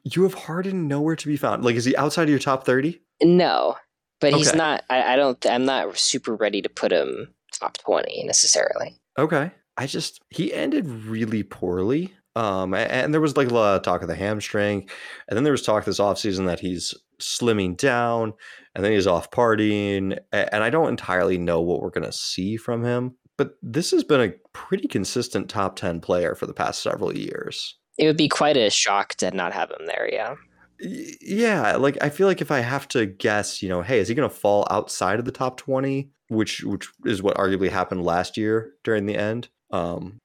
You 0.05 0.23
have 0.25 0.35
Harden 0.35 0.87
nowhere 0.89 1.17
to 1.17 1.27
be 1.27 1.37
found. 1.37 1.65
Like, 1.65 1.77
is 1.77 1.85
he 1.85 1.97
outside 1.97 2.25
of 2.25 2.31
your 2.31 2.39
top 2.39 2.65
30? 2.67 3.01
No, 3.23 3.77
but 4.21 4.35
he's 4.35 4.49
Okay. 4.49 4.59
not. 4.59 4.85
I, 4.91 5.15
I 5.15 5.17
don't. 5.17 5.45
I'm 5.47 5.65
not 5.65 5.97
super 5.97 6.35
ready 6.35 6.61
to 6.63 6.69
put 6.69 6.93
him 6.93 7.33
top 7.53 7.79
twenty 7.79 8.25
necessarily. 8.25 8.97
Okay. 9.19 9.51
I 9.77 9.87
just 9.87 10.21
he 10.31 10.53
ended 10.53 10.87
really 10.89 11.43
poorly. 11.43 12.13
Um, 12.37 12.75
and, 12.75 13.15
there 13.15 13.21
was 13.21 13.37
like 13.37 13.49
a 13.49 13.55
lot 13.55 13.77
of 13.77 13.83
talk 13.83 14.03
of 14.03 14.09
the 14.09 14.17
hamstring, 14.17 14.89
and 15.29 15.37
then 15.37 15.45
there 15.45 15.53
was 15.53 15.63
talk 15.63 15.85
this 15.85 16.01
offseason 16.01 16.47
that 16.47 16.59
he's 16.61 16.93
slimming 17.21 17.77
down, 17.77 18.33
and 18.75 18.85
then 18.85 18.93
he's 18.93 19.07
off 19.07 19.31
partying, 19.31 20.19
and 20.33 20.65
I 20.65 20.71
don't 20.71 20.89
entirely 20.89 21.39
know 21.39 21.61
what 21.61 21.81
we're 21.81 21.91
gonna 21.91 22.13
see 22.13 22.57
from 22.57 22.85
him. 22.85 23.17
But 23.37 23.57
this 23.63 23.91
has 23.91 24.05
been 24.05 24.21
a 24.21 24.35
pretty 24.53 24.89
consistent 24.89 25.49
top 25.49 25.77
ten 25.77 26.01
player 26.01 26.35
for 26.35 26.47
the 26.47 26.55
past 26.55 26.83
several 26.83 27.17
years. 27.17 27.77
It 27.99 28.07
would 28.07 28.17
be 28.17 28.29
quite 28.29 28.57
a 28.57 28.71
shock 28.71 29.15
to 29.17 29.31
not 29.31 29.53
have 29.53 29.71
him 29.71 29.87
there. 29.87 30.09
Yeah. 30.11 30.35
Yeah, 30.81 31.77
like 31.77 31.97
I 32.03 32.09
feel 32.11 32.27
like 32.27 32.41
if 32.41 32.51
I 32.51 32.59
have 32.59 32.89
to 32.89 33.07
guess, 33.07 33.63
you 33.63 33.69
know, 33.69 33.81
hey, 33.81 34.01
is 34.01 34.09
he 34.09 34.15
going 34.15 34.29
to 34.29 34.35
fall 34.35 34.67
outside 34.71 35.21
of 35.21 35.25
the 35.25 35.31
top 35.31 35.57
20, 35.57 36.11
which 36.29 36.65
which 36.65 36.89
is 37.05 37.23
what 37.23 37.37
arguably 37.37 37.71
happened 37.71 38.05
last 38.05 38.37
year 38.37 38.73
during 38.83 39.07
the 39.07 39.17
end? 39.17 39.49
Um 39.71 40.19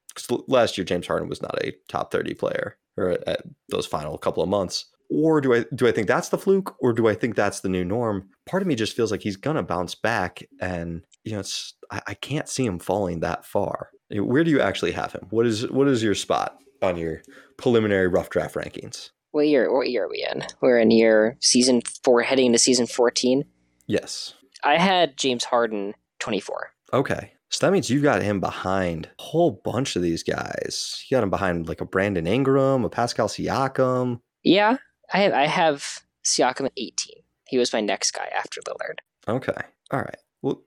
last 0.48 0.76
year 0.76 0.84
James 0.84 1.06
Harden 1.06 1.28
was 1.28 1.40
not 1.40 1.56
a 1.62 1.72
top 1.88 2.10
30 2.10 2.34
player 2.34 2.76
or 2.96 3.16
at 3.26 3.42
those 3.68 3.86
final 3.86 4.18
couple 4.18 4.42
of 4.42 4.48
months. 4.48 4.86
Or 5.10 5.40
do 5.40 5.54
I 5.54 5.64
do 5.74 5.88
I 5.88 5.92
think 5.92 6.06
that's 6.06 6.28
the 6.28 6.38
fluke 6.38 6.76
or 6.78 6.92
do 6.92 7.08
I 7.08 7.14
think 7.14 7.34
that's 7.34 7.60
the 7.60 7.68
new 7.68 7.84
norm? 7.84 8.28
Part 8.46 8.62
of 8.62 8.68
me 8.68 8.76
just 8.76 8.94
feels 8.94 9.10
like 9.10 9.22
he's 9.22 9.36
to 9.36 9.62
bounce 9.62 9.94
back 9.94 10.42
and 10.60 11.02
you 11.24 11.32
know, 11.32 11.40
it's 11.40 11.74
I, 11.90 12.00
I 12.08 12.14
can't 12.14 12.48
see 12.48 12.64
him 12.64 12.78
falling 12.78 13.20
that 13.20 13.44
far. 13.44 13.90
Where 14.10 14.44
do 14.44 14.50
you 14.50 14.60
actually 14.60 14.92
have 14.92 15.12
him? 15.12 15.26
What 15.30 15.46
is 15.46 15.68
what 15.70 15.88
is 15.88 16.02
your 16.02 16.14
spot 16.14 16.58
on 16.82 16.96
your 16.96 17.22
preliminary 17.56 18.08
rough 18.08 18.30
draft 18.30 18.54
rankings? 18.54 19.10
What 19.32 19.46
year? 19.46 19.72
What 19.72 19.88
year 19.90 20.04
are 20.04 20.08
we 20.08 20.26
in? 20.30 20.44
We're 20.60 20.78
in 20.78 20.90
year 20.90 21.36
season 21.40 21.82
four, 22.04 22.22
heading 22.22 22.46
into 22.46 22.58
season 22.58 22.86
fourteen. 22.86 23.44
Yes. 23.86 24.34
I 24.64 24.78
had 24.78 25.16
James 25.16 25.44
Harden 25.44 25.94
twenty 26.18 26.40
four. 26.40 26.70
Okay. 26.92 27.32
So 27.50 27.66
that 27.66 27.72
means 27.72 27.90
you've 27.90 28.04
got 28.04 28.22
him 28.22 28.38
behind 28.38 29.08
a 29.18 29.22
whole 29.22 29.60
bunch 29.64 29.96
of 29.96 30.02
these 30.02 30.22
guys. 30.22 31.04
You 31.08 31.16
got 31.16 31.24
him 31.24 31.30
behind 31.30 31.68
like 31.68 31.80
a 31.80 31.84
Brandon 31.84 32.26
Ingram, 32.26 32.84
a 32.84 32.88
Pascal 32.88 33.26
Siakam. 33.26 34.20
Yeah, 34.44 34.76
I 35.12 35.20
have 35.20 35.32
I 35.32 35.46
have 35.46 36.00
Siakam 36.24 36.66
at 36.66 36.72
18. 36.76 37.16
He 37.48 37.58
was 37.58 37.72
my 37.72 37.80
next 37.80 38.12
guy 38.12 38.28
after 38.36 38.60
Lillard. 38.62 38.98
Okay. 39.28 39.60
All 39.90 40.00
right. 40.00 40.16
Well, 40.42 40.62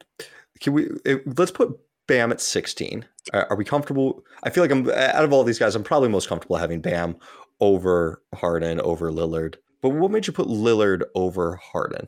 can 0.59 0.73
we 0.73 0.89
let's 1.25 1.51
put 1.51 1.79
Bam 2.07 2.31
at 2.31 2.41
16. 2.41 3.05
Are, 3.33 3.47
are 3.49 3.55
we 3.55 3.65
comfortable? 3.65 4.23
I 4.43 4.49
feel 4.49 4.63
like 4.63 4.71
I'm 4.71 4.89
out 4.89 5.23
of 5.23 5.31
all 5.31 5.43
these 5.43 5.59
guys, 5.59 5.75
I'm 5.75 5.83
probably 5.83 6.09
most 6.09 6.27
comfortable 6.27 6.57
having 6.57 6.81
Bam 6.81 7.15
over 7.59 8.21
Harden, 8.35 8.81
over 8.81 9.11
Lillard. 9.11 9.55
But 9.81 9.89
what 9.89 10.11
made 10.11 10.27
you 10.27 10.33
put 10.33 10.47
Lillard 10.47 11.03
over 11.15 11.55
Harden? 11.55 12.07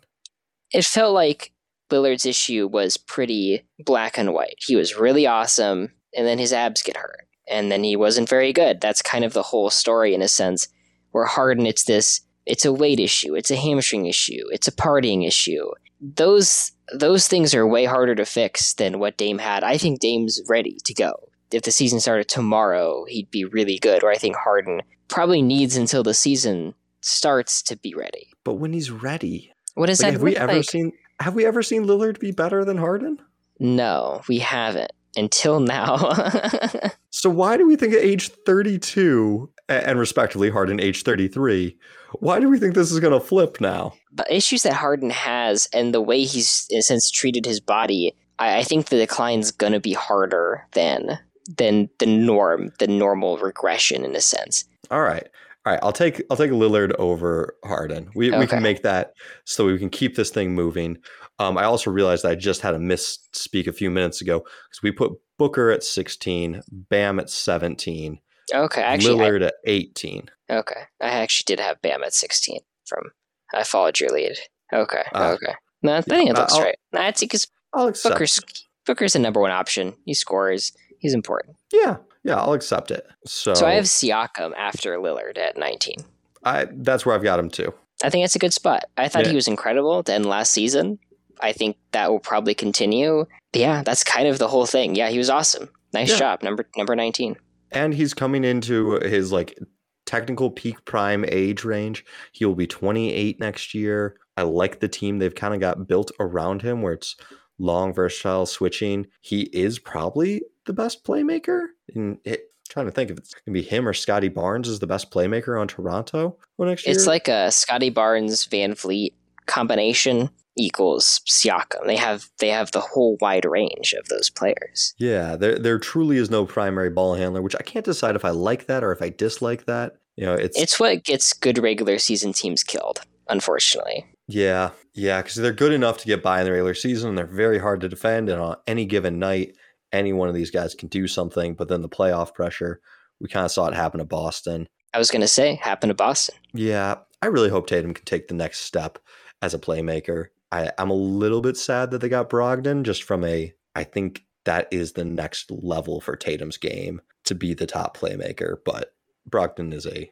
It 0.71 0.85
felt 0.85 1.13
like 1.13 1.53
Lillard's 1.89 2.25
issue 2.25 2.67
was 2.67 2.97
pretty 2.97 3.65
black 3.79 4.17
and 4.17 4.33
white. 4.33 4.55
He 4.59 4.75
was 4.75 4.97
really 4.97 5.27
awesome, 5.27 5.91
and 6.15 6.27
then 6.27 6.39
his 6.39 6.51
abs 6.51 6.81
get 6.81 6.97
hurt, 6.97 7.27
and 7.47 7.71
then 7.71 7.83
he 7.83 7.95
wasn't 7.95 8.27
very 8.27 8.51
good. 8.51 8.81
That's 8.81 9.01
kind 9.01 9.23
of 9.23 9.33
the 9.33 9.43
whole 9.43 9.69
story 9.69 10.13
in 10.13 10.21
a 10.21 10.27
sense. 10.27 10.67
Where 11.11 11.25
Harden, 11.25 11.65
it's 11.65 11.85
this, 11.85 12.21
it's 12.45 12.65
a 12.65 12.73
weight 12.73 12.99
issue, 12.99 13.35
it's 13.35 13.51
a 13.51 13.55
hamstring 13.55 14.05
issue, 14.05 14.43
it's 14.51 14.67
a 14.67 14.71
partying 14.71 15.25
issue. 15.27 15.69
Those 16.01 16.71
those 16.93 17.27
things 17.27 17.55
are 17.55 17.65
way 17.65 17.85
harder 17.85 18.13
to 18.15 18.25
fix 18.25 18.73
than 18.73 18.99
what 18.99 19.17
Dame 19.17 19.39
had. 19.39 19.63
I 19.63 19.77
think 19.77 19.99
Dame's 19.99 20.41
ready 20.47 20.77
to 20.85 20.93
go. 20.93 21.29
If 21.51 21.63
the 21.63 21.71
season 21.71 21.99
started 21.99 22.27
tomorrow, 22.27 23.05
he'd 23.07 23.31
be 23.31 23.45
really 23.45 23.79
good. 23.79 24.03
Or 24.03 24.11
I 24.11 24.15
think 24.17 24.35
Harden 24.35 24.81
probably 25.07 25.41
needs 25.41 25.75
until 25.77 26.03
the 26.03 26.13
season 26.13 26.75
starts 27.01 27.61
to 27.63 27.75
be 27.77 27.93
ready. 27.95 28.29
But 28.43 28.55
when 28.55 28.73
he's 28.73 28.91
ready, 28.91 29.51
What 29.75 29.87
does 29.87 30.01
like, 30.01 30.07
that 30.07 30.13
have 30.13 30.21
we 30.21 30.35
ever 30.35 30.53
like? 30.53 30.69
seen 30.69 30.91
have 31.19 31.33
we 31.33 31.45
ever 31.45 31.63
seen 31.63 31.85
Lillard 31.85 32.19
be 32.19 32.31
better 32.31 32.63
than 32.65 32.77
Harden? 32.77 33.19
No, 33.59 34.21
we 34.27 34.39
haven't 34.39 34.91
until 35.15 35.59
now. 35.59 36.11
So 37.09 37.29
why 37.29 37.55
do 37.55 37.65
we 37.65 37.77
think 37.77 37.93
at 37.93 38.01
age 38.01 38.27
32 38.45 39.49
a- 39.49 39.54
and 39.67 39.99
respectively 39.99 40.49
Harden 40.49 40.79
age 40.79 41.03
33, 41.03 41.77
why 42.19 42.39
do 42.39 42.49
we 42.49 42.59
think 42.59 42.75
this 42.75 42.91
is 42.91 42.99
going 42.99 43.13
to 43.13 43.19
flip 43.19 43.59
now? 43.59 43.93
the 44.15 44.35
issues 44.35 44.63
that 44.63 44.73
Harden 44.73 45.09
has 45.09 45.67
and 45.73 45.93
the 45.93 46.01
way 46.01 46.23
he's 46.23 46.67
in 46.69 46.79
a 46.79 46.81
sense 46.81 47.11
treated 47.11 47.45
his 47.45 47.59
body, 47.59 48.15
I, 48.39 48.59
I 48.59 48.63
think 48.63 48.87
the 48.87 48.97
decline's 48.97 49.51
gonna 49.51 49.79
be 49.79 49.93
harder 49.93 50.65
than 50.71 51.19
than 51.57 51.89
the 51.99 52.07
norm, 52.07 52.71
the 52.79 52.87
normal 52.87 53.37
regression 53.37 54.03
in 54.03 54.15
a 54.15 54.21
sense. 54.21 54.65
All 54.89 55.01
right. 55.01 55.27
All 55.65 55.73
right, 55.73 55.79
I'll 55.81 55.91
take 55.91 56.21
I'll 56.29 56.37
take 56.37 56.51
Lillard 56.51 56.93
over 56.99 57.55
Harden. 57.65 58.11
We 58.15 58.29
we 58.31 58.45
can 58.45 58.61
make 58.61 58.83
that 58.83 59.13
so 59.45 59.65
we 59.65 59.79
can 59.79 59.89
keep 59.89 60.15
this 60.15 60.29
thing 60.29 60.53
moving. 60.53 60.99
Um, 61.39 61.57
I 61.57 61.63
also 61.63 61.91
realized 61.91 62.23
I 62.23 62.35
just 62.35 62.61
had 62.61 62.75
a 62.75 62.79
misspeak 62.79 63.67
a 63.67 63.73
few 63.73 63.89
minutes 63.89 64.21
ago 64.21 64.39
because 64.39 64.83
we 64.83 64.91
put 64.91 65.13
Booker 65.37 65.71
at 65.71 65.83
16, 65.83 66.61
Bam 66.71 67.19
at 67.19 67.29
17, 67.29 68.19
Okay, 68.53 68.81
actually, 68.81 69.19
I, 69.23 69.29
Lillard 69.29 69.45
at 69.47 69.55
18. 69.65 70.29
okay, 70.51 70.81
I 71.01 71.07
actually 71.07 71.45
did 71.55 71.59
have 71.59 71.81
Bam 71.81 72.03
at 72.03 72.13
sixteen. 72.13 72.59
From 72.85 73.11
I 73.53 73.63
followed 73.63 73.99
your 73.99 74.09
lead. 74.11 74.37
Okay, 74.73 75.03
Ah. 75.13 75.31
okay. 75.31 75.53
No, 75.81 75.95
I 75.95 76.01
think 76.01 76.29
it 76.29 76.35
Uh, 76.37 76.41
looks 76.41 76.53
I'll- 76.53 76.61
right. 76.63 76.77
That's 76.91 77.21
because. 77.21 77.47
Booker's 77.73 78.39
Booker's 78.85 79.13
the 79.13 79.19
number 79.19 79.41
one 79.41 79.51
option. 79.51 79.95
He 80.05 80.13
scores. 80.13 80.71
He's 80.99 81.13
important. 81.13 81.57
Yeah, 81.73 81.97
yeah, 82.23 82.37
I'll 82.39 82.53
accept 82.53 82.89
it. 82.89 83.05
So, 83.25 83.53
So 83.53 83.65
I 83.65 83.73
have 83.73 83.83
Siakam 83.85 84.53
after 84.55 84.97
Lillard 84.97 85.37
at 85.37 85.57
nineteen. 85.57 85.97
I 86.43 86.67
that's 86.71 87.05
where 87.05 87.15
I've 87.15 87.23
got 87.23 87.37
him 87.39 87.49
too. 87.49 87.73
I 88.03 88.09
think 88.09 88.23
that's 88.23 88.35
a 88.35 88.39
good 88.39 88.53
spot. 88.53 88.85
I 88.95 89.07
thought 89.09 89.23
Yeah. 89.25 89.29
he 89.31 89.35
was 89.35 89.47
incredible 89.47 90.03
to 90.03 90.13
end 90.13 90.25
last 90.25 90.53
season. 90.53 90.99
I 91.41 91.51
think 91.51 91.75
that 91.91 92.09
will 92.11 92.19
probably 92.19 92.53
continue. 92.53 93.25
But 93.51 93.59
yeah, 93.61 93.83
that's 93.83 94.03
kind 94.05 94.27
of 94.27 94.37
the 94.37 94.47
whole 94.47 94.65
thing. 94.65 94.95
Yeah, 94.95 95.09
he 95.09 95.17
was 95.17 95.29
awesome. 95.29 95.69
Nice 95.93 96.11
Yeah. 96.11 96.19
job, 96.19 96.43
number 96.43 96.65
number 96.77 96.95
nineteen. 96.95 97.35
And 97.71 97.93
he's 97.93 98.13
coming 98.13 98.43
into 98.43 98.99
his 98.99 99.31
like 99.31 99.57
technical 100.05 100.51
peak 100.51 100.85
prime 100.85 101.25
age 101.27 101.63
range. 101.63 102.05
He 102.31 102.45
will 102.45 102.55
be 102.55 102.67
28 102.67 103.39
next 103.39 103.73
year. 103.73 104.17
I 104.37 104.43
like 104.43 104.79
the 104.79 104.87
team 104.87 105.19
they've 105.19 105.33
kind 105.33 105.53
of 105.53 105.59
got 105.59 105.87
built 105.87 106.11
around 106.19 106.61
him 106.61 106.81
where 106.81 106.93
it's 106.93 107.15
long 107.57 107.93
versatile 107.93 108.45
switching. 108.45 109.07
He 109.21 109.43
is 109.53 109.79
probably 109.79 110.43
the 110.65 110.73
best 110.73 111.03
playmaker. 111.03 111.61
And 111.93 112.17
it, 112.23 112.51
trying 112.69 112.85
to 112.85 112.91
think 112.91 113.11
if 113.11 113.17
it's 113.17 113.33
gonna 113.33 113.53
be 113.53 113.61
him 113.61 113.87
or 113.87 113.93
Scottie 113.93 114.29
Barnes 114.29 114.67
is 114.67 114.79
the 114.79 114.87
best 114.87 115.11
playmaker 115.11 115.59
on 115.59 115.67
Toronto 115.67 116.37
next 116.59 116.85
year. 116.85 116.95
It's 116.95 117.07
like 117.07 117.27
a 117.27 117.51
Scottie 117.51 117.89
Barnes 117.89 118.45
VanVleet 118.47 119.13
combination 119.45 120.29
equals 120.57 121.21
Siakam. 121.27 121.85
They 121.85 121.95
have 121.97 122.29
they 122.39 122.49
have 122.49 122.71
the 122.71 122.79
whole 122.79 123.17
wide 123.21 123.45
range 123.45 123.93
of 123.93 124.07
those 124.07 124.29
players. 124.29 124.93
yeah, 124.97 125.35
there 125.35 125.59
there 125.59 125.79
truly 125.79 126.17
is 126.17 126.29
no 126.29 126.45
primary 126.45 126.89
ball 126.89 127.15
handler, 127.15 127.41
which 127.41 127.55
I 127.59 127.63
can't 127.63 127.85
decide 127.85 128.15
if 128.15 128.25
I 128.25 128.29
like 128.29 128.67
that 128.67 128.83
or 128.83 128.91
if 128.91 129.01
I 129.01 129.09
dislike 129.09 129.65
that. 129.65 129.97
You 130.15 130.25
know, 130.25 130.33
it's 130.33 130.57
It's 130.57 130.79
what 130.79 131.03
gets 131.03 131.33
good 131.33 131.57
regular 131.57 131.97
season 131.97 132.31
teams 132.31 132.63
killed, 132.63 133.01
unfortunately. 133.27 134.05
Yeah, 134.27 134.71
yeah, 134.93 135.21
because 135.21 135.35
they're 135.35 135.51
good 135.51 135.73
enough 135.73 135.97
to 135.99 136.07
get 136.07 136.23
by 136.23 136.39
in 136.39 136.45
the 136.45 136.51
regular 136.51 136.73
season. 136.73 137.09
And 137.09 137.17
they're 137.17 137.25
very 137.25 137.59
hard 137.59 137.81
to 137.81 137.89
defend, 137.89 138.29
and 138.29 138.41
on 138.41 138.55
any 138.65 138.85
given 138.85 139.19
night, 139.19 139.55
any 139.91 140.13
one 140.13 140.29
of 140.29 140.35
these 140.35 140.51
guys 140.51 140.73
can 140.73 140.87
do 140.87 141.07
something. 141.07 141.53
But 141.53 141.67
then 141.67 141.81
the 141.81 141.89
playoff 141.89 142.33
pressure, 142.33 142.79
we 143.19 143.27
kind 143.27 143.45
of 143.45 143.51
saw 143.51 143.67
it 143.67 143.75
happen 143.75 143.99
to 143.99 144.05
Boston. 144.05 144.67
I 144.93 144.97
was 144.97 145.11
gonna 145.11 145.27
say, 145.27 145.55
happen 145.55 145.89
to 145.89 145.95
Boston. 145.95 146.35
Yeah, 146.53 146.95
I 147.21 147.27
really 147.27 147.49
hope 147.49 147.67
Tatum 147.67 147.93
can 147.93 148.05
take 148.05 148.29
the 148.29 148.33
next 148.33 148.61
step 148.61 148.97
as 149.41 149.53
a 149.53 149.59
playmaker. 149.59 150.27
I, 150.51 150.71
I'm 150.77 150.89
a 150.89 150.95
little 150.95 151.41
bit 151.41 151.57
sad 151.57 151.91
that 151.91 151.99
they 152.01 152.09
got 152.09 152.29
Brogdon, 152.29 152.83
just 152.83 153.03
from 153.03 153.23
a. 153.23 153.53
I 153.75 153.83
think 153.83 154.23
that 154.45 154.67
is 154.71 154.93
the 154.93 155.03
next 155.05 155.51
level 155.51 155.99
for 156.01 156.15
Tatum's 156.15 156.57
game 156.57 157.01
to 157.25 157.35
be 157.35 157.53
the 157.53 157.65
top 157.65 157.97
playmaker. 157.97 158.57
But 158.63 158.93
Brogdon 159.29 159.73
is 159.73 159.85
a 159.85 160.09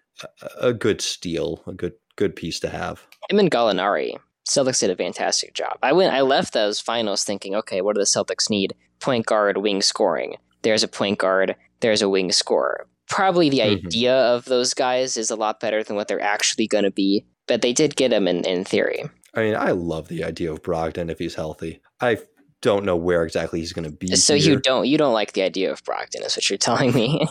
a, 0.59 0.73
good 0.73 1.01
steal, 1.01 1.63
a 1.67 1.73
good 1.73 1.93
good 2.15 2.35
piece 2.35 2.59
to 2.61 2.69
have. 2.69 3.07
Him 3.29 3.39
and 3.39 3.49
Gallinari, 3.51 4.17
Celtics 4.47 4.79
did 4.79 4.89
a 4.89 4.95
fantastic 4.95 5.53
job. 5.53 5.77
I 5.81 5.93
went 5.93 6.13
I 6.13 6.21
left 6.21 6.53
those 6.53 6.79
finals 6.79 7.23
thinking, 7.23 7.55
okay, 7.55 7.81
what 7.81 7.95
do 7.95 7.99
the 7.99 8.05
Celtics 8.05 8.49
need? 8.49 8.73
Point 8.99 9.25
guard, 9.25 9.57
wing 9.57 9.81
scoring. 9.81 10.35
There's 10.61 10.83
a 10.83 10.87
point 10.87 11.19
guard, 11.19 11.55
there's 11.81 12.01
a 12.01 12.09
wing 12.09 12.31
scorer. 12.31 12.87
Probably 13.09 13.49
the 13.49 13.59
Mhm. 13.59 13.85
idea 13.85 14.15
of 14.15 14.45
those 14.45 14.73
guys 14.73 15.17
is 15.17 15.29
a 15.29 15.35
lot 15.35 15.59
better 15.59 15.83
than 15.83 15.95
what 15.95 16.07
they're 16.07 16.21
actually 16.21 16.67
gonna 16.67 16.91
be. 16.91 17.25
But 17.47 17.61
they 17.61 17.73
did 17.73 17.95
get 17.97 18.13
him 18.13 18.27
in, 18.27 18.45
in 18.45 18.63
theory. 18.63 19.03
I 19.33 19.41
mean, 19.41 19.55
I 19.55 19.71
love 19.71 20.07
the 20.07 20.23
idea 20.23 20.51
of 20.51 20.61
Brogdon 20.61 21.09
if 21.09 21.19
he's 21.19 21.35
healthy. 21.35 21.81
I 21.99 22.19
don't 22.61 22.85
know 22.85 22.95
where 22.95 23.23
exactly 23.23 23.59
he's 23.59 23.73
going 23.73 23.89
to 23.89 23.95
be. 23.95 24.15
So 24.15 24.35
here. 24.35 24.53
you 24.53 24.59
don't 24.59 24.87
you 24.87 24.97
don't 24.97 25.13
like 25.13 25.33
the 25.33 25.41
idea 25.41 25.71
of 25.71 25.83
Brogdon, 25.83 26.25
is 26.25 26.35
what 26.35 26.49
you're 26.49 26.57
telling 26.57 26.93
me. 26.93 27.27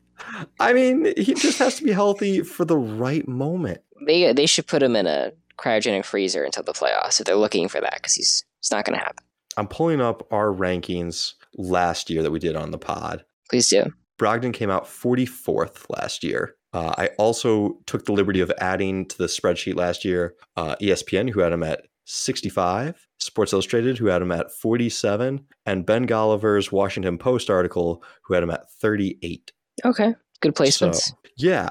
I 0.60 0.72
mean, 0.72 1.12
he 1.16 1.34
just 1.34 1.58
has 1.58 1.76
to 1.76 1.84
be 1.84 1.92
healthy 1.92 2.42
for 2.42 2.64
the 2.64 2.76
right 2.76 3.26
moment. 3.26 3.80
they 4.06 4.32
they 4.32 4.46
should 4.46 4.66
put 4.66 4.82
him 4.82 4.96
in 4.96 5.06
a 5.06 5.32
cryogenic 5.58 6.04
freezer 6.04 6.44
until 6.44 6.62
the 6.62 6.72
playoffs 6.72 7.20
if 7.20 7.26
they're 7.26 7.36
looking 7.36 7.68
for 7.68 7.80
that, 7.80 7.94
because 7.96 8.14
he's 8.14 8.44
it's 8.60 8.70
not 8.70 8.84
gonna 8.84 8.98
happen. 8.98 9.24
I'm 9.56 9.68
pulling 9.68 10.00
up 10.00 10.32
our 10.32 10.52
rankings 10.52 11.32
last 11.56 12.10
year 12.10 12.22
that 12.22 12.30
we 12.30 12.38
did 12.38 12.54
on 12.54 12.70
the 12.70 12.78
pod. 12.78 13.24
Please 13.50 13.68
do. 13.68 13.92
Brogdon 14.18 14.52
came 14.52 14.70
out 14.70 14.84
44th 14.84 15.86
last 15.88 16.22
year. 16.22 16.54
Uh, 16.72 16.94
I 16.98 17.06
also 17.18 17.78
took 17.86 18.04
the 18.04 18.12
liberty 18.12 18.40
of 18.40 18.52
adding 18.58 19.06
to 19.06 19.18
the 19.18 19.26
spreadsheet 19.26 19.76
last 19.76 20.04
year 20.04 20.34
uh, 20.56 20.76
ESPN, 20.76 21.30
who 21.30 21.40
had 21.40 21.52
him 21.52 21.62
at 21.62 21.86
65, 22.04 23.06
Sports 23.18 23.52
Illustrated, 23.52 23.98
who 23.98 24.06
had 24.06 24.22
him 24.22 24.32
at 24.32 24.52
47, 24.52 25.44
and 25.66 25.86
Ben 25.86 26.06
Golliver's 26.06 26.72
Washington 26.72 27.18
Post 27.18 27.50
article, 27.50 28.02
who 28.24 28.34
had 28.34 28.42
him 28.42 28.50
at 28.50 28.70
38. 28.80 29.52
Okay. 29.84 30.14
Good 30.40 30.54
placements. 30.54 30.96
So, 30.96 31.14
yeah, 31.36 31.68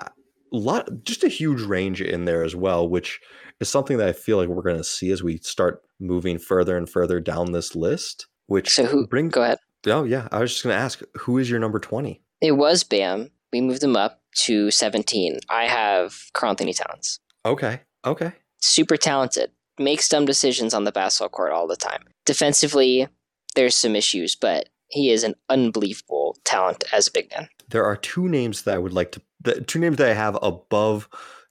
a 0.53 0.57
lot, 0.57 0.89
just 1.03 1.23
a 1.23 1.27
huge 1.29 1.61
range 1.61 2.01
in 2.01 2.25
there 2.25 2.43
as 2.43 2.55
well, 2.55 2.87
which 2.87 3.19
is 3.59 3.69
something 3.69 3.97
that 3.97 4.07
I 4.07 4.13
feel 4.13 4.37
like 4.37 4.49
we're 4.49 4.61
going 4.61 4.77
to 4.77 4.83
see 4.83 5.11
as 5.11 5.23
we 5.23 5.37
start 5.37 5.81
moving 5.99 6.37
further 6.37 6.77
and 6.77 6.89
further 6.89 7.19
down 7.19 7.51
this 7.51 7.75
list. 7.75 8.27
Which 8.47 8.69
So 8.69 8.85
who 8.85 9.07
bring? 9.07 9.29
go 9.29 9.43
ahead. 9.43 9.57
Oh 9.87 10.03
yeah, 10.03 10.27
I 10.31 10.39
was 10.39 10.51
just 10.51 10.63
going 10.63 10.75
to 10.75 10.81
ask, 10.81 11.01
who 11.15 11.37
is 11.37 11.49
your 11.49 11.59
number 11.59 11.79
twenty? 11.79 12.21
It 12.41 12.53
was 12.53 12.83
Bam. 12.83 13.29
We 13.51 13.61
moved 13.61 13.83
him 13.83 13.95
up 13.97 14.21
to 14.45 14.71
17. 14.71 15.39
I 15.49 15.65
have 15.65 16.15
Karl-Anthony 16.33 16.73
Towns. 16.73 17.19
Okay, 17.45 17.81
okay, 18.05 18.31
Super 18.59 18.97
talented. 18.97 19.51
Makes 19.79 20.09
dumb 20.09 20.25
decisions 20.25 20.73
on 20.73 20.83
the 20.83 20.91
basketball 20.91 21.29
court 21.29 21.51
all 21.51 21.67
the 21.67 21.75
time. 21.75 22.01
Defensively, 22.25 23.07
there's 23.55 23.75
some 23.75 23.95
issues, 23.95 24.35
but 24.35 24.69
he 24.89 25.11
is 25.11 25.23
an 25.23 25.35
unbelievable 25.49 26.37
talent 26.45 26.83
as 26.91 27.07
a 27.07 27.11
big 27.11 27.29
man. 27.31 27.47
there 27.69 27.83
are 27.85 27.95
two 27.95 28.27
names 28.29 28.61
that 28.63 28.75
I 28.75 28.77
would 28.77 28.93
like 28.93 29.11
to, 29.13 29.21
the 29.41 29.61
two 29.61 29.79
names 29.79 29.97
that 29.97 30.09
I 30.09 30.13
have 30.13 30.37
above 30.41 31.07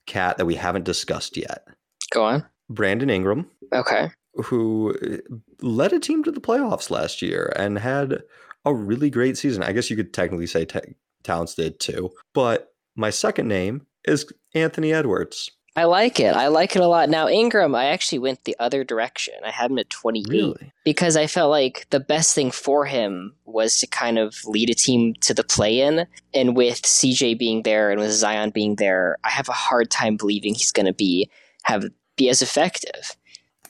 KAT 0.07 0.37
that 0.37 0.45
we 0.45 0.55
haven't 0.55 0.83
discussed 0.85 1.37
yet. 1.37 1.67
Go 2.11 2.23
on. 2.23 2.45
Brandon 2.69 3.09
Ingram, 3.09 3.49
Okay. 3.73 4.09
who 4.33 4.95
uh, 5.01 5.35
led 5.61 5.93
a 5.93 5.99
team 5.99 6.23
to 6.23 6.31
the 6.31 6.41
playoffs 6.41 6.89
last 6.89 7.21
year 7.21 7.53
and 7.55 7.77
had 7.79 8.23
a 8.65 8.73
really 8.73 9.09
great 9.09 9.37
season. 9.37 9.63
I 9.63 9.71
guess 9.71 9.89
you 9.89 9.95
could 9.95 10.13
technically 10.13 10.47
say 10.47 10.65
Te- 10.65 10.95
Towns 11.23 11.55
did 11.55 11.79
too. 11.79 12.11
But 12.33 12.73
my 12.97 13.09
second 13.09 13.47
name 13.47 13.85
is 14.03 14.25
Anthony 14.53 14.91
Edwards. 14.91 15.51
I 15.77 15.83
like 15.83 16.19
it. 16.19 16.35
I 16.35 16.47
like 16.47 16.75
it 16.75 16.81
a 16.81 16.87
lot. 16.87 17.07
Now 17.07 17.29
Ingram, 17.29 17.75
I 17.75 17.85
actually 17.85 18.17
went 18.17 18.45
the 18.45 18.55
other 18.59 18.83
direction. 18.83 19.35
I 19.45 19.51
had 19.51 19.69
him 19.69 19.77
at 19.77 19.91
28 19.91 20.27
Really? 20.27 20.73
because 20.83 21.15
I 21.15 21.27
felt 21.27 21.51
like 21.51 21.85
the 21.91 21.99
best 21.99 22.33
thing 22.33 22.49
for 22.49 22.85
him 22.85 23.35
was 23.45 23.79
to 23.79 23.87
kind 23.87 24.17
of 24.17 24.43
lead 24.45 24.71
a 24.71 24.73
team 24.73 25.13
to 25.21 25.35
the 25.35 25.43
play-in. 25.43 26.07
And 26.33 26.55
with 26.57 26.81
CJ 26.81 27.37
being 27.37 27.61
there 27.61 27.91
and 27.91 28.01
with 28.01 28.11
Zion 28.11 28.49
being 28.49 28.77
there, 28.77 29.17
I 29.23 29.29
have 29.29 29.49
a 29.49 29.53
hard 29.53 29.91
time 29.91 30.17
believing 30.17 30.55
he's 30.55 30.71
going 30.71 30.87
to 30.87 30.93
be 30.93 31.29
have 31.63 31.85
be 32.15 32.27
as 32.27 32.41
effective. 32.41 33.15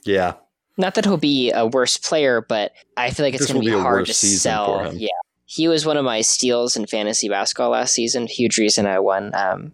Yeah. 0.06 0.36
Not 0.78 0.96
that 0.96 1.04
he'll 1.04 1.18
be 1.18 1.52
a 1.52 1.66
worse 1.66 1.98
player, 1.98 2.40
but 2.40 2.72
I 2.96 3.10
feel 3.10 3.26
like 3.26 3.34
it's 3.34 3.48
going 3.48 3.62
to 3.62 3.68
be 3.68 3.76
be 3.76 3.82
hard 3.82 4.06
to 4.06 4.14
sell. 4.14 4.94
Yeah, 4.94 5.10
he 5.50 5.68
was 5.70 5.86
one 5.86 5.96
of 5.98 6.04
my 6.04 6.22
steals 6.22 6.76
in 6.76 6.86
fantasy 6.86 7.30
basketball 7.30 7.72
last 7.72 7.94
season. 7.94 8.28
Huge 8.28 8.58
reason 8.58 8.86
I 8.86 9.00
won 9.00 9.34
um, 9.34 9.72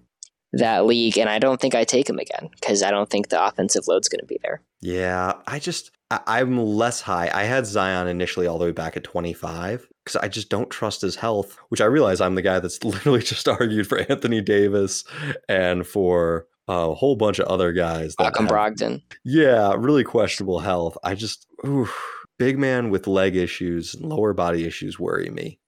that 0.53 0.86
league, 0.86 1.17
and 1.17 1.28
I 1.28 1.39
don't 1.39 1.59
think 1.59 1.74
I 1.74 1.84
take 1.84 2.07
him 2.07 2.19
again 2.19 2.49
because 2.51 2.84
I 2.84 2.91
don't 2.91 3.09
think 3.09 3.30
the 3.30 3.43
offensive 3.43 3.88
load's 3.88 4.07
going 4.07 4.19
to 4.19 4.26
be 4.28 4.38
there. 4.43 4.61
Yeah. 4.82 5.34
I 5.47 5.57
just, 5.57 5.89
I, 6.11 6.19
I'm 6.28 6.59
less 6.59 7.01
high. 7.01 7.32
I 7.34 7.45
had 7.45 7.65
Zion 7.65 8.07
initially 8.07 8.45
all 8.45 8.59
the 8.59 8.65
way 8.65 8.71
back 8.71 8.95
at 8.95 9.03
25 9.03 9.89
because 10.05 10.15
I 10.21 10.28
just 10.28 10.49
don't 10.49 10.69
trust 10.69 11.01
his 11.01 11.15
health, 11.15 11.57
which 11.69 11.82
I 11.82 11.86
realize 11.86 12.21
I'm 12.21 12.36
the 12.36 12.41
guy 12.43 12.59
that's 12.59 12.84
literally 12.84 13.21
just 13.24 13.47
argued 13.47 13.88
for 13.88 13.97
Anthony 13.97 14.41
Davis 14.41 15.03
and 15.49 15.88
for 15.88 16.45
a 16.67 16.93
whole 16.93 17.15
bunch 17.15 17.39
of 17.39 17.47
other 17.47 17.74
guys. 17.74 18.13
That 18.17 18.26
Malcolm 18.26 18.45
have- 18.45 18.53
Brogdon. 18.53 19.01
Yeah, 19.26 19.74
really 19.76 20.03
questionable 20.03 20.59
health. 20.59 20.99
I 21.03 21.15
just, 21.15 21.47
oof, 21.65 21.97
big 22.38 22.59
man 22.59 22.91
with 22.91 23.07
leg 23.07 23.36
issues 23.36 23.95
and 23.95 24.05
lower 24.05 24.34
body 24.34 24.65
issues 24.65 24.99
worry 24.99 25.32
me. 25.32 25.59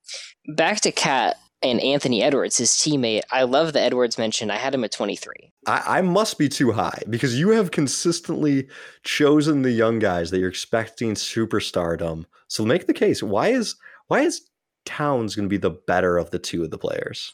Back 0.47 0.81
to 0.81 0.91
KAT 0.91 1.37
and 1.61 1.81
Anthony 1.81 2.21
Edwards, 2.21 2.57
his 2.57 2.71
teammate. 2.71 3.21
I 3.31 3.43
love 3.43 3.73
the 3.73 3.81
Edwards 3.81 4.17
mention. 4.17 4.51
I 4.51 4.57
had 4.57 4.75
him 4.75 4.83
at 4.83 4.91
23. 4.91 5.51
I, 5.65 5.97
I 5.97 6.01
must 6.01 6.37
be 6.37 6.47
too 6.47 6.71
high 6.71 7.01
because 7.09 7.39
you 7.39 7.49
have 7.49 7.71
consistently 7.71 8.67
chosen 9.03 9.61
the 9.61 9.71
young 9.71 9.99
guys 9.99 10.31
that 10.31 10.39
you're 10.39 10.49
expecting 10.49 11.15
superstardom. 11.15 12.25
So 12.47 12.65
make 12.65 12.87
the 12.87 12.93
case. 12.93 13.23
Why 13.23 13.49
is 13.49 13.75
why 14.07 14.21
is 14.21 14.47
Towns 14.85 15.35
going 15.35 15.45
to 15.45 15.53
be 15.53 15.57
the 15.57 15.71
better 15.71 16.17
of 16.17 16.29
the 16.29 16.37
two 16.37 16.63
of 16.63 16.69
the 16.69 16.77
players? 16.77 17.33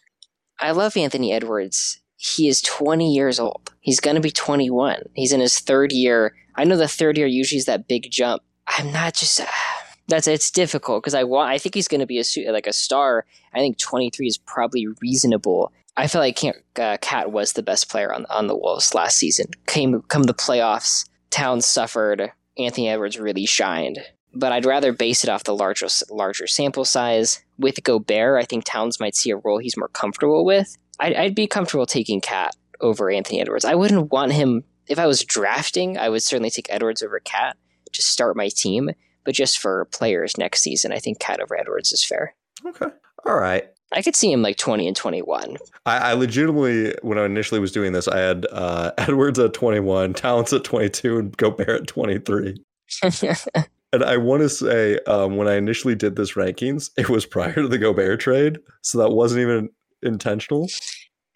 I 0.60 0.72
love 0.72 0.96
Anthony 0.96 1.34
Edwards. 1.34 2.00
He 2.16 2.48
is 2.48 2.62
20 2.62 3.14
years 3.14 3.40
old. 3.40 3.74
He's 3.82 4.00
going 4.00 4.16
to 4.16 4.22
be 4.22 4.32
21. 4.32 5.02
He's 5.14 5.34
in 5.34 5.42
his 5.42 5.60
third 5.60 5.92
year. 5.92 6.36
I 6.56 6.64
know 6.64 6.78
the 6.78 6.88
third 6.88 7.18
year 7.18 7.28
usually 7.28 7.58
is 7.58 7.66
that 7.66 7.88
big 7.88 8.10
jump. 8.12 8.44
I'm 8.68 8.92
not 8.94 9.16
just 9.16 9.42
ah, 9.42 9.81
that's 10.12 10.28
it's 10.28 10.52
difficult 10.52 11.02
because 11.02 11.16
I 11.16 11.24
want 11.24 11.50
I 11.50 11.58
think 11.58 11.76
he's 11.76 11.88
going 11.88 12.02
to 12.02 12.06
be 12.06 12.20
a 12.20 12.52
like 12.52 12.68
a 12.68 12.74
star. 12.74 13.26
I 13.54 13.60
think 13.60 13.78
23 13.78 14.28
is 14.28 14.38
probably 14.38 14.88
reasonable. 15.02 15.72
I 15.98 16.08
feel 16.08 16.22
like 16.22 16.40
uh, 16.80 16.98
KAT 17.02 17.32
was 17.32 17.54
the 17.54 17.64
best 17.64 17.90
player 17.90 18.14
on 18.14 18.26
on 18.30 18.48
the 18.48 18.56
Wolves 18.56 18.94
last 18.94 19.18
season. 19.18 19.48
Came 19.66 20.02
come 20.04 20.24
the 20.24 20.34
playoffs, 20.34 21.06
Towns 21.32 21.66
suffered. 21.66 22.32
Anthony 22.58 22.90
Edwards 22.90 23.20
really 23.20 23.46
shined. 23.46 24.00
But 24.34 24.52
I'd 24.52 24.66
rather 24.66 24.94
base 24.94 25.24
it 25.24 25.30
off 25.30 25.44
the 25.44 25.56
larger 25.56 25.88
larger 26.10 26.48
sample 26.48 26.86
size. 26.86 27.44
With 27.58 27.84
Gobert, 27.84 28.42
I 28.42 28.46
think 28.46 28.64
Towns 28.64 29.00
might 29.00 29.16
see 29.16 29.32
a 29.32 29.38
role 29.38 29.60
he's 29.60 29.78
more 29.78 29.90
comfortable 29.90 30.46
with. 30.46 30.78
I'd, 31.00 31.16
I'd 31.16 31.36
be 31.36 31.48
comfortable 31.48 31.86
taking 31.86 32.22
KAT 32.22 32.56
over 32.80 33.10
Anthony 33.10 33.42
Edwards. 33.42 33.66
I 33.66 33.76
wouldn't 33.76 34.12
want 34.12 34.34
him 34.34 34.64
if 34.88 35.00
I 35.00 35.08
was 35.08 35.24
drafting. 35.24 35.98
I 35.98 36.10
would 36.10 36.24
certainly 36.24 36.50
take 36.50 36.68
Edwards 36.70 37.02
over 37.02 37.20
KAT 37.20 37.58
to 37.94 38.02
start 38.02 38.36
my 38.36 38.50
team. 38.50 38.92
But 39.24 39.36
just 39.36 39.60
for 39.60 39.86
players 39.86 40.38
next 40.38 40.62
season, 40.62 40.92
I 40.92 41.00
think 41.00 41.20
KAT 41.20 41.42
over 41.42 41.58
Edwards 41.58 41.92
is 41.92 42.04
fair. 42.04 42.36
Okay. 42.66 42.88
All 43.26 43.38
right. 43.38 43.70
I 43.94 44.02
could 44.02 44.16
see 44.16 44.32
him 44.32 44.42
like 44.42 44.58
twenty 44.58 44.88
and 44.88 44.96
twenty 44.96 45.22
one. 45.22 45.58
I, 45.86 45.98
I 45.98 46.14
legitimately, 46.14 46.96
when 47.02 47.18
I 47.18 47.26
initially 47.26 47.60
was 47.60 47.72
doing 47.72 47.92
this, 47.92 48.08
I 48.08 48.20
had 48.20 48.46
uh, 48.52 48.92
Edwards 48.98 49.38
at 49.40 49.54
21, 49.54 50.14
Towns 50.14 50.54
at 50.54 50.64
22, 50.64 51.18
and 51.18 51.38
Gobert 51.38 51.82
at 51.82 51.88
23. 51.88 52.64
And 53.94 54.06
I 54.06 54.16
want 54.16 54.42
to 54.42 54.48
say, 54.50 55.00
um, 55.06 55.36
when 55.36 55.50
I 55.50 55.56
initially 55.56 55.96
did 55.96 56.16
this 56.16 56.36
rankings, 56.36 56.92
it 56.98 57.10
was 57.10 57.26
prior 57.26 57.54
to 57.56 57.68
the 57.68 57.78
Gobert 57.78 58.22
trade, 58.22 58.60
so 58.82 58.98
that 59.00 59.10
wasn't 59.12 59.42
even 59.42 59.70
intentional. 60.02 60.70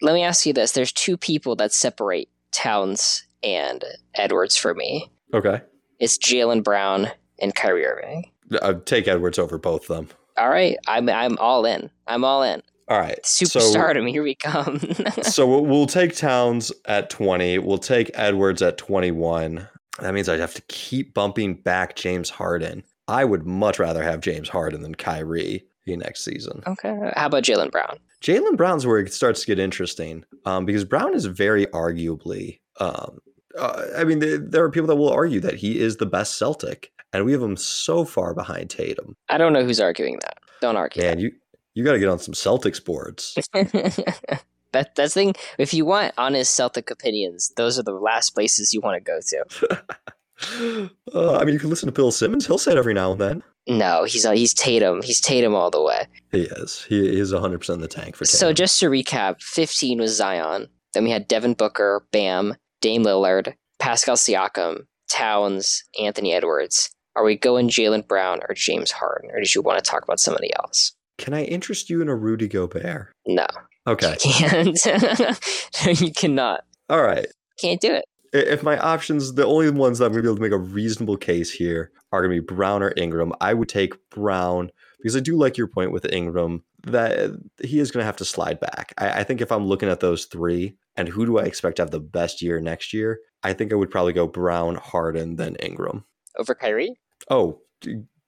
Let 0.00 0.14
me 0.14 0.22
ask 0.22 0.46
you 0.46 0.54
this: 0.54 0.72
There's 0.72 0.92
two 0.92 1.18
people 1.18 1.54
that 1.56 1.74
separate 1.74 2.30
Towns 2.52 3.26
and 3.42 3.84
Edwards 4.14 4.56
for 4.56 4.72
me. 4.72 5.10
Okay, 5.34 5.60
It's 5.98 6.16
Jaylen 6.16 6.64
Brown 6.64 7.08
and 7.40 7.54
Kyrie 7.54 7.86
Irving. 7.86 8.30
I'd 8.62 8.86
take 8.86 9.08
Edwards 9.08 9.38
over 9.38 9.58
both 9.58 9.88
of 9.90 9.96
them. 9.96 10.08
All 10.38 10.48
right, 10.48 10.76
I'm 10.86 11.08
I'm 11.08 11.36
all 11.38 11.64
in. 11.64 11.90
I'm 12.06 12.24
all 12.24 12.42
in. 12.42 12.62
All 12.88 12.98
right, 13.00 13.18
Superstardom, 13.24 14.08
here 14.08 14.22
we 14.22 14.36
come. 14.36 14.78
So, 14.78 15.04
so 15.22 15.46
we'll- 15.48 15.66
we'll 15.66 15.86
take 15.86 16.14
Towns 16.16 16.70
at 16.84 17.10
20. 17.10 17.58
We'll 17.58 17.78
take 17.78 18.10
Edwards 18.14 18.62
at 18.62 18.78
21. 18.78 19.66
That 20.00 20.14
means 20.14 20.28
I'd 20.28 20.38
have 20.40 20.54
to 20.54 20.62
keep 20.68 21.12
bumping 21.14 21.54
back 21.54 21.96
James 21.96 22.30
Harden. 22.30 22.84
I 23.08 23.24
would 23.24 23.44
much 23.46 23.78
rather 23.80 24.02
have 24.04 24.20
James 24.20 24.48
Harden 24.48 24.82
than 24.82 24.94
Kyrie 24.94 25.64
the 25.84 25.96
next 25.96 26.22
season. 26.24 26.62
okay, 26.66 26.94
how 27.16 27.26
about 27.26 27.42
Jaylen 27.44 27.70
Brown? 27.72 27.96
Jaylen 28.22 28.56
Brown's 28.56 28.86
where 28.86 28.98
it 28.98 29.12
starts 29.12 29.40
to 29.40 29.46
get 29.46 29.58
interesting 29.58 30.24
um, 30.44 30.64
because 30.64 30.84
Brown 30.84 31.14
is 31.14 31.24
very 31.26 31.66
arguably. 31.66 32.60
Um, 32.78 33.18
uh, 33.58 33.84
I 33.96 34.04
mean, 34.04 34.18
there, 34.18 34.38
there 34.38 34.62
are 34.64 34.70
people 34.70 34.88
that 34.88 34.96
will 34.96 35.10
argue 35.12 35.40
that 35.40 35.54
he 35.54 35.78
is 35.80 35.96
the 35.96 36.06
best 36.06 36.36
Celtic, 36.38 36.90
and 37.12 37.24
we 37.24 37.32
have 37.32 37.42
him 37.42 37.56
so 37.56 38.04
far 38.04 38.34
behind 38.34 38.70
Tatum. 38.70 39.16
I 39.28 39.38
don't 39.38 39.52
know 39.52 39.64
who's 39.64 39.80
arguing 39.80 40.18
that. 40.22 40.38
Don't 40.60 40.76
argue. 40.76 41.02
Man, 41.02 41.18
you 41.18 41.32
you 41.74 41.84
got 41.84 41.92
to 41.92 41.98
get 41.98 42.08
on 42.08 42.18
some 42.18 42.34
Celtics 42.34 42.82
boards. 42.82 43.34
that. 43.52 44.42
that 44.72 44.94
that's 44.94 45.14
the 45.14 45.20
thing. 45.20 45.34
If 45.58 45.74
you 45.74 45.84
want 45.84 46.14
honest 46.18 46.54
Celtic 46.54 46.90
opinions, 46.90 47.52
those 47.56 47.78
are 47.78 47.82
the 47.82 47.92
last 47.92 48.30
places 48.30 48.72
you 48.72 48.80
want 48.80 48.96
to 48.96 49.00
go 49.00 49.20
to. 49.20 50.90
uh, 51.14 51.36
I 51.36 51.44
mean, 51.44 51.54
you 51.54 51.60
can 51.60 51.70
listen 51.70 51.86
to 51.86 51.92
Bill 51.92 52.10
Simmons. 52.10 52.46
He'll 52.46 52.58
say 52.58 52.72
it 52.72 52.78
every 52.78 52.94
now 52.94 53.12
and 53.12 53.20
then. 53.20 53.42
No, 53.68 54.04
he's 54.04 54.24
uh, 54.24 54.32
he's 54.32 54.54
Tatum. 54.54 55.02
He's 55.02 55.20
Tatum 55.20 55.54
all 55.54 55.70
the 55.70 55.82
way. 55.82 56.06
He 56.30 56.42
is. 56.42 56.84
He 56.88 57.18
is 57.18 57.32
100 57.32 57.58
percent 57.58 57.80
the 57.80 57.88
tank 57.88 58.16
for 58.16 58.24
Tatum. 58.24 58.38
So 58.38 58.52
just 58.52 58.78
to 58.80 58.86
recap, 58.86 59.42
15 59.42 59.98
was 59.98 60.16
Zion. 60.16 60.68
Then 60.94 61.04
we 61.04 61.10
had 61.10 61.28
Devin 61.28 61.54
Booker, 61.54 62.06
Bam, 62.12 62.54
Dame 62.80 63.04
Lillard, 63.04 63.54
Pascal 63.78 64.16
Siakam, 64.16 64.86
Towns, 65.10 65.84
Anthony 66.00 66.32
Edwards. 66.32 66.90
Are 67.16 67.24
we 67.24 67.36
going 67.36 67.68
Jaylen 67.68 68.06
Brown 68.06 68.40
or 68.48 68.54
James 68.54 68.92
Harden, 68.92 69.30
or 69.32 69.40
did 69.40 69.54
you 69.54 69.62
want 69.62 69.82
to 69.82 69.90
talk 69.90 70.04
about 70.04 70.20
somebody 70.20 70.54
else? 70.54 70.92
Can 71.18 71.34
I 71.34 71.44
interest 71.44 71.90
you 71.90 72.00
in 72.02 72.08
a 72.08 72.14
Rudy 72.14 72.46
Gobert? 72.46 73.12
No, 73.26 73.46
Okay. 73.86 74.16
you 74.24 74.32
can't. 74.32 75.40
You 76.00 76.12
cannot. 76.12 76.62
All 76.88 77.02
right. 77.02 77.26
Can't 77.60 77.80
do 77.80 77.92
it. 77.92 78.04
If 78.32 78.62
my 78.62 78.76
options, 78.78 79.34
the 79.34 79.46
only 79.46 79.70
ones 79.70 79.98
that 79.98 80.06
I'm 80.06 80.12
going 80.12 80.22
to 80.24 80.28
be 80.28 80.28
able 80.28 80.36
to 80.36 80.42
make 80.42 80.52
a 80.52 80.72
reasonable 80.72 81.16
case 81.16 81.50
here 81.50 81.92
are 82.12 82.20
going 82.20 82.34
to 82.34 82.42
be 82.42 82.54
Brown 82.54 82.82
or 82.82 82.92
Ingram, 82.96 83.32
I 83.40 83.54
would 83.54 83.68
take 83.68 83.94
Brown 84.10 84.70
because 84.98 85.16
I 85.16 85.20
do 85.20 85.36
like 85.36 85.56
your 85.56 85.68
point 85.68 85.92
with 85.92 86.12
Ingram 86.12 86.64
that 86.86 87.30
he 87.62 87.78
is 87.78 87.90
going 87.90 88.02
to 88.02 88.06
have 88.06 88.16
to 88.16 88.24
slide 88.24 88.60
back. 88.60 88.92
I, 88.98 89.20
I 89.20 89.24
think 89.24 89.40
if 89.40 89.52
I'm 89.52 89.66
looking 89.66 89.88
at 89.88 90.00
those 90.00 90.24
three 90.26 90.76
and 90.96 91.08
who 91.08 91.24
do 91.24 91.38
I 91.38 91.44
expect 91.44 91.76
to 91.76 91.82
have 91.82 91.90
the 91.92 92.00
best 92.00 92.42
year 92.42 92.60
next 92.60 92.92
year, 92.92 93.20
I 93.42 93.52
think 93.52 93.72
I 93.72 93.76
would 93.76 93.90
probably 93.90 94.12
go 94.12 94.26
Brown, 94.26 94.74
Harden, 94.74 95.36
then 95.36 95.54
Ingram. 95.56 96.04
Over 96.36 96.54
Kyrie? 96.54 96.96
Oh, 97.30 97.60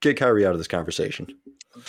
get 0.01 0.17
Kyrie 0.17 0.45
out 0.45 0.53
of 0.53 0.57
this 0.57 0.67
conversation. 0.67 1.27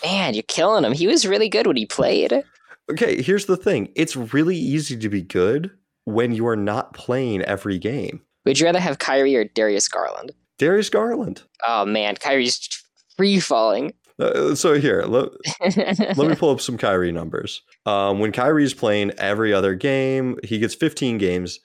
Man, 0.04 0.34
you're 0.34 0.42
killing 0.44 0.84
him. 0.84 0.92
He 0.92 1.06
was 1.06 1.26
really 1.26 1.48
good 1.48 1.66
when 1.66 1.76
he 1.76 1.86
played. 1.86 2.44
Okay, 2.90 3.22
here's 3.22 3.46
the 3.46 3.56
thing 3.56 3.90
it's 3.94 4.16
really 4.16 4.56
easy 4.56 4.96
to 4.96 5.08
be 5.08 5.22
good 5.22 5.70
when 6.04 6.32
you 6.32 6.46
are 6.46 6.56
not 6.56 6.94
playing 6.94 7.42
every 7.42 7.78
game. 7.78 8.22
Would 8.44 8.58
you 8.58 8.66
rather 8.66 8.80
have 8.80 8.98
Kyrie 8.98 9.36
or 9.36 9.44
Darius 9.44 9.88
Garland? 9.88 10.32
Darius 10.58 10.90
Garland. 10.90 11.42
Oh 11.66 11.84
man, 11.84 12.16
Kyrie's 12.16 12.68
free 13.16 13.40
falling. 13.40 13.92
Uh, 14.18 14.54
so 14.54 14.74
here, 14.78 15.02
let, 15.06 15.30
let 16.16 16.28
me 16.28 16.34
pull 16.34 16.50
up 16.50 16.60
some 16.60 16.76
Kyrie 16.76 17.12
numbers. 17.12 17.62
Um, 17.86 18.18
when 18.18 18.32
Kyrie's 18.32 18.74
playing 18.74 19.12
every 19.12 19.52
other 19.52 19.74
game, 19.74 20.36
he 20.44 20.58
gets 20.58 20.74
15 20.74 21.16
games 21.16 21.58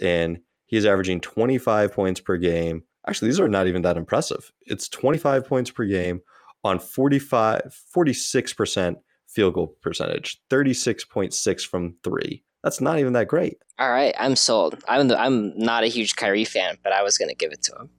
in. 0.00 0.42
He's 0.66 0.84
averaging 0.84 1.20
25 1.20 1.92
points 1.92 2.20
per 2.20 2.36
game. 2.36 2.82
Actually, 3.08 3.28
these 3.28 3.40
are 3.40 3.48
not 3.48 3.66
even 3.66 3.82
that 3.82 3.96
impressive. 3.96 4.52
It's 4.66 4.88
25 4.88 5.46
points 5.46 5.70
per 5.70 5.84
game 5.84 6.22
on 6.64 6.78
45, 6.78 7.76
46% 7.96 8.96
field 9.28 9.54
goal 9.54 9.76
percentage, 9.80 10.40
36.6 10.50 11.66
from 11.66 11.96
three. 12.02 12.42
That's 12.64 12.80
not 12.80 12.98
even 12.98 13.12
that 13.12 13.28
great. 13.28 13.58
All 13.78 13.90
right, 13.90 14.14
I'm 14.18 14.34
sold. 14.34 14.82
I'm 14.88 15.08
the, 15.08 15.20
I'm 15.20 15.56
not 15.56 15.84
a 15.84 15.88
huge 15.88 16.16
Kyrie 16.16 16.44
fan, 16.44 16.78
but 16.82 16.92
I 16.92 17.02
was 17.02 17.16
gonna 17.16 17.34
give 17.34 17.52
it 17.52 17.62
to 17.64 17.76
him. 17.76 17.90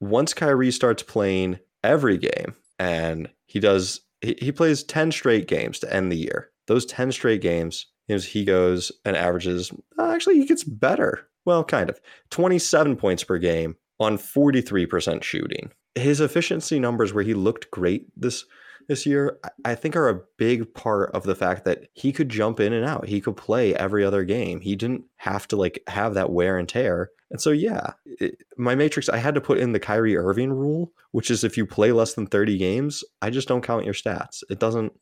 Once 0.00 0.32
Kyrie 0.32 0.70
starts 0.70 1.02
playing 1.02 1.58
every 1.84 2.16
game 2.16 2.54
and 2.78 3.28
he 3.46 3.60
does, 3.60 4.00
he, 4.20 4.36
he 4.40 4.52
plays 4.52 4.82
10 4.84 5.12
straight 5.12 5.46
games 5.46 5.78
to 5.80 5.92
end 5.92 6.10
the 6.10 6.16
year. 6.16 6.50
Those 6.68 6.86
10 6.86 7.12
straight 7.12 7.42
games, 7.42 7.86
he 8.06 8.44
goes 8.44 8.92
and 9.04 9.16
averages, 9.16 9.72
uh, 9.98 10.10
actually, 10.10 10.38
he 10.38 10.46
gets 10.46 10.64
better. 10.64 11.28
Well, 11.44 11.64
kind 11.64 11.90
of 11.90 12.00
27 12.30 12.96
points 12.96 13.24
per 13.24 13.38
game 13.38 13.76
on 14.00 14.18
43% 14.18 15.22
shooting. 15.22 15.72
His 15.94 16.20
efficiency 16.20 16.78
numbers, 16.78 17.12
where 17.12 17.24
he 17.24 17.34
looked 17.34 17.70
great 17.70 18.06
this 18.16 18.44
this 18.88 19.04
year, 19.04 19.38
I 19.64 19.74
think 19.74 19.94
are 19.96 20.08
a 20.08 20.20
big 20.38 20.72
part 20.72 21.10
of 21.14 21.24
the 21.24 21.34
fact 21.34 21.64
that 21.66 21.88
he 21.92 22.10
could 22.10 22.30
jump 22.30 22.58
in 22.58 22.72
and 22.72 22.86
out. 22.86 23.06
He 23.06 23.20
could 23.20 23.36
play 23.36 23.74
every 23.74 24.02
other 24.02 24.24
game. 24.24 24.60
He 24.60 24.76
didn't 24.76 25.04
have 25.16 25.46
to 25.48 25.56
like 25.56 25.82
have 25.88 26.14
that 26.14 26.30
wear 26.30 26.56
and 26.56 26.68
tear. 26.68 27.10
And 27.30 27.40
so, 27.40 27.50
yeah, 27.50 27.92
it, 28.06 28.42
my 28.56 28.74
matrix, 28.74 29.10
I 29.10 29.18
had 29.18 29.34
to 29.34 29.42
put 29.42 29.58
in 29.58 29.72
the 29.72 29.78
Kyrie 29.78 30.16
Irving 30.16 30.50
rule, 30.50 30.92
which 31.12 31.30
is 31.30 31.44
if 31.44 31.58
you 31.58 31.66
play 31.66 31.92
less 31.92 32.14
than 32.14 32.26
30 32.26 32.56
games, 32.56 33.04
I 33.20 33.28
just 33.28 33.46
don't 33.46 33.60
count 33.60 33.84
your 33.84 33.92
stats. 33.92 34.42
It 34.48 34.58
doesn't, 34.58 34.92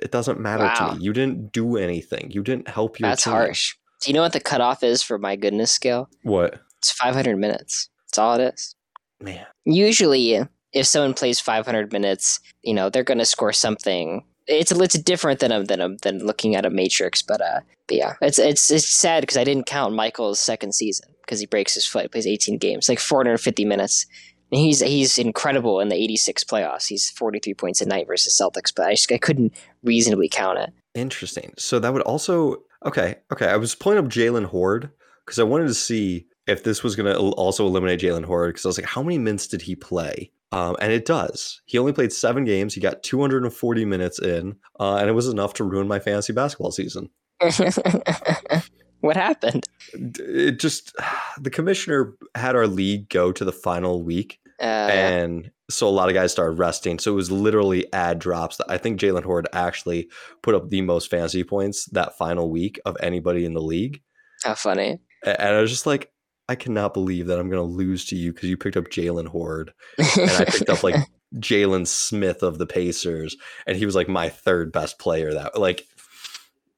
it 0.00 0.12
doesn't 0.12 0.38
matter 0.38 0.64
wow. 0.64 0.90
to 0.90 0.94
me. 0.94 1.04
You 1.04 1.12
didn't 1.12 1.50
do 1.50 1.76
anything. 1.76 2.30
You 2.30 2.44
didn't 2.44 2.68
help 2.68 3.00
your 3.00 3.08
That's 3.08 3.24
team. 3.24 3.32
harsh. 3.32 3.74
Do 4.00 4.10
you 4.10 4.14
know 4.14 4.22
what 4.22 4.32
the 4.32 4.40
cutoff 4.40 4.84
is 4.84 5.02
for 5.02 5.18
my 5.18 5.34
goodness 5.34 5.72
scale? 5.72 6.08
What? 6.22 6.60
It's 6.78 6.92
500 6.92 7.36
minutes. 7.36 7.88
That's 8.12 8.18
all 8.18 8.38
it 8.38 8.54
is. 8.54 8.76
Man. 9.20 9.46
Usually, 9.64 10.38
if 10.74 10.86
someone 10.86 11.14
plays 11.14 11.40
500 11.40 11.92
minutes, 11.92 12.40
you 12.62 12.74
know, 12.74 12.90
they're 12.90 13.04
going 13.04 13.18
to 13.18 13.24
score 13.24 13.54
something. 13.54 14.22
It's 14.46 14.70
a, 14.70 14.78
it's 14.82 14.98
different 14.98 15.40
than 15.40 15.50
a, 15.50 15.64
than 15.64 15.80
a, 15.80 15.96
than 16.02 16.18
looking 16.18 16.54
at 16.54 16.66
a 16.66 16.70
matrix, 16.70 17.22
but 17.22 17.40
uh, 17.40 17.60
but 17.88 17.96
yeah, 17.96 18.14
it's 18.20 18.38
it's 18.38 18.70
it's 18.70 18.88
sad 18.88 19.22
because 19.22 19.38
I 19.38 19.44
didn't 19.44 19.64
count 19.64 19.94
Michael's 19.94 20.40
second 20.40 20.74
season 20.74 21.08
because 21.22 21.40
he 21.40 21.46
breaks 21.46 21.72
his 21.74 21.86
foot, 21.86 22.10
plays 22.12 22.26
18 22.26 22.58
games, 22.58 22.88
like 22.88 22.98
450 22.98 23.64
minutes. 23.64 24.04
And 24.50 24.60
he's 24.60 24.80
he's 24.80 25.16
incredible 25.16 25.80
in 25.80 25.88
the 25.88 25.96
86 25.96 26.44
playoffs. 26.44 26.88
He's 26.88 27.08
43 27.10 27.54
points 27.54 27.80
a 27.80 27.86
night 27.86 28.06
versus 28.06 28.38
Celtics, 28.38 28.74
but 28.74 28.86
I 28.86 28.92
just 28.92 29.10
I 29.10 29.16
couldn't 29.16 29.54
reasonably 29.82 30.28
count 30.28 30.58
it. 30.58 30.70
Interesting. 30.94 31.54
So 31.56 31.78
that 31.78 31.94
would 31.94 32.02
also 32.02 32.56
okay 32.84 33.16
okay. 33.32 33.46
I 33.46 33.56
was 33.56 33.74
pulling 33.74 33.98
up 33.98 34.06
Jaylen 34.06 34.46
Hoard 34.46 34.90
because 35.24 35.38
I 35.38 35.44
wanted 35.44 35.68
to 35.68 35.74
see 35.74 36.26
if 36.46 36.64
this 36.64 36.82
was 36.82 36.96
going 36.96 37.12
to 37.12 37.18
also 37.18 37.66
eliminate 37.66 38.00
Jaylen 38.00 38.24
Hoard 38.24 38.50
because 38.50 38.64
I 38.64 38.68
was 38.68 38.78
like, 38.78 38.88
how 38.88 39.02
many 39.02 39.18
minutes 39.18 39.46
did 39.46 39.62
he 39.62 39.76
play? 39.76 40.32
Um, 40.52 40.76
and 40.80 40.92
it 40.92 41.06
does. 41.06 41.62
He 41.64 41.78
only 41.78 41.92
played 41.92 42.12
seven 42.12 42.44
games. 42.44 42.74
He 42.74 42.80
got 42.80 43.02
240 43.02 43.84
minutes 43.86 44.18
in, 44.18 44.56
uh, 44.78 44.96
and 44.96 45.08
it 45.08 45.14
was 45.14 45.28
enough 45.28 45.54
to 45.54 45.64
ruin 45.64 45.88
my 45.88 45.98
fantasy 45.98 46.32
basketball 46.32 46.72
season. 46.72 47.08
what 49.00 49.16
happened? 49.16 49.64
It 49.94 50.60
just 50.60 50.94
the 51.40 51.50
commissioner 51.50 52.14
had 52.34 52.54
our 52.54 52.66
league 52.66 53.08
go 53.08 53.32
to 53.32 53.44
the 53.44 53.52
final 53.52 54.02
week, 54.02 54.40
uh, 54.60 54.64
and 54.64 55.50
so 55.70 55.88
a 55.88 55.90
lot 55.90 56.08
of 56.08 56.14
guys 56.14 56.32
started 56.32 56.58
resting. 56.58 56.98
So 56.98 57.12
it 57.12 57.16
was 57.16 57.30
literally 57.30 57.90
ad 57.94 58.18
drops. 58.18 58.60
I 58.68 58.76
think 58.76 59.00
Jaylen 59.00 59.24
Hoard 59.24 59.48
actually 59.54 60.10
put 60.42 60.54
up 60.54 60.68
the 60.68 60.82
most 60.82 61.10
fantasy 61.10 61.44
points 61.44 61.86
that 61.86 62.18
final 62.18 62.50
week 62.50 62.78
of 62.84 62.96
anybody 63.00 63.46
in 63.46 63.54
the 63.54 63.62
league. 63.62 64.02
How 64.44 64.54
funny! 64.54 64.98
And 65.24 65.56
I 65.56 65.60
was 65.62 65.70
just 65.70 65.86
like, 65.86 66.11
I 66.52 66.54
cannot 66.54 66.92
believe 66.92 67.28
that 67.28 67.38
I'm 67.38 67.48
going 67.48 67.66
to 67.66 67.76
lose 67.76 68.04
to 68.06 68.16
you 68.16 68.34
because 68.34 68.50
you 68.50 68.58
picked 68.58 68.76
up 68.76 68.84
Jaylen 68.84 69.26
Hoard 69.26 69.72
and 69.96 70.30
I 70.30 70.44
picked 70.44 70.68
up 70.68 70.82
like 70.82 70.96
Jalen 71.36 71.86
Smith 71.86 72.42
of 72.42 72.58
the 72.58 72.66
Pacers, 72.66 73.38
and 73.66 73.74
he 73.74 73.86
was 73.86 73.94
like 73.94 74.06
my 74.06 74.28
third 74.28 74.70
best 74.70 74.98
player. 74.98 75.32
That 75.32 75.58
like, 75.58 75.86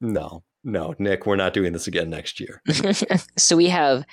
no, 0.00 0.44
no, 0.62 0.94
Nick, 1.00 1.26
we're 1.26 1.34
not 1.34 1.54
doing 1.54 1.72
this 1.72 1.88
again 1.88 2.08
next 2.08 2.38
year. 2.38 2.62
so 3.36 3.56
we 3.56 3.66
have 3.66 4.04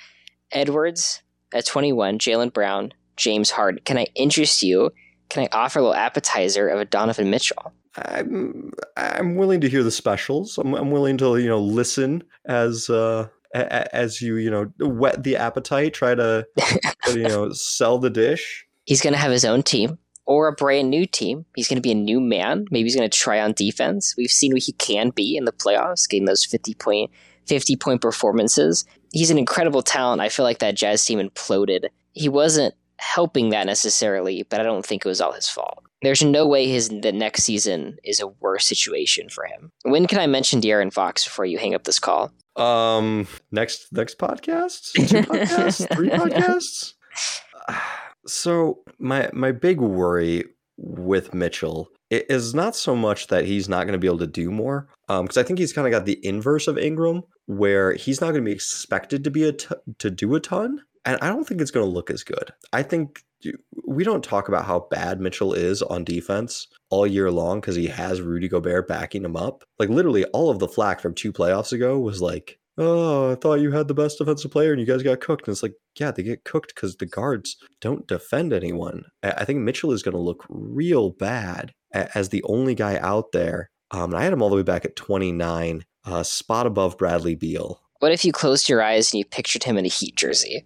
Edwards 0.50 1.22
at 1.54 1.64
21, 1.64 2.18
Jaylen 2.18 2.52
Brown, 2.52 2.92
James 3.16 3.52
Harden. 3.52 3.82
Can 3.84 3.98
I 3.98 4.08
interest 4.16 4.64
you? 4.64 4.90
Can 5.28 5.44
I 5.44 5.48
offer 5.56 5.78
a 5.78 5.82
little 5.82 5.94
appetizer 5.94 6.66
of 6.66 6.80
a 6.80 6.84
Donovan 6.84 7.30
Mitchell? 7.30 7.72
I'm 7.94 8.72
I'm 8.96 9.36
willing 9.36 9.60
to 9.60 9.68
hear 9.68 9.84
the 9.84 9.92
specials. 9.92 10.58
I'm, 10.58 10.74
I'm 10.74 10.90
willing 10.90 11.18
to 11.18 11.36
you 11.36 11.48
know 11.48 11.60
listen 11.60 12.24
as 12.46 12.90
uh, 12.90 13.28
as 13.54 14.20
you 14.20 14.36
you 14.36 14.50
know 14.50 14.72
whet 14.78 15.22
the 15.22 15.36
appetite, 15.36 15.94
try 15.94 16.14
to 16.14 16.46
you 17.08 17.22
know 17.22 17.52
sell 17.52 17.98
the 17.98 18.10
dish. 18.10 18.66
He's 18.84 19.00
going 19.00 19.12
to 19.12 19.18
have 19.18 19.30
his 19.30 19.44
own 19.44 19.62
team 19.62 19.98
or 20.24 20.48
a 20.48 20.52
brand 20.52 20.90
new 20.90 21.06
team. 21.06 21.44
He's 21.54 21.68
going 21.68 21.76
to 21.76 21.82
be 21.82 21.92
a 21.92 21.96
new 21.96 22.20
man. 22.20 22.66
Maybe 22.70 22.84
he's 22.84 22.96
going 22.96 23.08
to 23.08 23.16
try 23.16 23.40
on 23.40 23.52
defense. 23.52 24.14
We've 24.16 24.30
seen 24.30 24.52
what 24.52 24.62
he 24.62 24.72
can 24.72 25.10
be 25.10 25.36
in 25.36 25.44
the 25.44 25.52
playoffs, 25.52 26.08
getting 26.08 26.26
those 26.26 26.44
50 26.44 26.74
point 26.74 27.10
50 27.46 27.76
point 27.76 28.00
performances. 28.00 28.84
He's 29.12 29.30
an 29.30 29.38
incredible 29.38 29.82
talent. 29.82 30.22
I 30.22 30.28
feel 30.28 30.44
like 30.44 30.58
that 30.60 30.76
Jazz 30.76 31.04
team 31.04 31.18
imploded. 31.18 31.86
He 32.12 32.28
wasn't 32.28 32.74
helping 32.96 33.50
that 33.50 33.66
necessarily, 33.66 34.44
but 34.44 34.60
I 34.60 34.62
don't 34.62 34.86
think 34.86 35.04
it 35.04 35.08
was 35.08 35.20
all 35.20 35.32
his 35.32 35.48
fault. 35.48 35.84
There's 36.02 36.22
no 36.22 36.46
way 36.46 36.66
his 36.66 36.88
the 36.88 37.12
next 37.12 37.44
season 37.44 37.96
is 38.04 38.20
a 38.20 38.26
worse 38.26 38.66
situation 38.66 39.28
for 39.28 39.44
him. 39.44 39.70
When 39.84 40.06
can 40.06 40.18
I 40.18 40.26
mention 40.26 40.60
De'Aaron 40.60 40.92
Fox 40.92 41.24
before 41.24 41.44
you 41.44 41.58
hang 41.58 41.74
up 41.74 41.84
this 41.84 41.98
call? 41.98 42.32
Um, 42.56 43.26
next 43.50 43.92
next 43.92 44.18
podcast, 44.18 44.92
two 44.92 45.04
podcasts, 45.22 45.94
three 45.94 46.10
podcasts. 46.10 46.94
So 48.24 48.84
my 49.00 49.28
my 49.32 49.50
big 49.50 49.80
worry 49.80 50.44
with 50.76 51.34
Mitchell 51.34 51.88
is 52.08 52.54
not 52.54 52.76
so 52.76 52.94
much 52.94 53.26
that 53.28 53.46
he's 53.46 53.68
not 53.68 53.84
going 53.84 53.94
to 53.94 53.98
be 53.98 54.06
able 54.06 54.18
to 54.18 54.28
do 54.28 54.52
more, 54.52 54.86
because 55.08 55.36
um, 55.36 55.40
I 55.40 55.42
think 55.42 55.58
he's 55.58 55.72
kind 55.72 55.88
of 55.88 55.90
got 55.90 56.06
the 56.06 56.24
inverse 56.24 56.68
of 56.68 56.78
Ingram, 56.78 57.22
where 57.46 57.94
he's 57.94 58.20
not 58.20 58.28
going 58.28 58.44
to 58.44 58.48
be 58.48 58.52
expected 58.52 59.24
to 59.24 59.30
be 59.30 59.48
a 59.48 59.52
t- 59.52 59.74
to 59.98 60.08
do 60.08 60.34
a 60.36 60.40
ton, 60.40 60.82
and 61.04 61.18
I 61.20 61.28
don't 61.28 61.44
think 61.48 61.60
it's 61.60 61.72
going 61.72 61.84
to 61.84 61.92
look 61.92 62.10
as 62.10 62.22
good. 62.22 62.52
I 62.72 62.82
think 62.84 63.24
we 63.86 64.04
don't 64.04 64.24
talk 64.24 64.48
about 64.48 64.64
how 64.64 64.86
bad 64.90 65.20
Mitchell 65.20 65.52
is 65.52 65.82
on 65.82 66.04
defense 66.04 66.66
all 66.90 67.06
year 67.06 67.30
long 67.30 67.60
because 67.60 67.76
he 67.76 67.86
has 67.86 68.20
Rudy 68.20 68.48
Gobert 68.48 68.88
backing 68.88 69.24
him 69.24 69.36
up. 69.36 69.64
Like 69.78 69.88
literally, 69.88 70.24
all 70.26 70.50
of 70.50 70.58
the 70.58 70.68
flack 70.68 71.00
from 71.00 71.14
two 71.14 71.32
playoffs 71.32 71.72
ago 71.72 71.98
was 71.98 72.20
like, 72.20 72.58
"Oh, 72.78 73.32
I 73.32 73.34
thought 73.34 73.60
you 73.60 73.72
had 73.72 73.88
the 73.88 73.94
best 73.94 74.18
defensive 74.18 74.50
player 74.50 74.72
and 74.72 74.80
you 74.80 74.86
guys 74.86 75.02
got 75.02 75.20
cooked." 75.20 75.46
And 75.46 75.54
it's 75.54 75.62
like, 75.62 75.74
yeah, 75.98 76.10
they 76.10 76.22
get 76.22 76.44
cooked 76.44 76.74
because 76.74 76.96
the 76.96 77.06
guards 77.06 77.56
don't 77.80 78.06
defend 78.06 78.52
anyone. 78.52 79.04
I 79.22 79.44
think 79.44 79.60
Mitchell 79.60 79.92
is 79.92 80.02
going 80.02 80.16
to 80.16 80.20
look 80.20 80.44
real 80.48 81.10
bad 81.10 81.72
as 81.92 82.30
the 82.30 82.42
only 82.44 82.74
guy 82.74 82.98
out 82.98 83.32
there. 83.32 83.70
Um, 83.90 84.14
I 84.14 84.22
had 84.22 84.32
him 84.32 84.42
all 84.42 84.48
the 84.48 84.56
way 84.56 84.62
back 84.62 84.84
at 84.86 84.96
29, 84.96 85.84
uh, 86.06 86.22
spot 86.22 86.66
above 86.66 86.96
Bradley 86.96 87.34
Beal. 87.34 87.78
What 87.98 88.10
if 88.10 88.24
you 88.24 88.32
closed 88.32 88.68
your 88.68 88.82
eyes 88.82 89.12
and 89.12 89.18
you 89.18 89.24
pictured 89.24 89.64
him 89.64 89.76
in 89.76 89.84
a 89.84 89.88
Heat 89.88 90.16
jersey? 90.16 90.64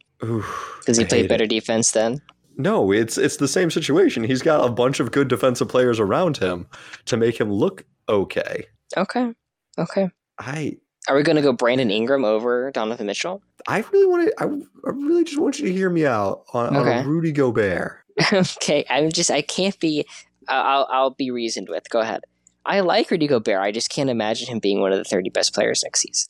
Does 0.87 0.97
he 0.97 1.05
play 1.05 1.27
better 1.27 1.45
it. 1.45 1.51
defense 1.51 1.91
then? 1.91 2.23
No, 2.57 2.91
it's 2.93 3.19
it's 3.19 3.37
the 3.37 3.49
same 3.49 3.71
situation. 3.71 4.25
He's 4.25 4.43
got 4.43 4.67
a 4.67 4.71
bunch 4.71 5.01
of 5.01 5.13
good 5.13 5.29
defensive 5.29 5.69
players 5.69 6.01
around 6.01 6.39
him 6.39 6.67
to 7.05 7.17
make 7.17 7.39
him 7.39 7.53
look 7.53 7.85
okay. 8.09 8.67
Okay. 8.97 9.33
Okay. 9.79 10.11
I 10.39 10.77
are 11.09 11.15
we 11.15 11.23
going 11.23 11.37
to 11.37 11.43
go 11.43 11.53
Brandon 11.53 11.91
Ingram 11.91 12.25
over 12.25 12.71
Donovan 12.73 13.07
Mitchell? 13.07 13.43
I 13.69 13.85
really 13.93 14.07
want 14.07 14.29
to. 14.29 14.43
I, 14.43 14.47
I 14.89 14.91
really 14.91 15.25
just 15.25 15.39
want 15.39 15.59
you 15.59 15.67
to 15.67 15.73
hear 15.73 15.89
me 15.89 16.05
out 16.05 16.45
on, 16.53 16.77
okay. 16.77 16.99
on 16.99 17.07
Rudy 17.07 17.33
Gobert. 17.33 17.99
okay, 18.33 18.85
I'm 18.91 19.11
just. 19.11 19.31
I 19.31 19.43
can't 19.43 19.79
be. 19.79 20.05
I'll 20.49 20.89
I'll 20.91 21.11
be 21.11 21.31
reasoned 21.31 21.69
with. 21.69 21.89
Go 21.91 22.01
ahead. 22.01 22.23
I 22.65 22.81
like 22.81 23.11
Rudy 23.11 23.29
Gobert. 23.29 23.61
I 23.61 23.71
just 23.71 23.91
can't 23.91 24.11
imagine 24.11 24.49
him 24.49 24.59
being 24.59 24.81
one 24.81 24.93
of 24.93 24.99
the 24.99 25.05
30 25.05 25.31
best 25.31 25.55
players 25.55 25.85
next 25.85 26.01
season. 26.01 26.29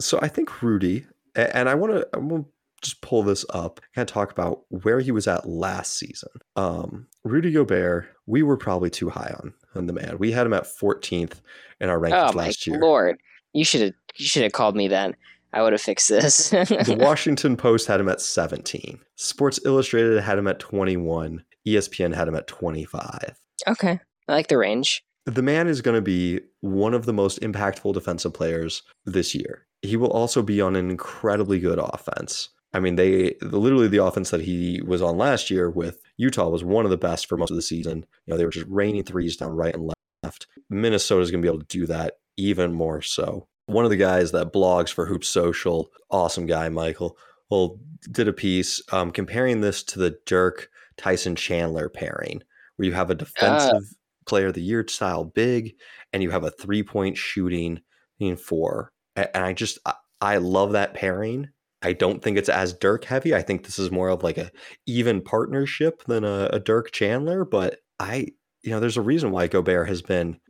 So 0.00 0.20
I 0.22 0.28
think 0.28 0.62
Rudy, 0.62 1.06
and 1.34 1.68
I 1.68 1.74
want 1.74 1.92
to. 1.92 2.46
Just 2.82 3.00
pull 3.00 3.22
this 3.22 3.44
up, 3.50 3.80
kind 3.94 4.08
of 4.08 4.12
talk 4.12 4.30
about 4.30 4.60
where 4.68 5.00
he 5.00 5.10
was 5.10 5.26
at 5.26 5.48
last 5.48 5.98
season. 5.98 6.28
Um, 6.56 7.06
Rudy 7.24 7.50
Gobert, 7.50 8.06
we 8.26 8.42
were 8.42 8.56
probably 8.56 8.90
too 8.90 9.08
high 9.08 9.34
on 9.42 9.54
on 9.74 9.86
the 9.86 9.92
man. 9.92 10.18
We 10.18 10.32
had 10.32 10.46
him 10.46 10.52
at 10.52 10.64
14th 10.64 11.40
in 11.80 11.88
our 11.88 11.98
rankings 11.98 12.34
oh, 12.34 12.36
last 12.36 12.66
year. 12.66 12.78
Lord, 12.78 13.18
you 13.52 13.64
should 13.64 13.80
have 13.80 13.94
you 14.16 14.26
should 14.26 14.42
have 14.42 14.52
called 14.52 14.76
me 14.76 14.88
then. 14.88 15.16
I 15.52 15.62
would 15.62 15.72
have 15.72 15.80
fixed 15.80 16.08
this. 16.08 16.50
the 16.50 16.96
Washington 17.00 17.56
Post 17.56 17.86
had 17.86 18.00
him 18.00 18.08
at 18.08 18.20
17. 18.20 18.98
Sports 19.14 19.58
Illustrated 19.64 20.20
had 20.20 20.38
him 20.38 20.46
at 20.48 20.58
21. 20.58 21.42
ESPN 21.66 22.14
had 22.14 22.28
him 22.28 22.34
at 22.34 22.46
25. 22.46 23.38
Okay. 23.66 23.98
I 24.28 24.32
like 24.32 24.48
the 24.48 24.58
range. 24.58 25.02
The 25.24 25.42
man 25.42 25.66
is 25.66 25.80
going 25.80 25.94
to 25.94 26.02
be 26.02 26.40
one 26.60 26.94
of 26.94 27.06
the 27.06 27.12
most 27.12 27.40
impactful 27.40 27.94
defensive 27.94 28.34
players 28.34 28.82
this 29.06 29.34
year. 29.34 29.66
He 29.82 29.96
will 29.96 30.10
also 30.10 30.42
be 30.42 30.60
on 30.60 30.76
an 30.76 30.90
incredibly 30.90 31.58
good 31.58 31.78
offense. 31.78 32.50
I 32.76 32.78
mean, 32.78 32.96
they 32.96 33.34
literally 33.40 33.88
the 33.88 34.04
offense 34.04 34.28
that 34.30 34.42
he 34.42 34.82
was 34.82 35.00
on 35.00 35.16
last 35.16 35.50
year 35.50 35.70
with 35.70 36.02
Utah 36.18 36.50
was 36.50 36.62
one 36.62 36.84
of 36.84 36.90
the 36.90 36.98
best 36.98 37.26
for 37.26 37.38
most 37.38 37.48
of 37.48 37.56
the 37.56 37.62
season. 37.62 38.04
You 38.26 38.32
know, 38.32 38.36
they 38.36 38.44
were 38.44 38.50
just 38.50 38.66
raining 38.68 39.02
threes 39.02 39.34
down 39.38 39.52
right 39.52 39.74
and 39.74 39.90
left. 40.22 40.46
Minnesota 40.68 41.22
is 41.22 41.30
going 41.30 41.40
to 41.42 41.46
be 41.46 41.50
able 41.50 41.64
to 41.64 41.78
do 41.78 41.86
that 41.86 42.18
even 42.36 42.74
more 42.74 43.00
so. 43.00 43.48
One 43.64 43.84
of 43.84 43.90
the 43.90 43.96
guys 43.96 44.32
that 44.32 44.52
blogs 44.52 44.90
for 44.90 45.06
Hoop 45.06 45.24
Social, 45.24 45.88
awesome 46.10 46.44
guy, 46.44 46.68
Michael, 46.68 47.16
well, 47.48 47.80
did 48.12 48.28
a 48.28 48.32
piece 48.34 48.82
um, 48.92 49.10
comparing 49.10 49.62
this 49.62 49.82
to 49.84 49.98
the 49.98 50.18
Dirk 50.26 50.68
Tyson 50.98 51.34
Chandler 51.34 51.88
pairing, 51.88 52.42
where 52.76 52.86
you 52.86 52.92
have 52.92 53.08
a 53.08 53.14
ah. 53.14 53.16
defensive 53.16 53.94
player 54.26 54.48
of 54.48 54.54
the 54.54 54.60
year 54.60 54.86
style 54.86 55.24
big, 55.24 55.76
and 56.12 56.22
you 56.22 56.30
have 56.30 56.44
a 56.44 56.50
three 56.50 56.82
point 56.82 57.16
shooting 57.16 57.80
in 58.20 58.36
four. 58.36 58.92
And 59.16 59.30
I 59.34 59.54
just 59.54 59.78
I, 59.86 59.94
I 60.20 60.36
love 60.36 60.72
that 60.72 60.92
pairing 60.92 61.48
I 61.86 61.92
don't 61.92 62.20
think 62.20 62.36
it's 62.36 62.48
as 62.48 62.72
Dirk 62.72 63.04
heavy. 63.04 63.32
I 63.32 63.42
think 63.42 63.64
this 63.64 63.78
is 63.78 63.92
more 63.92 64.08
of 64.08 64.24
like 64.24 64.36
a 64.38 64.50
even 64.86 65.22
partnership 65.22 66.02
than 66.06 66.24
a, 66.24 66.50
a 66.52 66.58
Dirk 66.58 66.90
Chandler. 66.90 67.44
But 67.44 67.78
I, 68.00 68.26
you 68.62 68.70
know, 68.70 68.80
there's 68.80 68.96
a 68.96 69.02
reason 69.02 69.30
why 69.30 69.46
Gobert 69.46 69.86
has 69.86 70.02
been 70.02 70.40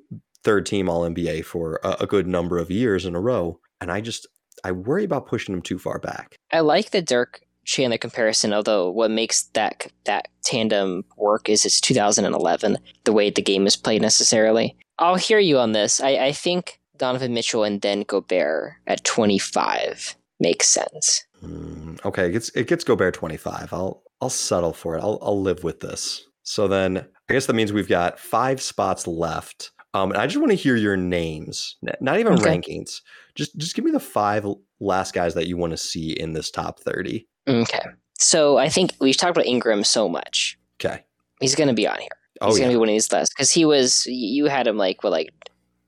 third 0.42 0.64
team 0.64 0.88
All 0.88 1.02
NBA 1.02 1.44
for 1.44 1.78
a, 1.84 1.96
a 2.00 2.06
good 2.06 2.26
number 2.26 2.56
of 2.56 2.70
years 2.70 3.04
in 3.04 3.14
a 3.14 3.20
row, 3.20 3.60
and 3.82 3.92
I 3.92 4.00
just 4.00 4.26
I 4.64 4.72
worry 4.72 5.04
about 5.04 5.26
pushing 5.26 5.54
him 5.54 5.60
too 5.60 5.78
far 5.78 5.98
back. 5.98 6.36
I 6.50 6.60
like 6.60 6.90
the 6.92 7.02
Dirk 7.02 7.42
Chandler 7.66 7.98
comparison, 7.98 8.54
although 8.54 8.90
what 8.90 9.10
makes 9.10 9.42
that 9.52 9.88
that 10.04 10.28
tandem 10.42 11.04
work 11.18 11.50
is 11.50 11.66
it's 11.66 11.82
2011, 11.82 12.78
the 13.04 13.12
way 13.12 13.28
the 13.28 13.42
game 13.42 13.66
is 13.66 13.76
played 13.76 14.00
necessarily. 14.00 14.74
I'll 14.98 15.16
hear 15.16 15.38
you 15.38 15.58
on 15.58 15.72
this. 15.72 16.00
I, 16.00 16.16
I 16.16 16.32
think 16.32 16.80
Donovan 16.96 17.34
Mitchell 17.34 17.62
and 17.62 17.82
then 17.82 18.04
Gobert 18.04 18.76
at 18.86 19.04
25 19.04 20.16
makes 20.40 20.68
sense. 20.68 21.25
Mm, 21.46 22.04
okay, 22.04 22.26
it 22.28 22.32
gets 22.32 22.48
it 22.50 22.66
gets 22.66 22.84
Gobert 22.84 23.14
25. 23.14 23.72
I'll 23.72 24.02
I'll 24.20 24.30
settle 24.30 24.72
for 24.72 24.96
it. 24.96 25.00
I'll 25.00 25.18
I'll 25.22 25.40
live 25.40 25.64
with 25.64 25.80
this. 25.80 26.26
So 26.42 26.68
then 26.68 26.98
I 27.28 27.32
guess 27.32 27.46
that 27.46 27.54
means 27.54 27.72
we've 27.72 27.88
got 27.88 28.18
five 28.18 28.60
spots 28.60 29.06
left. 29.06 29.70
Um, 29.94 30.12
and 30.12 30.20
I 30.20 30.26
just 30.26 30.38
want 30.38 30.50
to 30.50 30.56
hear 30.56 30.76
your 30.76 30.96
names, 30.96 31.76
not 32.00 32.18
even 32.20 32.34
Okay. 32.34 32.58
rankings. 32.58 33.00
Just 33.34 33.56
just 33.56 33.74
give 33.74 33.84
me 33.84 33.90
the 33.90 34.00
five 34.00 34.46
last 34.78 35.14
guys 35.14 35.34
that 35.34 35.46
you 35.46 35.56
want 35.56 35.70
to 35.72 35.76
see 35.76 36.10
in 36.12 36.32
this 36.34 36.50
top 36.50 36.80
30. 36.80 37.26
Okay. 37.48 37.80
So 38.18 38.58
I 38.58 38.68
think 38.68 38.92
we've 39.00 39.16
talked 39.16 39.36
about 39.36 39.46
Ingram 39.46 39.84
so 39.84 40.08
much. 40.08 40.58
Okay. 40.78 41.04
He's 41.40 41.54
going 41.54 41.68
to 41.68 41.74
be 41.74 41.86
on 41.88 41.98
here. 41.98 42.08
Oh 42.40 42.48
He's 42.48 42.58
yeah. 42.58 42.64
going 42.64 42.72
to 42.72 42.76
be 42.76 42.80
one 42.80 42.88
of 42.88 42.94
these 42.94 43.10
last 43.12 43.32
because 43.34 43.50
he 43.52 43.64
was, 43.64 44.04
you 44.06 44.46
had 44.46 44.66
him 44.66 44.76
like, 44.76 45.02
what, 45.02 45.12
like 45.12 45.30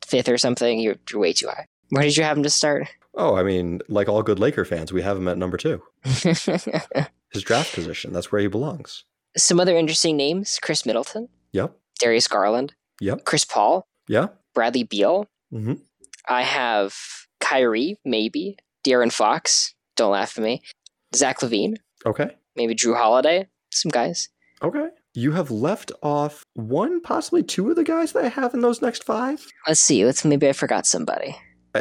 fifth 0.07 0.29
or 0.29 0.39
something? 0.39 0.81
You're, 0.81 0.97
you're 1.11 1.21
way 1.21 1.33
too 1.35 1.49
high. 1.49 1.67
Where 1.91 2.03
did 2.03 2.17
you 2.17 2.23
have 2.25 2.37
him 2.37 2.43
to 2.45 2.51
start? 2.51 2.89
Oh, 3.15 3.35
I 3.35 3.43
mean, 3.43 3.81
like 3.89 4.09
all 4.09 4.23
good 4.23 4.39
Laker 4.39 4.65
fans, 4.65 4.93
we 4.93 5.03
have 5.03 5.17
him 5.17 5.29
at 5.29 5.39
number 5.39 5.57
two. 5.57 5.83
His 6.05 7.43
draft 7.43 7.75
position. 7.75 8.13
That's 8.13 8.31
where 8.33 8.41
he 8.41 8.47
belongs. 8.49 9.05
Some 9.37 9.61
other 9.61 9.77
interesting 9.77 10.17
names 10.17 10.59
Khris 10.63 10.87
Middleton, 10.87 11.29
Yep. 11.53 11.77
Darius 12.01 12.29
Garland, 12.29 12.75
Yep. 13.01 13.25
Chris 13.25 13.45
Paul, 13.45 13.87
Yeah. 14.09 14.29
Bradley 14.55 14.85
Beal. 14.85 15.27
hmm 15.51 15.75
I 16.29 16.43
have 16.43 16.95
Kyrie, 17.41 17.97
maybe. 18.05 18.57
De'Aaron 18.85 19.13
Fox. 19.13 19.75
Don't 19.97 20.13
laugh 20.13 20.37
at 20.37 20.45
me. 20.45 20.63
Zach 21.15 21.41
LaVine. 21.41 21.77
Okay. 22.07 22.37
Maybe 22.57 22.75
Jrue 22.75 22.97
Holiday. 22.97 23.49
Some 23.73 23.91
guys. 23.91 24.29
Okay. 24.63 24.89
You 25.15 25.33
have 25.33 25.51
left 25.51 25.91
off 26.03 26.43
one, 26.55 27.01
possibly 27.01 27.43
two 27.43 27.71
of 27.71 27.77
the 27.77 27.85
guys 27.85 28.13
that 28.13 28.25
I 28.25 28.29
have 28.29 28.53
in 28.55 28.61
those 28.61 28.83
next 28.83 29.05
five. 29.05 29.47
Let's 29.67 29.81
see. 29.81 30.05
Let's 30.05 30.25
maybe 30.25 30.49
I 30.49 30.53
forgot 30.53 30.87
somebody. 30.87 31.37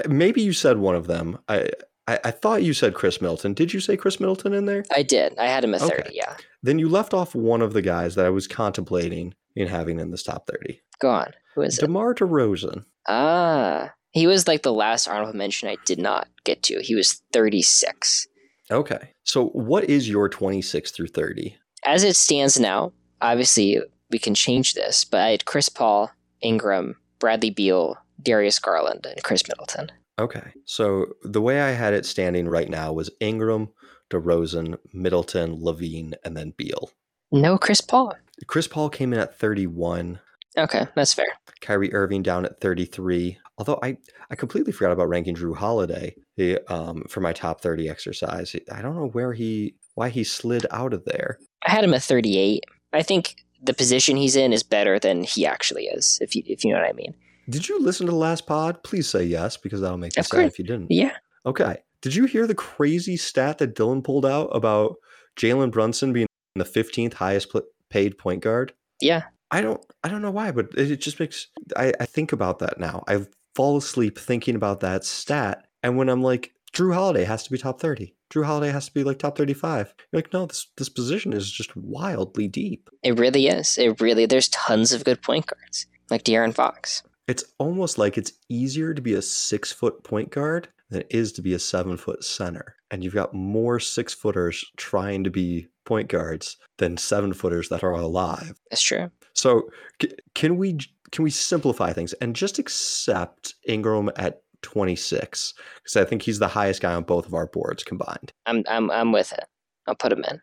Uh, 0.06 0.10
Maybe 0.10 0.42
you 0.42 0.54
said 0.54 0.78
one 0.78 0.96
of 0.96 1.08
them. 1.08 1.40
I, 1.48 1.70
I 2.08 2.20
I 2.26 2.32
thought 2.32 2.64
you 2.64 2.74
said 2.74 2.94
Khris 2.94 3.22
Middleton. 3.22 3.54
Did 3.54 3.74
you 3.74 3.80
say 3.80 3.98
Khris 3.98 4.20
Middleton 4.20 4.54
in 4.54 4.66
there? 4.66 4.84
I 4.96 5.04
did. 5.04 5.38
I 5.38 5.48
had 5.48 5.64
him 5.64 5.74
at 5.76 5.82
Okay. 5.82 5.98
30. 6.04 6.10
Yeah. 6.16 6.36
Then 6.64 6.80
you 6.80 6.90
left 6.90 7.14
off 7.14 7.36
one 7.36 7.62
of 7.62 7.74
the 7.74 7.82
guys 7.82 8.16
that 8.16 8.26
I 8.26 8.30
was 8.30 8.48
contemplating 8.48 9.34
in 9.56 9.68
having 9.68 10.00
in 10.00 10.12
this 10.12 10.24
top 10.24 10.48
thirty. 10.48 10.82
Go 11.00 11.10
on. 11.10 11.34
Who 11.56 11.62
is 11.62 11.78
it? 11.78 11.82
DeMar 11.82 12.14
DeRozan. 12.16 12.86
Ah, 13.08 13.94
he 14.12 14.28
was 14.28 14.48
like 14.48 14.64
the 14.64 14.74
last 14.74 15.08
honorable 15.08 15.34
mention 15.36 15.70
I 15.70 15.78
did 15.86 16.00
not 16.00 16.28
get 16.44 16.64
to. 16.64 16.82
He 16.82 16.96
was 16.96 17.22
36. 17.34 18.28
Okay. 18.72 19.12
So 19.24 19.48
what 19.48 19.86
is 19.86 20.10
your 20.10 20.30
twenty 20.30 20.62
six 20.62 20.92
through 20.92 21.08
thirty? 21.08 21.58
As 21.86 22.04
it 22.04 22.16
stands 22.16 22.60
now, 22.60 22.92
obviously 23.22 23.80
we 24.12 24.20
can 24.20 24.36
change 24.36 24.74
this, 24.74 25.04
but 25.06 25.22
I 25.22 25.30
had 25.32 25.46
Chris 25.46 25.70
Paul, 25.70 26.12
Ingram, 26.42 26.96
Bradley 27.20 27.50
Beal, 27.50 27.98
Darius 28.22 28.60
Garland, 28.60 29.06
and 29.06 29.24
Khris 29.24 29.48
Middleton. 29.48 29.92
Okay. 30.20 30.54
So 30.66 31.08
the 31.24 31.42
way 31.42 31.62
I 31.62 31.72
had 31.72 31.94
it 31.94 32.06
standing 32.06 32.48
right 32.48 32.70
now 32.70 32.92
was 32.92 33.12
Ingram, 33.20 33.70
DeRozan, 34.10 34.78
Middleton, 34.94 35.58
LaVine, 35.60 36.14
and 36.24 36.36
then 36.36 36.54
Beal. 36.58 36.92
No 37.32 37.58
Chris 37.58 37.82
Paul. 37.82 38.14
Chris 38.48 38.68
Paul 38.68 38.90
came 38.90 39.14
in 39.14 39.20
at 39.20 39.38
31. 39.38 40.20
Okay, 40.58 40.88
that's 40.96 41.14
fair. 41.14 41.28
Kyrie 41.62 41.94
Irving 41.94 42.24
down 42.24 42.46
at 42.46 42.60
33. 42.62 43.38
Although 43.60 43.80
I, 43.84 43.98
I 44.30 44.36
completely 44.36 44.72
forgot 44.72 44.92
about 44.92 45.10
ranking 45.10 45.36
Jrue 45.36 45.56
Holiday 45.56 46.16
he, 46.36 46.58
um, 46.68 47.04
for 47.10 47.22
my 47.22 47.34
top 47.34 47.62
30 47.62 47.90
exercise. 47.90 48.56
I 48.72 48.82
don't 48.82 48.96
know 48.96 49.08
where 49.08 49.34
he, 49.34 49.76
why 49.96 50.10
he 50.10 50.24
slid 50.24 50.66
out 50.72 50.94
of 50.94 51.06
there. 51.06 51.38
I 51.66 51.72
had 51.72 51.84
him 51.84 51.94
at 51.94 52.04
38. 52.04 52.64
I 52.94 53.04
think 53.04 53.36
the 53.62 53.74
position 53.74 54.18
he's 54.18 54.36
in 54.36 54.54
is 54.54 54.64
better 54.64 55.00
than 55.00 55.24
he 55.24 55.46
actually 55.46 55.86
is, 55.86 56.20
if 56.22 56.36
you 56.36 56.44
if 56.46 56.64
you 56.64 56.72
know 56.72 56.80
what 56.80 56.90
I 56.90 56.94
mean. 56.94 57.16
Did 57.50 57.70
you 57.70 57.80
listen 57.80 58.06
to 58.08 58.12
the 58.12 58.18
last 58.18 58.46
pod? 58.46 58.84
Please 58.84 59.08
say 59.08 59.24
yes, 59.24 59.58
because 59.58 59.82
that'll 59.82 59.98
make 59.98 60.18
Of 60.18 60.28
sad 60.28 60.46
if 60.46 60.60
you 60.60 60.66
didn't. 60.66 60.92
Yeah. 60.92 61.16
Okay. 61.46 61.78
Did 62.02 62.14
you 62.14 62.26
hear 62.26 62.46
the 62.46 62.56
crazy 62.56 63.18
stat 63.18 63.58
that 63.60 63.76
Dylan 63.76 64.04
pulled 64.04 64.26
out 64.26 64.48
about 64.48 64.98
Jalen 65.38 65.72
Brunson 65.72 66.14
being 66.14 66.28
the 66.56 66.64
15th 66.64 67.14
highest 67.14 67.56
paid 67.90 68.18
point 68.18 68.42
guard? 68.42 68.74
Yeah. 69.02 69.24
I 69.50 69.62
don't 69.62 69.84
I 70.04 70.10
don't 70.10 70.22
know 70.22 70.32
why, 70.32 70.52
but 70.52 70.68
it 70.78 70.92
it 70.92 70.98
just 70.98 71.20
makes 71.20 71.48
I, 71.76 71.94
I 72.00 72.06
think 72.06 72.34
about 72.34 72.60
that 72.60 72.80
now. 72.80 73.04
I 73.08 73.26
fall 73.56 73.78
asleep 73.78 74.20
thinking 74.20 74.56
about 74.56 74.82
that 74.82 75.06
stat. 75.06 75.66
And 75.84 75.98
when 75.98 76.10
I'm 76.10 76.22
like, 76.22 76.54
Jrue 76.74 76.94
Holiday 76.94 77.24
has 77.24 77.44
to 77.44 77.52
be 77.52 77.58
top 77.58 77.80
30. 77.80 78.14
Jrue 78.30 78.46
Holiday 78.46 78.72
has 78.72 78.88
to 78.88 78.94
be 78.94 79.06
like 79.06 79.20
top 79.20 79.38
35. 79.38 79.94
You're 80.12 80.22
like, 80.22 80.34
no, 80.34 80.46
this 80.46 80.68
this 80.76 80.90
position 80.90 81.32
is 81.32 81.50
just 81.50 81.76
wildly 81.78 82.50
deep. 82.50 82.90
It 83.04 83.18
really 83.18 83.48
is. 83.48 83.78
It 83.78 84.02
really 84.02 84.26
there's 84.26 84.50
tons 84.50 84.92
of 84.92 85.06
good 85.06 85.22
point 85.22 85.48
guards. 85.48 85.88
Like 86.10 86.24
De'Aaron 86.24 86.54
Fox. 86.54 87.04
It's 87.28 87.44
almost 87.58 87.98
like 87.98 88.18
it's 88.18 88.34
easier 88.50 88.94
to 88.94 89.02
be 89.02 89.14
a 89.14 89.22
six 89.22 89.72
foot 89.72 90.04
point 90.04 90.30
guard 90.30 90.70
than 90.90 91.02
it 91.02 91.08
is 91.10 91.32
to 91.34 91.42
be 91.42 91.54
a 91.54 91.60
seven 91.60 91.98
foot 91.98 92.24
center. 92.24 92.76
And 92.90 93.04
you've 93.04 93.14
got 93.14 93.34
more 93.34 93.80
six 93.80 94.14
footers 94.14 94.64
trying 94.78 95.24
to 95.26 95.30
be 95.30 95.68
point 95.86 96.10
guards 96.10 96.58
than 96.78 96.98
seven 96.98 97.34
footers 97.34 97.70
that 97.70 97.84
are 97.84 97.92
alive. 97.92 98.54
That's 98.70 98.82
true. 98.82 99.12
So 99.34 99.70
c- 100.02 100.14
can 100.36 100.58
we 100.58 100.78
can 101.12 101.24
we 101.24 101.30
simplify 101.30 101.94
things 101.94 102.14
and 102.14 102.36
just 102.36 102.60
accept 102.60 103.56
Ingram 103.68 104.10
at 104.16 104.42
26 104.62 105.54
because 105.84 105.98
I 105.98 106.06
think 106.06 106.22
he's 106.22 106.40
the 106.40 106.48
highest 106.48 106.82
guy 106.82 106.94
on 106.94 107.04
both 107.04 107.26
of 107.26 107.34
our 107.34 107.48
boards 107.48 107.84
combined. 107.84 108.32
I'm 108.46 108.64
I'm 108.68 108.90
I'm 108.92 109.12
with 109.12 109.32
it. 109.34 109.46
I'll 109.88 109.96
put 109.96 110.12
him 110.12 110.24
in. 110.30 110.42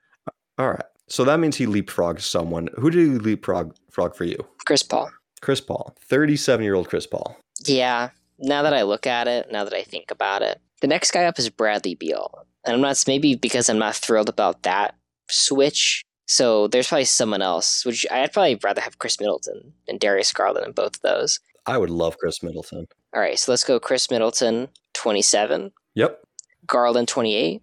All 0.58 0.70
right. 0.70 0.84
So 1.08 1.24
that 1.24 1.40
means 1.40 1.56
he 1.56 1.66
leapfrogs 1.66 2.22
someone. 2.22 2.68
Who 2.76 2.90
did 2.90 3.00
he 3.00 3.18
leapfrog 3.18 3.74
frog 3.90 4.14
for 4.14 4.24
you? 4.24 4.36
Chris 4.66 4.82
Paul. 4.82 5.10
Chris 5.44 5.60
Paul. 5.60 5.94
37 6.00 6.64
year 6.64 6.74
old 6.74 6.88
Chris 6.88 7.06
Paul. 7.06 7.36
Yeah. 7.66 8.10
Now 8.38 8.62
that 8.62 8.74
I 8.74 8.82
look 8.82 9.06
at 9.06 9.28
it, 9.28 9.52
now 9.52 9.62
that 9.64 9.74
I 9.74 9.82
think 9.82 10.10
about 10.10 10.42
it, 10.42 10.60
the 10.80 10.86
next 10.88 11.12
guy 11.12 11.24
up 11.24 11.38
is 11.38 11.48
Bradley 11.50 11.94
Beal, 11.94 12.44
and 12.66 12.74
I'm 12.74 12.80
not 12.80 13.02
maybe 13.06 13.36
because 13.36 13.68
I'm 13.70 13.78
not 13.78 13.94
thrilled 13.94 14.28
about 14.28 14.64
that 14.64 14.96
switch. 15.30 16.02
So 16.26 16.66
there's 16.68 16.88
probably 16.88 17.04
someone 17.04 17.42
else. 17.42 17.84
Which 17.86 18.04
I'd 18.10 18.32
probably 18.32 18.58
rather 18.62 18.80
have 18.80 18.98
Khris 18.98 19.20
Middleton 19.20 19.72
and 19.86 20.00
Darius 20.00 20.32
Garland 20.32 20.66
in 20.66 20.72
both 20.72 20.96
of 20.96 21.02
those. 21.02 21.38
I 21.66 21.78
would 21.78 21.90
love 21.90 22.18
Khris 22.18 22.42
Middleton. 22.42 22.86
All 23.14 23.20
right, 23.20 23.38
so 23.38 23.52
let's 23.52 23.64
go 23.64 23.78
Khris 23.78 24.10
Middleton, 24.10 24.68
27, 24.94 25.70
Yep. 25.94 26.20
Garland, 26.66 27.06
28. 27.08 27.62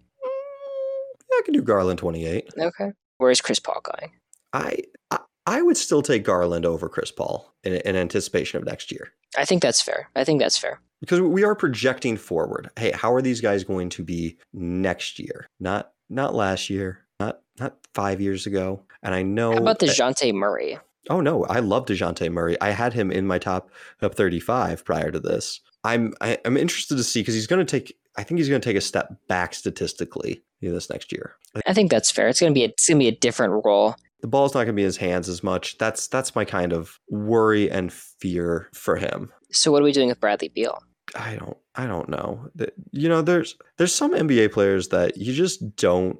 yeah, 1.30 1.36
I 1.38 1.42
can 1.44 1.54
do 1.54 1.62
Garland 1.62 1.98
28. 1.98 2.48
Okay. 2.58 2.92
Where's 3.18 3.40
Chris 3.40 3.60
Paul 3.60 3.80
going? 3.82 4.12
I 4.52 4.78
I, 5.10 5.18
I 5.46 5.62
would 5.62 5.76
still 5.76 6.02
take 6.02 6.24
Garland 6.24 6.64
over 6.66 6.88
Chris 6.88 7.10
Paul 7.10 7.52
in, 7.64 7.74
in 7.74 7.96
anticipation 7.96 8.58
of 8.58 8.64
next 8.64 8.92
year. 8.92 9.12
I 9.36 9.44
think 9.44 9.62
that's 9.62 9.80
fair. 9.80 10.08
I 10.14 10.24
think 10.24 10.40
that's 10.40 10.58
fair. 10.58 10.80
because 11.00 11.20
we 11.20 11.42
are 11.42 11.54
projecting 11.56 12.16
forward. 12.16 12.70
Hey, 12.78 12.92
how 12.92 13.12
are 13.12 13.22
these 13.22 13.40
guys 13.40 13.64
going 13.64 13.88
to 13.90 14.04
be 14.04 14.38
next 14.52 15.18
year? 15.18 15.46
Not 15.58 15.92
not 16.08 16.34
last 16.34 16.68
year, 16.70 17.00
not 17.18 17.40
not 17.58 17.76
five 17.94 18.20
years 18.20 18.46
ago. 18.46 18.82
And 19.02 19.14
I 19.14 19.22
know 19.22 19.52
How 19.52 19.58
about 19.58 19.80
Dejounte 19.80 20.32
Murray? 20.34 20.78
Oh 21.10 21.20
no, 21.20 21.44
I 21.46 21.58
love 21.60 21.86
Dejounte 21.86 22.30
Murray. 22.30 22.56
I 22.60 22.70
had 22.70 22.92
him 22.92 23.10
in 23.10 23.26
my 23.26 23.38
top 23.38 23.70
up 24.00 24.14
thirty 24.14 24.38
five 24.38 24.84
prior 24.84 25.10
to 25.10 25.18
this. 25.18 25.60
I'm 25.82 26.14
I, 26.20 26.38
I'm 26.44 26.56
interested 26.56 26.96
to 26.96 27.02
see 27.04 27.20
because 27.20 27.34
he's 27.34 27.46
going 27.48 27.64
to 27.64 27.70
take. 27.80 27.96
I 28.16 28.22
think 28.22 28.38
he's 28.38 28.48
going 28.48 28.60
to 28.60 28.68
take 28.68 28.76
a 28.76 28.80
step 28.82 29.12
back 29.26 29.54
statistically 29.54 30.42
this 30.60 30.90
next 30.90 31.10
year. 31.10 31.34
I 31.66 31.74
think 31.74 31.90
that's 31.90 32.10
fair. 32.10 32.28
It's 32.28 32.38
gonna 32.40 32.52
be 32.52 32.62
a, 32.62 32.68
it's 32.68 32.88
gonna 32.88 32.98
be 33.00 33.08
a 33.08 33.16
different 33.16 33.64
role. 33.64 33.96
The 34.22 34.28
ball's 34.28 34.54
not 34.54 34.60
going 34.60 34.68
to 34.68 34.72
be 34.74 34.82
in 34.82 34.86
his 34.86 34.96
hands 34.96 35.28
as 35.28 35.42
much. 35.42 35.78
That's 35.78 36.06
that's 36.08 36.34
my 36.34 36.44
kind 36.44 36.72
of 36.72 36.98
worry 37.10 37.70
and 37.70 37.92
fear 37.92 38.70
for 38.72 38.96
him. 38.96 39.32
So 39.50 39.70
what 39.70 39.82
are 39.82 39.84
we 39.84 39.92
doing 39.92 40.08
with 40.08 40.20
Bradley 40.20 40.48
Beal? 40.48 40.82
I 41.14 41.36
don't 41.36 41.56
I 41.74 41.86
don't 41.86 42.08
know. 42.08 42.48
You 42.92 43.08
know, 43.08 43.22
there's 43.22 43.56
there's 43.78 43.94
some 43.94 44.14
NBA 44.14 44.52
players 44.52 44.88
that 44.88 45.16
you 45.16 45.32
just 45.32 45.76
don't 45.76 46.18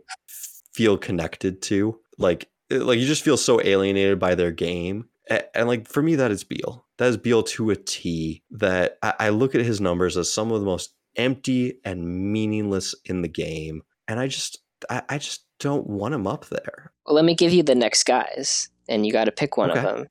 feel 0.72 0.98
connected 0.98 1.62
to. 1.62 1.98
Like 2.18 2.48
eh, 2.70 2.78
like 2.78 2.98
you 2.98 3.06
just 3.06 3.24
feel 3.24 3.36
so 3.36 3.60
alienated 3.62 4.18
by 4.18 4.34
their 4.34 4.52
game. 4.52 5.08
And, 5.28 5.44
and 5.54 5.68
like 5.68 5.88
for 5.88 6.02
me, 6.02 6.16
that 6.16 6.30
is 6.30 6.44
Beal. 6.44 6.86
That 6.98 7.08
is 7.08 7.16
Beal 7.16 7.42
to 7.44 7.70
a 7.70 7.76
T. 7.76 8.42
That 8.50 8.98
I, 9.02 9.14
I 9.20 9.28
look 9.30 9.54
at 9.54 9.64
his 9.64 9.80
numbers 9.80 10.16
as 10.16 10.32
some 10.32 10.50
of 10.52 10.60
the 10.60 10.66
most 10.66 10.94
empty 11.16 11.78
and 11.84 12.32
meaningless 12.32 12.94
in 13.04 13.22
the 13.22 13.28
game. 13.28 13.82
And 14.08 14.18
I 14.18 14.26
just 14.26 14.58
I, 14.90 15.02
I 15.08 15.18
just 15.18 15.44
don't 15.58 15.86
want 15.86 16.14
him 16.14 16.26
up 16.26 16.46
there. 16.48 16.92
Well, 17.06 17.14
let 17.14 17.24
me 17.24 17.34
give 17.34 17.52
you 17.52 17.62
the 17.62 17.74
next 17.74 18.04
guys, 18.04 18.68
and 18.88 19.06
you 19.06 19.12
got 19.12 19.24
to 19.24 19.32
pick 19.32 19.56
one 19.56 19.70
of 19.70 19.82
them. 19.82 20.06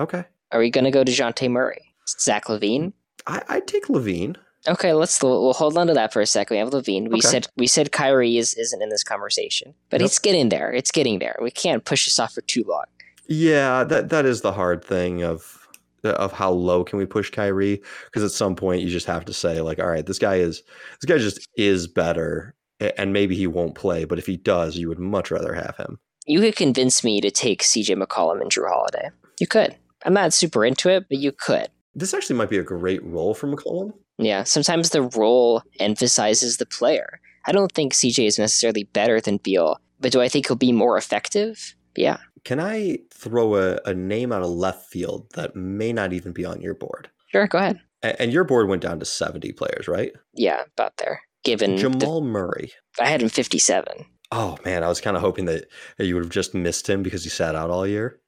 Okay. 0.00 0.24
Are 0.52 0.58
we 0.60 0.70
gonna 0.70 0.90
go 0.90 1.02
to 1.04 1.10
Dejounte 1.12 1.50
Murray? 1.50 1.94
Zach 2.20 2.46
LaVine? 2.46 2.92
I, 3.26 3.42
I'd 3.48 3.66
take 3.66 3.86
LaVine. 3.86 4.36
Okay, 4.68 4.92
let's 4.92 5.20
we'll 5.22 5.52
hold 5.54 5.76
on 5.78 5.86
to 5.88 5.94
that 5.94 6.12
for 6.12 6.20
a 6.20 6.26
second. 6.26 6.54
We 6.54 6.58
have 6.58 6.70
LaVine. 6.70 7.08
We 7.08 7.18
Okay. 7.18 7.20
said 7.28 7.48
we 7.56 7.66
said 7.66 7.90
Kyrie 7.92 8.36
is 8.36 8.54
isn't 8.54 8.82
in 8.82 8.90
this 8.90 9.02
conversation, 9.02 9.74
but 9.90 10.00
Nope. 10.00 10.06
it's 10.06 10.18
getting 10.18 10.50
there. 10.50 10.72
It's 10.72 10.90
getting 10.90 11.18
there. 11.20 11.36
We 11.42 11.50
can't 11.50 11.84
push 11.84 12.04
this 12.04 12.18
off 12.18 12.34
for 12.34 12.42
too 12.42 12.64
long. 12.68 12.84
Yeah, 13.28 13.84
that 13.84 14.10
that 14.10 14.24
is 14.26 14.42
the 14.42 14.52
hard 14.52 14.84
thing 14.84 15.22
of 15.24 15.58
of 16.04 16.32
how 16.32 16.50
low 16.50 16.82
can 16.84 16.98
we 16.98 17.06
push 17.06 17.30
Kyrie 17.30 17.80
because 18.06 18.24
at 18.24 18.32
some 18.32 18.56
point 18.56 18.82
you 18.82 18.88
just 18.90 19.06
have 19.06 19.24
to 19.24 19.32
say 19.32 19.60
like, 19.60 19.78
all 19.78 19.86
right, 19.88 20.04
this 20.04 20.18
guy 20.18 20.36
is 20.36 20.62
this 21.00 21.08
guy 21.08 21.18
just 21.18 21.48
is 21.56 21.86
better 21.86 22.54
and 22.96 23.12
maybe 23.12 23.34
he 23.36 23.46
won't 23.46 23.74
play, 23.74 24.04
but 24.04 24.18
if 24.18 24.26
he 24.26 24.36
does, 24.36 24.76
you 24.76 24.88
would 24.88 24.98
much 24.98 25.30
rather 25.30 25.54
have 25.54 25.76
him. 25.76 25.98
You 26.26 26.40
could 26.40 26.56
convince 26.56 27.02
me 27.02 27.20
to 27.20 27.30
take 27.30 27.62
CJ 27.62 28.00
McCollum 28.00 28.40
and 28.40 28.50
Jrue 28.50 28.68
Holiday. 28.68 29.10
You 29.40 29.46
could. 29.46 29.76
I'm 30.04 30.14
not 30.14 30.32
super 30.32 30.64
into 30.64 30.88
it, 30.88 31.06
but 31.08 31.18
you 31.18 31.32
could. 31.32 31.68
This 31.94 32.14
actually 32.14 32.36
might 32.36 32.50
be 32.50 32.58
a 32.58 32.62
great 32.62 33.04
role 33.04 33.34
for 33.34 33.48
McCollum. 33.48 33.92
Yeah, 34.18 34.44
sometimes 34.44 34.90
the 34.90 35.02
role 35.02 35.62
emphasizes 35.80 36.56
the 36.56 36.66
player. 36.66 37.20
I 37.46 37.52
don't 37.52 37.72
think 37.72 37.92
CJ 37.92 38.26
is 38.26 38.38
necessarily 38.38 38.84
better 38.84 39.20
than 39.20 39.38
Beal, 39.38 39.80
but 40.00 40.12
do 40.12 40.20
I 40.20 40.28
think 40.28 40.46
he'll 40.46 40.56
be 40.56 40.72
more 40.72 40.96
effective? 40.96 41.74
Yeah. 41.96 42.18
Can 42.44 42.60
I 42.60 42.98
throw 43.10 43.56
a, 43.56 43.78
a 43.84 43.94
name 43.94 44.32
out 44.32 44.42
of 44.42 44.50
left 44.50 44.90
field 44.90 45.32
that 45.34 45.54
may 45.54 45.92
not 45.92 46.12
even 46.12 46.32
be 46.32 46.44
on 46.44 46.60
your 46.60 46.74
board? 46.74 47.10
Sure, 47.28 47.46
go 47.46 47.58
ahead. 47.58 47.80
And, 48.02 48.16
and 48.20 48.32
your 48.32 48.44
board 48.44 48.68
went 48.68 48.82
down 48.82 48.98
to 49.00 49.04
70 49.04 49.52
players, 49.52 49.88
right? 49.88 50.12
Yeah, 50.34 50.62
about 50.76 50.96
there. 50.98 51.22
Given 51.44 51.76
Jamal 51.76 52.20
the, 52.20 52.26
Murray. 52.26 52.72
I 53.00 53.06
had 53.06 53.22
him 53.22 53.28
57. 53.28 54.04
Oh, 54.30 54.56
man, 54.64 54.82
I 54.82 54.88
was 54.88 55.00
kind 55.00 55.16
of 55.16 55.22
hoping 55.22 55.44
that, 55.46 55.66
you 55.98 56.14
would 56.14 56.24
have 56.24 56.32
just 56.32 56.54
missed 56.54 56.88
him 56.88 57.02
because 57.02 57.24
he 57.24 57.30
sat 57.30 57.54
out 57.54 57.70
all 57.70 57.86
year. 57.86 58.20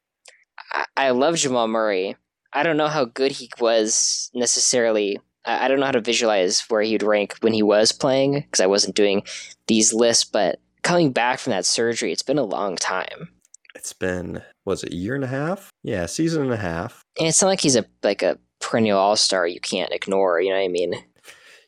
I, 0.73 0.85
I 0.97 1.11
love 1.11 1.37
Jamal 1.37 1.69
Murray. 1.69 2.17
I 2.53 2.63
don't 2.63 2.77
know 2.77 2.89
how 2.89 3.05
good 3.05 3.33
he 3.33 3.51
was 3.59 4.31
necessarily. 4.35 5.19
I, 5.45 5.65
I 5.65 5.69
don't 5.69 5.81
know 5.81 5.87
how 5.87 5.93
to 5.93 6.01
visualize 6.01 6.61
where 6.69 6.83
he'd 6.83 7.03
rank 7.03 7.37
when 7.41 7.53
he 7.53 7.63
was 7.63 7.93
playing 7.93 8.41
because 8.41 8.61
I 8.61 8.67
wasn't 8.67 8.97
doing 8.97 9.23
these 9.67 9.95
lists, 9.95 10.25
but 10.25 10.61
coming 10.83 11.13
back 11.13 11.41
from 11.41 11.53
that 11.53 11.67
surgery, 11.67 12.13
it's 12.13 12.23
been 12.23 12.39
a 12.39 12.45
long 12.45 12.77
time. 12.77 13.31
It's 13.75 13.93
been 13.93 14.43
was 14.65 14.85
it 14.85 14.93
a 14.93 14.97
year 14.97 15.15
and 15.15 15.25
a 15.25 15.29
half? 15.29 15.71
Yeah, 15.83 16.07
season 16.07 16.43
and 16.43 16.53
a 16.53 16.57
half. 16.57 17.03
And 17.19 17.29
it's 17.29 17.43
not 17.43 17.49
like 17.49 17.61
he's 17.61 17.77
a 17.77 17.85
like 18.03 18.23
a 18.23 18.39
perennial 18.61 18.99
all 18.99 19.17
star 19.17 19.47
you 19.47 19.61
can't 19.61 19.93
ignore. 19.93 20.41
You 20.41 20.51
know 20.51 20.57
what 20.57 20.65
I 20.65 20.69
mean? 20.69 20.95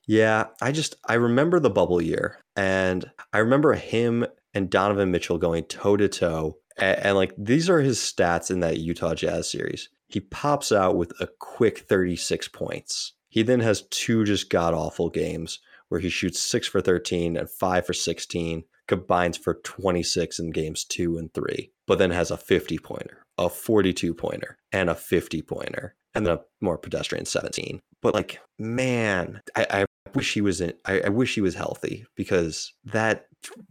Yeah, 0.07 0.47
I 0.63 0.73
just 0.73 0.95
I 1.07 1.15
remember 1.15 1.59
the 1.59 1.71
bubble 1.71 2.01
year, 2.01 2.39
and 2.55 3.11
I 3.33 3.39
remember 3.39 3.75
him 3.75 4.27
and 4.55 4.71
Donovan 4.71 5.11
Mitchell 5.11 5.39
going 5.39 5.65
toe 5.65 5.97
to 5.97 6.09
toe, 6.09 6.59
and 6.79 7.17
like 7.17 7.35
these 7.37 7.69
are 7.69 7.81
his 7.81 7.99
stats 7.99 8.51
in 8.51 8.61
that 8.61 8.79
Utah 8.79 9.15
Jazz 9.15 9.51
series. 9.51 9.89
He 10.09 10.21
pops 10.21 10.71
out 10.71 10.97
with 10.97 11.13
a 11.21 11.29
quick 11.41 11.81
36 11.81 12.49
points. 12.49 13.15
He 13.29 13.43
then 13.43 13.61
has 13.61 13.83
two 13.91 14.25
just 14.25 14.49
god 14.49 14.73
awful 14.73 15.11
games 15.11 15.59
where 15.89 16.01
he 16.01 16.09
shoots 16.09 16.41
six 16.41 16.67
for 16.67 16.81
13 16.81 17.37
and 17.37 17.51
five 17.51 17.87
for 17.87 17.93
16, 17.93 18.65
combines 18.89 19.37
for 19.37 19.55
26 19.55 20.39
in 20.39 20.51
games 20.51 20.85
two 20.85 21.19
and 21.19 21.33
three, 21.35 21.71
but 21.87 21.99
then 21.99 22.11
has 22.11 22.31
a 22.31 22.37
50 22.37 22.79
pointer, 22.79 23.23
a 23.39 23.49
42 23.49 24.15
pointer, 24.15 24.57
and 24.73 24.89
a 24.89 24.95
50 24.95 25.43
pointer, 25.43 25.95
and 26.15 26.27
then 26.27 26.35
a 26.35 26.41
more 26.61 26.79
pedestrian 26.79 27.25
17. 27.25 27.81
But 28.03 28.15
like, 28.15 28.41
man, 28.59 29.41
I, 29.55 29.67
I 29.71 29.87
wish 30.17 30.35
he 30.35 30.41
was 30.41 30.61
in. 30.61 30.73
I, 30.85 31.03
I, 31.03 31.09
wish 31.09 31.35
he 31.35 31.41
was 31.41 31.55
healthy 31.55 32.05
because 32.17 32.73
that 32.85 33.27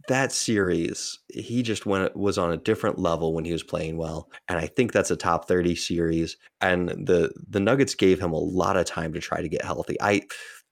that 0.08 0.32
series 0.32 1.18
he 1.28 1.62
just 1.62 1.84
went 1.84 2.16
was 2.16 2.38
on 2.38 2.52
a 2.52 2.56
different 2.56 2.98
level 2.98 3.34
when 3.34 3.44
he 3.44 3.52
was 3.52 3.62
playing 3.62 3.96
well, 3.96 4.30
and 4.48 4.58
I 4.58 4.66
think 4.66 4.92
that's 4.92 5.10
a 5.10 5.16
top 5.16 5.46
thirty 5.46 5.74
series. 5.74 6.36
And 6.60 6.88
the 6.88 7.32
the 7.48 7.60
Nuggets 7.60 7.94
gave 7.94 8.20
him 8.20 8.32
a 8.32 8.38
lot 8.38 8.76
of 8.76 8.86
time 8.86 9.12
to 9.12 9.20
try 9.20 9.42
to 9.42 9.48
get 9.48 9.64
healthy. 9.64 9.96
I 10.00 10.22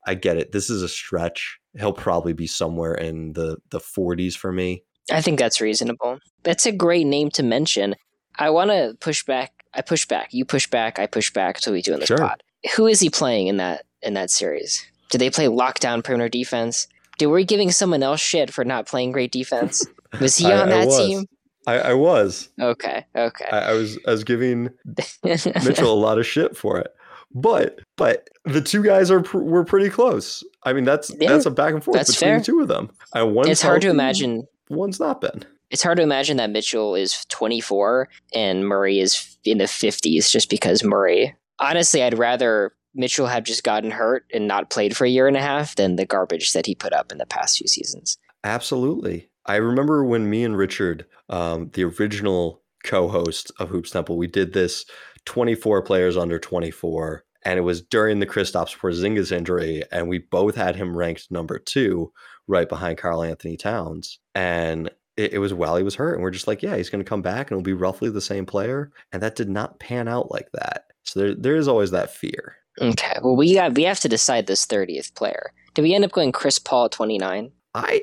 I 0.06 0.14
get 0.14 0.36
it. 0.36 0.52
This 0.52 0.70
is 0.70 0.82
a 0.82 0.88
stretch. 0.88 1.58
He'll 1.78 1.92
probably 1.92 2.32
be 2.32 2.46
somewhere 2.46 2.94
in 2.94 3.32
the 3.32 3.58
the 3.70 3.80
40s 3.80 4.34
for 4.34 4.52
me. 4.52 4.84
I 5.10 5.20
think 5.20 5.38
that's 5.38 5.60
reasonable. 5.60 6.18
That's 6.44 6.66
a 6.66 6.72
great 6.72 7.06
name 7.06 7.30
to 7.30 7.42
mention. 7.42 7.94
I 8.38 8.50
want 8.50 8.70
to 8.70 8.96
push 9.00 9.24
back. 9.24 9.52
I 9.74 9.82
push 9.82 10.06
back. 10.06 10.32
You 10.32 10.44
push 10.44 10.66
back. 10.68 10.98
I 10.98 11.06
push 11.06 11.32
back. 11.32 11.58
So 11.58 11.72
we 11.72 11.82
do 11.82 11.94
in 11.94 12.00
the 12.00 12.06
sure. 12.06 12.34
Who 12.76 12.86
is 12.86 13.00
he 13.00 13.10
playing 13.10 13.48
in 13.48 13.58
that 13.58 13.84
in 14.02 14.14
that 14.14 14.30
series? 14.30 14.84
Do 15.10 15.18
they 15.18 15.30
play 15.30 15.46
lockdown 15.46 16.02
perimeter 16.02 16.28
defense? 16.28 16.88
Do 17.18 17.30
we 17.30 17.44
giving 17.44 17.70
someone 17.70 18.02
else 18.02 18.20
shit 18.20 18.52
for 18.52 18.64
not 18.64 18.86
playing 18.86 19.12
great 19.12 19.32
defense? 19.32 19.86
Was 20.20 20.36
he 20.36 20.50
on 20.52 20.68
that 20.68 20.88
I 20.88 20.96
team? 20.96 21.26
I, 21.66 21.78
I, 21.78 21.94
was. 21.94 22.50
Okay. 22.60 23.06
Okay. 23.16 23.48
I, 23.50 23.70
I 23.70 23.72
was. 23.72 23.98
I 24.06 24.10
was 24.10 24.24
giving 24.24 24.70
Mitchell 25.24 25.92
a 25.92 25.94
lot 25.94 26.18
of 26.18 26.26
shit 26.26 26.56
for 26.56 26.78
it. 26.78 26.94
But 27.34 27.80
but 27.96 28.30
the 28.44 28.60
two 28.60 28.82
guys 28.82 29.10
are 29.10 29.20
pr- 29.20 29.38
were 29.38 29.64
pretty 29.64 29.90
close. 29.90 30.44
I 30.62 30.72
mean 30.72 30.84
that's 30.84 31.10
yeah, 31.18 31.30
that's 31.30 31.46
a 31.46 31.50
back 31.50 31.74
and 31.74 31.82
forth 31.82 31.98
between 31.98 32.16
fair. 32.16 32.38
the 32.38 32.44
two 32.44 32.60
of 32.60 32.68
them. 32.68 32.90
I 33.12 33.24
one 33.24 33.48
it's 33.48 33.62
hard 33.62 33.82
to 33.82 33.90
imagine. 33.90 34.46
One's 34.68 35.00
not 35.00 35.20
been. 35.20 35.44
It's 35.70 35.82
hard 35.82 35.96
to 35.96 36.02
imagine 36.02 36.36
that 36.36 36.50
Mitchell 36.50 36.94
is 36.94 37.24
24 37.30 38.08
and 38.32 38.66
Murray 38.68 39.00
is 39.00 39.36
in 39.44 39.58
the 39.58 39.64
50s 39.64 40.30
just 40.30 40.48
because 40.48 40.84
Murray. 40.84 41.34
Honestly, 41.58 42.02
I'd 42.02 42.16
rather 42.16 42.72
Mitchell 42.94 43.26
have 43.26 43.44
just 43.44 43.64
gotten 43.64 43.90
hurt 43.90 44.24
and 44.32 44.46
not 44.46 44.70
played 44.70 44.96
for 44.96 45.04
a 45.04 45.10
year 45.10 45.26
and 45.26 45.36
a 45.36 45.42
half 45.42 45.76
than 45.76 45.96
the 45.96 46.06
garbage 46.06 46.52
that 46.52 46.66
he 46.66 46.74
put 46.74 46.92
up 46.92 47.12
in 47.12 47.18
the 47.18 47.26
past 47.26 47.58
few 47.58 47.68
seasons. 47.68 48.18
Absolutely. 48.44 49.30
I 49.46 49.56
remember 49.56 50.04
when 50.04 50.30
me 50.30 50.44
and 50.44 50.56
Richard, 50.56 51.06
um, 51.28 51.70
the 51.74 51.84
original 51.84 52.62
co-host 52.84 53.50
of 53.58 53.68
Hoops 53.68 53.90
Temple, 53.90 54.16
we 54.16 54.26
did 54.26 54.52
this 54.52 54.84
24 55.26 55.82
players 55.82 56.16
under 56.16 56.38
24. 56.38 57.24
And 57.46 57.58
it 57.58 57.62
was 57.62 57.82
during 57.82 58.20
the 58.20 58.26
Kristaps 58.26 58.76
Porzingis 58.76 59.30
injury, 59.30 59.82
and 59.92 60.08
we 60.08 60.18
both 60.18 60.54
had 60.54 60.76
him 60.76 60.96
ranked 60.96 61.30
number 61.30 61.58
two, 61.58 62.10
right 62.46 62.68
behind 62.68 62.96
Karl-Anthony 62.96 63.58
Towns. 63.58 64.18
And 64.34 64.90
it, 65.18 65.34
it, 65.34 65.38
was 65.38 65.52
while 65.52 65.76
he 65.76 65.82
was 65.82 65.94
hurt, 65.94 66.14
and 66.14 66.22
we're 66.22 66.30
just 66.30 66.46
like, 66.46 66.62
yeah, 66.62 66.76
he's 66.76 66.88
going 66.88 67.04
to 67.04 67.08
come 67.08 67.20
back, 67.20 67.50
and 67.50 67.52
it'll 67.52 67.62
be 67.62 67.74
roughly 67.74 68.08
the 68.08 68.22
same 68.22 68.46
player. 68.46 68.92
And 69.12 69.22
that 69.22 69.36
did 69.36 69.50
not 69.50 69.78
pan 69.78 70.08
out 70.08 70.30
like 70.32 70.48
that. 70.52 70.84
So 71.02 71.20
there, 71.20 71.34
there 71.34 71.56
is 71.56 71.68
always 71.68 71.90
that 71.90 72.14
fear. 72.14 72.56
Okay, 72.80 73.18
well, 73.22 73.36
we 73.36 73.54
got 73.54 73.74
we 73.74 73.84
have 73.84 74.00
to 74.00 74.08
decide 74.08 74.46
this 74.46 74.64
thirtieth 74.64 75.14
player. 75.14 75.52
Do 75.74 75.82
we 75.82 75.94
end 75.94 76.04
up 76.04 76.12
going 76.12 76.32
Chris 76.32 76.58
Paul 76.58 76.88
twenty 76.88 77.18
nine? 77.18 77.52
I 77.74 78.02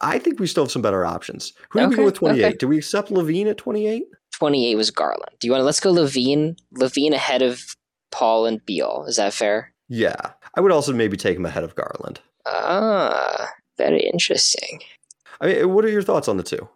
I 0.00 0.18
think 0.18 0.38
we 0.38 0.46
still 0.46 0.64
have 0.64 0.72
some 0.72 0.82
better 0.82 1.04
options. 1.04 1.52
Who 1.70 1.80
do 1.80 1.88
we 1.88 1.96
go 1.96 2.04
with 2.04 2.14
twenty 2.14 2.40
eight? 2.40 2.46
Okay. 2.46 2.56
Do 2.56 2.68
we 2.68 2.78
accept 2.78 3.10
LaVine 3.10 3.48
at 3.48 3.58
twenty 3.58 3.86
eight? 3.86 4.04
28 4.38 4.76
was 4.76 4.92
Garland. 4.92 5.32
Do 5.40 5.48
you 5.48 5.52
want 5.52 5.62
to 5.62 5.64
let's 5.64 5.80
go 5.80 5.92
LaVine? 5.92 6.56
LaVine 6.76 7.12
ahead 7.12 7.42
of 7.42 7.74
Paul 8.12 8.46
and 8.46 8.64
Beal. 8.64 9.04
Is 9.08 9.16
that 9.16 9.34
fair? 9.34 9.72
Yeah. 9.88 10.32
I 10.54 10.60
would 10.60 10.70
also 10.70 10.92
maybe 10.92 11.16
take 11.16 11.36
him 11.36 11.44
ahead 11.44 11.64
of 11.64 11.74
Garland. 11.74 12.20
Ah, 12.46 13.48
very 13.76 14.00
interesting. 14.00 14.80
I 15.40 15.46
mean, 15.46 15.74
what 15.74 15.84
are 15.84 15.90
your 15.90 16.02
thoughts 16.02 16.28
on 16.28 16.36
the 16.36 16.44
two? 16.44 16.68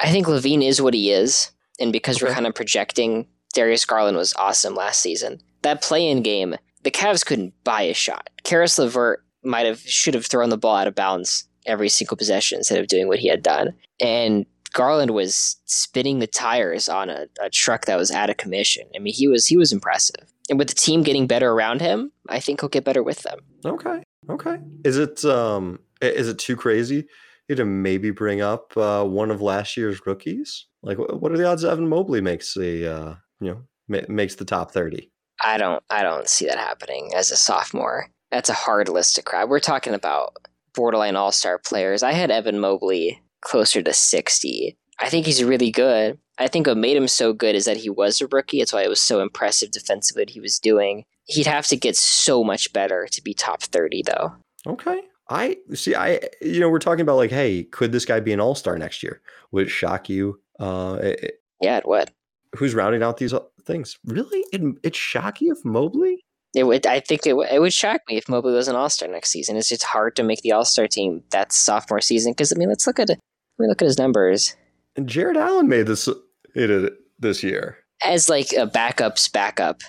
I 0.00 0.10
think 0.10 0.26
LaVine 0.26 0.66
is 0.66 0.80
what 0.80 0.94
he 0.94 1.10
is. 1.10 1.50
And 1.78 1.92
because 1.92 2.16
okay. 2.16 2.26
we're 2.26 2.34
kind 2.34 2.46
of 2.46 2.54
projecting, 2.54 3.26
Darius 3.54 3.84
Garland 3.84 4.16
was 4.16 4.34
awesome 4.38 4.74
last 4.74 5.00
season. 5.00 5.42
That 5.62 5.82
play 5.82 6.08
in 6.08 6.22
game, 6.22 6.56
the 6.82 6.90
Cavs 6.90 7.24
couldn't 7.24 7.54
buy 7.64 7.82
a 7.82 7.94
shot. 7.94 8.30
Caris 8.44 8.78
LeVert 8.78 9.24
might 9.44 9.66
have 9.66 9.80
should 9.80 10.14
have 10.14 10.26
thrown 10.26 10.50
the 10.50 10.58
ball 10.58 10.76
out 10.76 10.88
of 10.88 10.94
bounds 10.94 11.46
every 11.66 11.88
single 11.88 12.16
possession 12.16 12.58
instead 12.58 12.78
of 12.78 12.88
doing 12.88 13.08
what 13.08 13.18
he 13.18 13.28
had 13.28 13.42
done. 13.42 13.74
And 14.00 14.46
Garland 14.72 15.12
was 15.12 15.56
spinning 15.64 16.18
the 16.18 16.26
tires 16.26 16.88
on 16.88 17.10
a, 17.10 17.26
a, 17.40 17.50
truck 17.50 17.84
that 17.84 17.96
was 17.96 18.10
out 18.10 18.30
of 18.30 18.36
commission. 18.36 18.84
I 18.96 18.98
mean, 18.98 19.14
he 19.14 19.28
was 19.28 19.46
he 19.46 19.56
was 19.56 19.72
impressive. 19.72 20.32
And 20.48 20.58
with 20.58 20.68
the 20.68 20.74
team 20.74 21.02
getting 21.02 21.26
better 21.26 21.50
around 21.50 21.80
him, 21.80 22.10
I 22.28 22.40
think 22.40 22.60
he'll 22.60 22.68
get 22.68 22.84
better 22.84 23.02
with 23.02 23.22
them. 23.22 23.38
Okay. 23.64 24.02
Okay. 24.30 24.56
Is 24.84 24.98
it 24.98 25.24
um 25.24 25.78
is 26.00 26.28
it 26.28 26.38
too 26.38 26.56
crazy 26.56 27.06
to 27.48 27.64
maybe 27.64 28.10
bring 28.10 28.40
up 28.40 28.74
uh, 28.76 29.04
one 29.04 29.30
of 29.30 29.42
last 29.42 29.76
year's 29.76 30.00
rookies? 30.06 30.66
Like, 30.82 30.98
what 30.98 31.30
are 31.30 31.36
the 31.36 31.46
odds 31.46 31.64
Evan 31.64 31.88
Mobley 31.88 32.20
makes 32.20 32.54
the 32.54 32.86
uh, 32.86 33.14
you 33.40 33.50
know 33.50 33.62
ma- 33.88 34.08
makes 34.08 34.34
the 34.36 34.44
top 34.44 34.72
thirty? 34.72 35.11
I 35.42 35.58
don't 35.58 35.82
I 35.90 36.02
don't 36.02 36.28
see 36.28 36.46
that 36.46 36.58
happening 36.58 37.12
as 37.14 37.30
a 37.30 37.36
sophomore. 37.36 38.08
That's 38.30 38.48
a 38.48 38.54
hard 38.54 38.88
list 38.88 39.16
to 39.16 39.22
crack. 39.22 39.48
We're 39.48 39.60
talking 39.60 39.94
about 39.94 40.36
borderline 40.74 41.16
all 41.16 41.32
star 41.32 41.58
players. 41.58 42.02
I 42.02 42.12
had 42.12 42.30
Evan 42.30 42.58
Mobley 42.58 43.20
closer 43.42 43.82
to 43.82 43.92
60. 43.92 44.76
I 44.98 45.08
think 45.08 45.26
he's 45.26 45.44
really 45.44 45.70
good. 45.70 46.18
I 46.38 46.48
think 46.48 46.66
what 46.66 46.76
made 46.76 46.96
him 46.96 47.08
so 47.08 47.32
good 47.32 47.54
is 47.54 47.66
that 47.66 47.76
he 47.76 47.90
was 47.90 48.20
a 48.20 48.26
rookie. 48.26 48.60
That's 48.60 48.72
why 48.72 48.82
it 48.82 48.88
was 48.88 49.02
so 49.02 49.20
impressive 49.20 49.70
defensively 49.70 50.22
what 50.22 50.30
he 50.30 50.40
was 50.40 50.58
doing. 50.58 51.04
He'd 51.24 51.46
have 51.46 51.66
to 51.68 51.76
get 51.76 51.96
so 51.96 52.42
much 52.42 52.72
better 52.72 53.06
to 53.10 53.22
be 53.22 53.34
top 53.34 53.62
30, 53.62 54.04
though. 54.06 54.32
Okay. 54.66 55.02
I 55.28 55.56
see. 55.74 55.94
I, 55.94 56.20
you 56.40 56.60
know, 56.60 56.68
we're 56.68 56.78
talking 56.78 57.02
about 57.02 57.16
like, 57.16 57.30
hey, 57.30 57.64
could 57.64 57.92
this 57.92 58.04
guy 58.04 58.20
be 58.20 58.32
an 58.32 58.40
all 58.40 58.54
star 58.54 58.76
next 58.76 59.02
year? 59.02 59.20
Would 59.50 59.66
it 59.66 59.70
shock 59.70 60.08
you? 60.08 60.40
Uh, 60.58 60.98
it, 61.02 61.42
yeah, 61.60 61.78
it 61.78 61.86
would. 61.86 62.10
Who's 62.56 62.74
rounding 62.74 63.02
out 63.02 63.16
these 63.16 63.32
uh, 63.32 63.40
things? 63.64 63.98
Really? 64.04 64.44
It, 64.52 64.60
it 64.82 64.96
shock 64.96 65.40
you 65.40 65.52
if 65.52 65.64
Mobley? 65.64 66.24
It 66.54 66.64
would. 66.64 66.86
I 66.86 67.00
think 67.00 67.26
it, 67.26 67.30
w- 67.30 67.48
it 67.50 67.60
would 67.60 67.72
shock 67.72 68.02
me 68.08 68.18
if 68.18 68.28
Mobley 68.28 68.52
was 68.52 68.68
an 68.68 68.76
All 68.76 68.90
Star 68.90 69.08
next 69.08 69.30
season. 69.30 69.56
It's 69.56 69.70
just 69.70 69.84
hard 69.84 70.16
to 70.16 70.22
make 70.22 70.42
the 70.42 70.52
All 70.52 70.64
Star 70.64 70.86
team 70.86 71.22
that 71.30 71.52
sophomore 71.52 72.00
season 72.00 72.32
because 72.32 72.52
I 72.52 72.56
mean, 72.56 72.68
let's 72.68 72.86
look 72.86 72.98
at 72.98 73.08
Let 73.08 73.18
me 73.58 73.68
look 73.68 73.80
at 73.80 73.86
his 73.86 73.98
numbers. 73.98 74.54
And 74.96 75.08
Jarrett 75.08 75.38
Allen 75.38 75.68
made 75.68 75.86
this 75.86 76.08
it 76.54 76.92
this 77.18 77.42
year 77.42 77.78
as 78.04 78.28
like 78.28 78.52
a 78.52 78.66
backup's 78.66 79.28
backup 79.28 79.80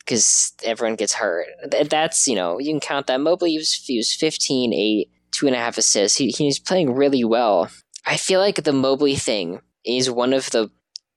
because 0.00 0.52
everyone 0.64 0.96
gets 0.96 1.14
hurt. 1.14 1.46
That's 1.88 2.26
you 2.26 2.34
know 2.34 2.58
you 2.58 2.72
can 2.72 2.80
count 2.80 3.06
that. 3.06 3.20
Mobley 3.20 3.56
was, 3.56 3.72
he 3.72 3.96
was 3.96 4.14
15, 4.14 4.74
8, 4.74 5.10
two 5.32 5.46
and 5.46 5.56
a 5.56 5.58
half 5.58 5.78
assists. 5.78 6.18
He, 6.18 6.28
he's 6.28 6.58
playing 6.58 6.94
really 6.94 7.24
well. 7.24 7.68
I 8.06 8.16
feel 8.16 8.40
like 8.40 8.62
the 8.62 8.72
Mobley 8.72 9.16
thing 9.16 9.60
is 9.84 10.10
one 10.10 10.32
of 10.32 10.50
the 10.50 10.70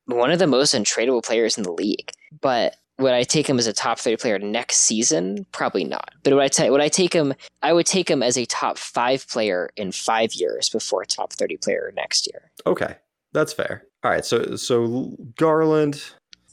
one 0.06 0.32
of 0.32 0.40
the 0.40 0.48
most 0.48 0.74
untradeable 0.74 1.24
players 1.24 1.58
in 1.58 1.64
the 1.64 1.72
league. 1.72 2.12
But 2.42 2.76
would 2.98 3.12
I 3.12 3.24
take 3.24 3.48
him 3.48 3.60
as 3.60 3.68
a 3.68 3.74
top 3.74 4.00
30 4.00 4.18
player 4.18 4.40
next 4.40 4.78
season? 4.78 5.46
Probably 5.52 5.84
not. 5.84 6.12
But 6.24 6.34
would 6.34 6.44
I, 6.44 6.48
ta- 6.48 6.70
would 6.70 6.82
I 6.82 6.88
take 6.88 7.14
him? 7.14 7.34
I 7.62 7.74
would 7.74 7.86
take 7.86 8.10
him 8.10 8.24
as 8.24 8.38
a 8.38 8.46
top 8.46 8.78
five 8.78 9.28
player 9.28 9.70
in 9.76 9.92
five 9.92 10.34
years 10.34 10.70
before 10.70 11.02
a 11.02 11.06
top 11.06 11.34
30 11.34 11.58
player 11.58 11.92
next 11.96 12.28
year. 12.28 12.52
Okay, 12.66 12.96
that's 13.34 13.54
fair. 13.54 13.84
All 14.04 14.12
right, 14.12 14.24
so 14.24 14.56
so 14.56 15.16
Garland. 15.36 16.02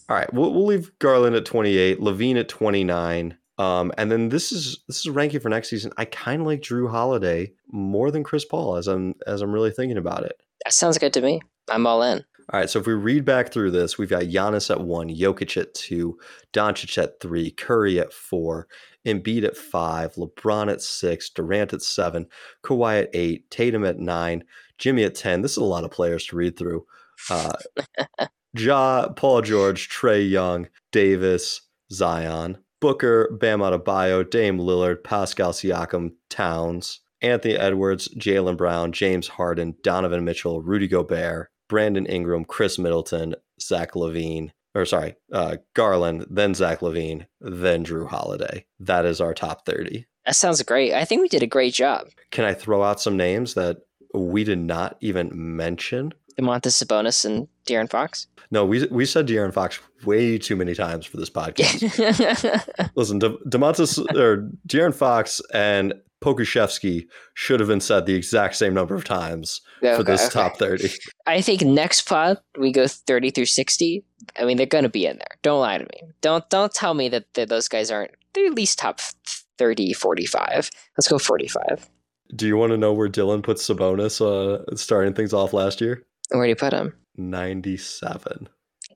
All 0.08 0.16
right, 0.16 0.32
we'll, 0.34 0.52
we'll 0.52 0.66
leave 0.66 0.90
Garland 0.98 1.36
at 1.36 1.44
28, 1.44 2.00
LaVine 2.00 2.36
at 2.36 2.48
29. 2.48 3.38
Um, 3.58 3.92
and 3.96 4.10
then 4.10 4.30
this 4.30 4.50
is 4.50 4.82
this 4.88 5.00
is 5.00 5.08
ranking 5.08 5.40
for 5.40 5.48
next 5.48 5.70
season. 5.70 5.92
I 5.96 6.06
kind 6.06 6.40
of 6.40 6.46
like 6.46 6.62
Jrue 6.62 6.90
Holiday 6.90 7.52
more 7.70 8.10
than 8.10 8.24
Chris 8.24 8.44
Paul 8.44 8.76
as 8.76 8.88
I'm 8.88 9.14
as 9.26 9.42
I'm 9.42 9.52
really 9.52 9.70
thinking 9.70 9.98
about 9.98 10.24
it. 10.24 10.40
That 10.64 10.72
sounds 10.72 10.98
good 10.98 11.12
to 11.14 11.20
me. 11.20 11.40
I'm 11.70 11.86
all 11.86 12.02
in. 12.02 12.24
All 12.50 12.60
right, 12.60 12.68
so 12.68 12.80
if 12.80 12.86
we 12.86 12.94
read 12.94 13.24
back 13.24 13.52
through 13.52 13.70
this, 13.70 13.98
we've 13.98 14.10
got 14.10 14.24
Giannis 14.24 14.70
at 14.70 14.80
one, 14.80 15.08
Jokic 15.08 15.56
at 15.60 15.74
two, 15.74 16.18
Doncic 16.52 16.96
at 17.02 17.20
three, 17.20 17.50
Curry 17.50 17.98
at 18.00 18.12
four, 18.12 18.68
Embiid 19.06 19.44
at 19.44 19.56
five, 19.56 20.14
LeBron 20.14 20.70
at 20.70 20.82
six, 20.82 21.30
Durant 21.30 21.72
at 21.72 21.82
seven, 21.82 22.26
Kawhi 22.64 23.02
at 23.02 23.10
eight, 23.14 23.50
Tatum 23.50 23.84
at 23.84 23.98
nine, 23.98 24.44
Jimmy 24.78 25.04
at 25.04 25.14
ten. 25.14 25.42
This 25.42 25.52
is 25.52 25.58
a 25.58 25.64
lot 25.64 25.84
of 25.84 25.90
players 25.90 26.26
to 26.26 26.36
read 26.36 26.56
through. 26.56 26.84
Uh, 27.30 27.52
Ja, 28.54 29.08
Paul 29.08 29.42
George, 29.42 29.88
Trae 29.88 30.28
Young, 30.28 30.68
Davis, 30.90 31.62
Zion, 31.90 32.58
Booker, 32.80 33.36
Bam 33.40 33.60
Adebayo, 33.60 34.28
Dame 34.28 34.58
Lillard, 34.58 35.02
Pascal 35.04 35.52
Siakam, 35.52 36.10
Towns, 36.28 37.00
Anthony 37.22 37.56
Edwards, 37.56 38.08
Jaylen 38.16 38.56
Brown, 38.56 38.92
James 38.92 39.28
Harden, 39.28 39.76
Donovan 39.82 40.24
Mitchell, 40.24 40.60
Rudy 40.60 40.88
Gobert, 40.88 41.51
Brandon 41.72 42.04
Ingram, 42.04 42.44
Khris 42.44 42.78
Middleton, 42.78 43.34
Zach 43.58 43.92
LaVine, 43.92 44.50
or 44.74 44.84
sorry, 44.84 45.14
uh, 45.32 45.56
Garland, 45.72 46.26
then 46.28 46.52
Zach 46.52 46.80
LaVine, 46.80 47.24
then 47.40 47.82
Jrue 47.82 48.06
Holiday. 48.06 48.66
That 48.78 49.06
is 49.06 49.22
our 49.22 49.32
top 49.32 49.64
30. 49.64 50.04
That 50.26 50.36
sounds 50.36 50.62
great. 50.62 50.92
I 50.92 51.06
think 51.06 51.22
we 51.22 51.28
did 51.28 51.42
a 51.42 51.46
great 51.46 51.72
job. 51.72 52.08
Can 52.30 52.44
I 52.44 52.52
throw 52.52 52.82
out 52.82 53.00
some 53.00 53.16
names 53.16 53.54
that 53.54 53.78
we 54.12 54.44
did 54.44 54.58
not 54.58 54.98
even 55.00 55.30
mention? 55.32 56.12
Domantas 56.38 56.84
Sabonis 56.84 57.24
and 57.24 57.48
De'Aaron 57.66 57.88
Fox. 57.88 58.26
No, 58.50 58.66
we 58.66 58.86
we 58.88 59.06
said 59.06 59.26
De'Aaron 59.26 59.52
Fox 59.54 59.80
way 60.04 60.36
too 60.36 60.56
many 60.56 60.74
times 60.74 61.06
for 61.06 61.16
this 61.16 61.30
podcast. 61.40 62.90
Listen, 62.94 63.18
De- 63.18 63.38
Domantas 63.48 63.98
or 64.14 64.50
De'Aaron 64.68 64.94
Fox 64.94 65.40
and 65.54 65.94
Pokusevski 66.22 67.06
should 67.34 67.60
have 67.60 67.68
been 67.68 67.80
said 67.80 68.06
the 68.06 68.14
exact 68.14 68.56
same 68.56 68.74
number 68.74 68.94
of 68.94 69.04
times 69.04 69.60
Okay, 69.82 69.96
for 69.96 70.02
this 70.02 70.22
okay. 70.26 70.32
top 70.32 70.56
30. 70.56 70.90
I 71.26 71.40
think 71.40 71.62
next 71.62 72.02
pod 72.02 72.38
we 72.58 72.72
go 72.72 72.86
30 72.86 73.30
through 73.30 73.46
60. 73.46 74.04
I 74.38 74.44
mean, 74.44 74.56
they're 74.56 74.66
going 74.66 74.84
to 74.84 74.90
be 74.90 75.06
in 75.06 75.16
there. 75.16 75.38
Don't 75.42 75.60
lie 75.60 75.78
to 75.78 75.84
me. 75.84 76.12
Don't 76.20 76.48
don't 76.50 76.72
tell 76.72 76.94
me 76.94 77.08
that, 77.08 77.32
that 77.34 77.48
those 77.48 77.68
guys 77.68 77.90
aren't. 77.90 78.12
They're 78.34 78.46
at 78.46 78.54
least 78.54 78.78
top 78.78 79.00
30, 79.58 79.92
45. 79.92 80.70
Let's 80.96 81.08
go 81.08 81.18
45. 81.18 81.88
Do 82.34 82.46
you 82.46 82.56
want 82.56 82.70
to 82.72 82.78
know 82.78 82.92
where 82.92 83.08
Dylan 83.08 83.42
put 83.42 83.58
Sabonis 83.58 84.20
uh, 84.20 84.76
starting 84.76 85.12
things 85.12 85.34
off 85.34 85.52
last 85.52 85.80
year? 85.80 86.02
Where 86.30 86.44
do 86.44 86.48
you 86.48 86.56
put 86.56 86.72
him? 86.72 86.94
97. 87.16 88.48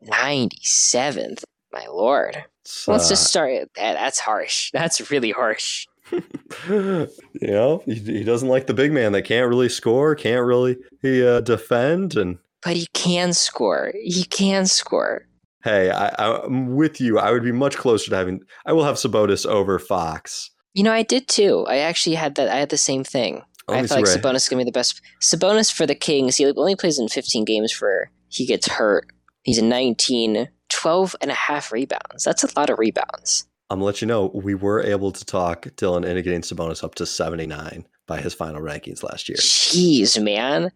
97th. 0.04 1.44
My 1.72 1.86
lord. 1.88 2.44
It's, 2.62 2.88
Let's 2.88 3.06
uh, 3.06 3.10
just 3.10 3.26
start. 3.26 3.52
That, 3.76 3.94
that's 3.94 4.18
harsh. 4.18 4.70
That's 4.72 5.10
really 5.10 5.32
harsh. 5.32 5.86
you 6.68 7.08
know, 7.42 7.82
he, 7.86 7.94
he 7.94 8.24
doesn't 8.24 8.48
like 8.48 8.66
the 8.66 8.74
big 8.74 8.92
man 8.92 9.12
that 9.12 9.22
can't 9.22 9.48
really 9.48 9.68
score, 9.68 10.14
can't 10.14 10.44
really 10.44 10.76
he 11.02 11.26
uh, 11.26 11.40
defend, 11.40 12.16
and 12.16 12.38
But 12.62 12.76
he 12.76 12.86
can 12.92 13.32
score. 13.32 13.92
He 14.02 14.24
can 14.24 14.66
score. 14.66 15.26
hey, 15.64 15.90
I, 15.90 16.08
I'm 16.18 16.76
with 16.76 17.00
you. 17.00 17.18
I 17.18 17.32
would 17.32 17.42
be 17.42 17.52
much 17.52 17.76
closer 17.76 18.10
to 18.10 18.16
having. 18.16 18.40
I 18.64 18.72
will 18.72 18.84
have 18.84 18.96
Sabonis 18.96 19.46
over 19.46 19.78
Fox. 19.78 20.50
You 20.74 20.82
know, 20.84 20.92
I 20.92 21.02
did 21.02 21.28
too. 21.28 21.64
I 21.68 21.78
actually 21.78 22.16
had 22.16 22.34
that. 22.36 22.48
I 22.48 22.56
had 22.56 22.68
the 22.68 22.76
same 22.76 23.04
thing. 23.04 23.42
Let 23.68 23.78
I 23.78 23.82
me 23.82 23.88
feel 23.88 23.96
like 23.98 24.06
Ray. 24.06 24.14
Sabonis 24.14 24.36
is 24.36 24.48
gonna 24.48 24.60
be 24.60 24.64
the 24.64 24.72
best. 24.72 25.00
Sabonis 25.20 25.72
for 25.72 25.86
the 25.86 25.94
Kings. 25.94 26.36
He 26.36 26.46
only 26.46 26.76
plays 26.76 26.98
in 26.98 27.08
15 27.08 27.44
games 27.44 27.72
for. 27.72 28.10
He 28.28 28.44
gets 28.44 28.68
hurt. 28.68 29.06
He's 29.44 29.58
a 29.58 29.64
19, 29.64 30.48
12 30.68 31.16
and 31.20 31.30
a 31.30 31.34
half 31.34 31.72
rebounds. 31.72 32.24
That's 32.24 32.42
a 32.42 32.48
lot 32.58 32.70
of 32.70 32.78
rebounds. 32.78 33.46
I'm 33.70 33.78
gonna 33.78 33.84
let 33.86 34.00
you 34.00 34.06
know 34.06 34.30
we 34.34 34.54
were 34.54 34.80
able 34.82 35.10
to 35.12 35.24
talk 35.24 35.62
Dylan 35.76 36.04
into 36.06 36.22
getting 36.22 36.42
Sabonis 36.42 36.84
up 36.84 36.94
to 36.96 37.06
79 37.06 37.84
by 38.06 38.20
his 38.20 38.32
final 38.34 38.60
rankings 38.62 39.02
last 39.02 39.28
year. 39.28 39.38
Jeez, 39.38 40.22
man. 40.22 40.70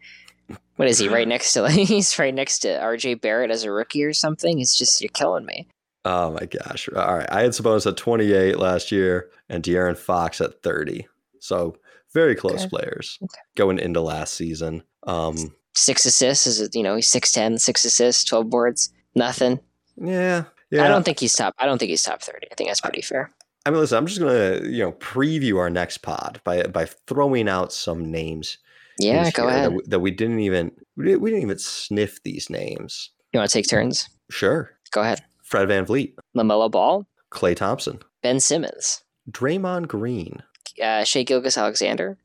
What 0.77 0.89
is 0.89 0.99
he? 0.99 1.09
Right 1.09 1.29
next 1.35 1.53
to 1.53 1.69
he's 1.71 2.19
right 2.19 2.35
next 2.35 2.61
to 2.61 2.69
RJ 2.69 3.21
Barrett 3.21 3.51
as 3.51 3.65
a 3.65 3.71
rookie 3.71 4.03
or 4.05 4.13
something. 4.13 4.59
It's 4.61 4.77
just 4.77 5.01
you're 5.01 5.09
killing 5.11 5.47
me. 5.47 5.69
Oh 6.05 6.33
my 6.33 6.47
gosh! 6.47 6.89
All 6.89 7.19
right, 7.19 7.29
I 7.31 7.43
had 7.43 7.51
Sabonis 7.53 7.87
at 7.87 7.97
28 7.97 8.59
last 8.59 8.91
year 8.91 9.31
and 9.51 9.63
De'Aaron 9.63 9.97
Fox 9.99 10.41
at 10.41 10.63
30. 10.63 11.07
So 11.41 11.77
very 12.15 12.35
close 12.35 12.61
Okay. 12.63 12.69
players 12.71 13.19
Okay. 13.23 13.41
going 13.55 13.79
into 13.79 14.01
last 14.01 14.35
season. 14.35 14.83
Um, 15.07 15.55
Six 15.75 16.05
assists 16.07 16.47
is 16.47 16.61
it? 16.61 16.75
you 16.75 16.83
know 16.83 16.97
he's 16.97 17.09
6'10", 17.11 17.61
six 17.61 17.85
assists, 17.85 18.25
12 18.25 18.51
boards, 18.51 18.93
nothing. 19.15 19.61
yeah, 19.97 20.45
yeah. 20.71 20.85
I 20.85 20.89
don't 20.89 21.05
think 21.05 21.19
he's 21.21 21.33
top. 21.35 21.55
I 21.59 21.67
don't 21.67 21.79
think 21.79 21.91
he's 21.91 22.03
top 22.03 22.23
30. 22.23 22.49
I 22.51 22.55
think 22.55 22.71
that's 22.71 22.81
pretty 22.81 23.03
fair. 23.03 23.31
I 23.67 23.71
mean, 23.71 23.81
listen, 23.81 23.99
I'm 23.99 24.07
just 24.07 24.19
gonna 24.21 24.61
you 24.65 24.79
know 24.79 24.93
preview 24.93 25.59
our 25.59 25.69
next 25.71 25.99
pod 25.99 26.41
by 26.45 26.63
by 26.65 26.87
throwing 27.07 27.49
out 27.49 27.73
some 27.73 28.11
names. 28.11 28.59
Yeah, 28.99 29.31
go 29.31 29.49
ahead. 29.49 29.65
That 29.65 29.71
we, 29.73 29.83
that 29.87 30.01
we 30.01 30.11
didn't 30.11 30.41
even 30.41 30.73
we 30.97 31.05
didn't, 31.07 31.21
we 31.21 31.31
didn't 31.31 31.43
even 31.45 31.59
sniff 31.59 32.23
these 32.23 32.49
names. 32.51 33.11
You 33.33 33.39
want 33.39 33.51
to 33.51 33.55
take 33.59 33.69
turns? 33.69 34.09
Sure, 34.31 34.71
Go 34.93 35.03
ahead. 35.03 35.23
Fred 35.43 35.69
Van 35.69 35.85
Vliet, 35.85 36.15
LaMelo 36.37 36.71
Ball, 36.71 37.07
Klay 37.33 37.55
Thompson, 37.57 38.01
Ben 38.23 38.41
Simmons, 38.41 39.03
Draymond 39.31 39.89
Green. 39.89 40.43
uh, 40.83 41.05
Shai 41.05 41.23
Gilgeous-Alexander. 41.25 42.17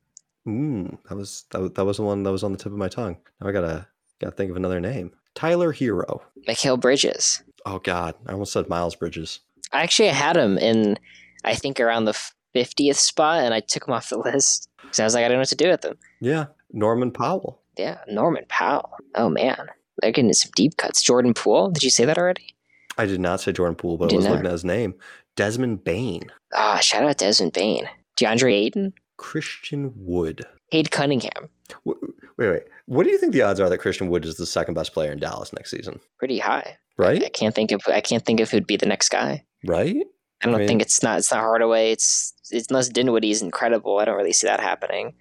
Mm, 0.48 0.98
that 1.10 1.16
was 1.16 1.46
that, 1.52 1.62
was- 1.62 1.72
that 1.72 1.86
was 1.86 1.98
the 1.98 2.04
one 2.04 2.24
that 2.24 2.32
was 2.32 2.44
on 2.44 2.52
the 2.52 2.58
tip 2.58 2.72
of 2.72 2.78
my 2.78 2.88
tongue. 2.90 3.18
Now 3.42 3.48
I 3.48 3.52
gotta 3.52 3.88
gotta 4.22 4.36
think 4.36 4.52
of 4.52 4.58
another 4.58 4.80
name. 4.80 5.12
Tyler 5.34 5.74
Herro. 5.74 6.22
Mikal 6.48 6.80
Bridges. 6.80 7.44
Oh 7.66 7.80
God, 7.80 8.16
I 8.28 8.34
almost 8.34 8.54
said 8.54 8.70
Miles 8.70 8.96
Bridges. 8.96 9.40
I 9.72 9.82
actually 9.82 10.10
had 10.10 10.38
him 10.38 10.58
in, 10.58 10.98
I 11.44 11.56
think, 11.56 11.80
around 11.80 12.06
the 12.06 12.18
50th 12.56 12.96
spot, 12.96 13.44
and 13.44 13.54
I 13.54 13.60
took 13.60 13.88
him 13.88 13.94
off 13.94 14.10
the 14.10 14.18
list 14.18 14.70
because 14.82 15.00
I 15.00 15.04
was 15.04 15.16
like, 15.16 15.26
I 15.26 15.28
don't 15.28 15.38
know 15.38 15.42
what 15.42 15.50
to 15.50 15.56
do 15.56 15.70
with 15.70 15.84
him. 15.84 15.98
Yeah, 16.22 16.46
Norman 16.72 17.12
Powell. 17.12 17.62
Yeah, 17.78 17.98
Norman 18.08 18.46
Powell. 18.48 18.92
Oh, 19.16 19.30
man. 19.30 19.68
They're 19.98 20.12
getting 20.12 20.32
some 20.34 20.52
deep 20.56 20.78
cuts. 20.78 21.02
Jordan 21.02 21.34
Poole. 21.34 21.72
Did 21.72 21.84
you 21.84 21.90
say 21.90 22.06
that 22.06 22.18
already? 22.18 22.56
I 22.98 23.06
did 23.06 23.20
not 23.20 23.42
say 23.42 23.52
Jordan 23.52 23.76
Poole, 23.76 23.98
but 23.98 24.14
I 24.14 24.16
was 24.16 24.26
not. 24.26 24.32
looking 24.32 24.46
at 24.46 24.52
his 24.52 24.66
name. 24.66 24.94
Desmond 25.36 25.84
Bane. 25.84 26.32
Ah, 26.54 26.80
shout 26.80 27.04
out 27.04 27.18
Desmond 27.18 27.54
Bane. 27.54 27.90
Deandre 28.16 28.54
Ayton. 28.54 28.94
Christian 29.18 29.92
Wood. 29.96 30.46
Cade 30.72 30.92
Cunningham. 30.92 31.50
Wait, 31.84 31.98
wait. 32.38 32.64
What 32.86 33.04
do 33.06 33.10
you 33.12 33.18
think 33.18 33.34
the 33.34 33.42
odds 33.42 33.60
are 33.60 33.70
that 33.70 33.80
Christian 33.80 34.10
Wood 34.10 34.26
is 34.26 34.36
the 34.36 34.46
second 34.46 34.74
best 34.76 34.94
player 34.94 35.12
in 35.12 35.20
Dallas 35.20 35.52
next 35.54 35.72
season? 35.72 36.00
Pretty 36.20 36.40
high. 36.40 36.78
I 36.98 37.02
Right? 37.02 37.34
can't 37.34 37.54
think 37.56 37.72
of. 37.72 37.82
I 37.88 38.02
can't 38.02 38.26
think 38.26 38.40
of 38.40 38.50
who'd 38.50 38.68
be 38.68 38.78
the 38.78 38.86
next 38.86 39.10
guy. 39.10 39.46
Right? 39.66 39.98
I 40.42 40.46
don't 40.46 40.56
I 40.56 40.58
mean- 40.60 40.68
think 40.68 40.82
it's 40.82 41.02
not. 41.04 41.20
It's 41.20 41.32
not 41.32 41.40
Hardaway. 41.42 41.92
It's, 41.92 42.34
it's 42.52 42.68
unless 42.70 42.90
Dinwiddie's 42.90 43.42
incredible. 43.42 43.98
I 44.00 44.06
don't 44.06 44.18
really 44.18 44.34
see 44.34 44.48
that 44.48 44.60
happening. 44.60 45.14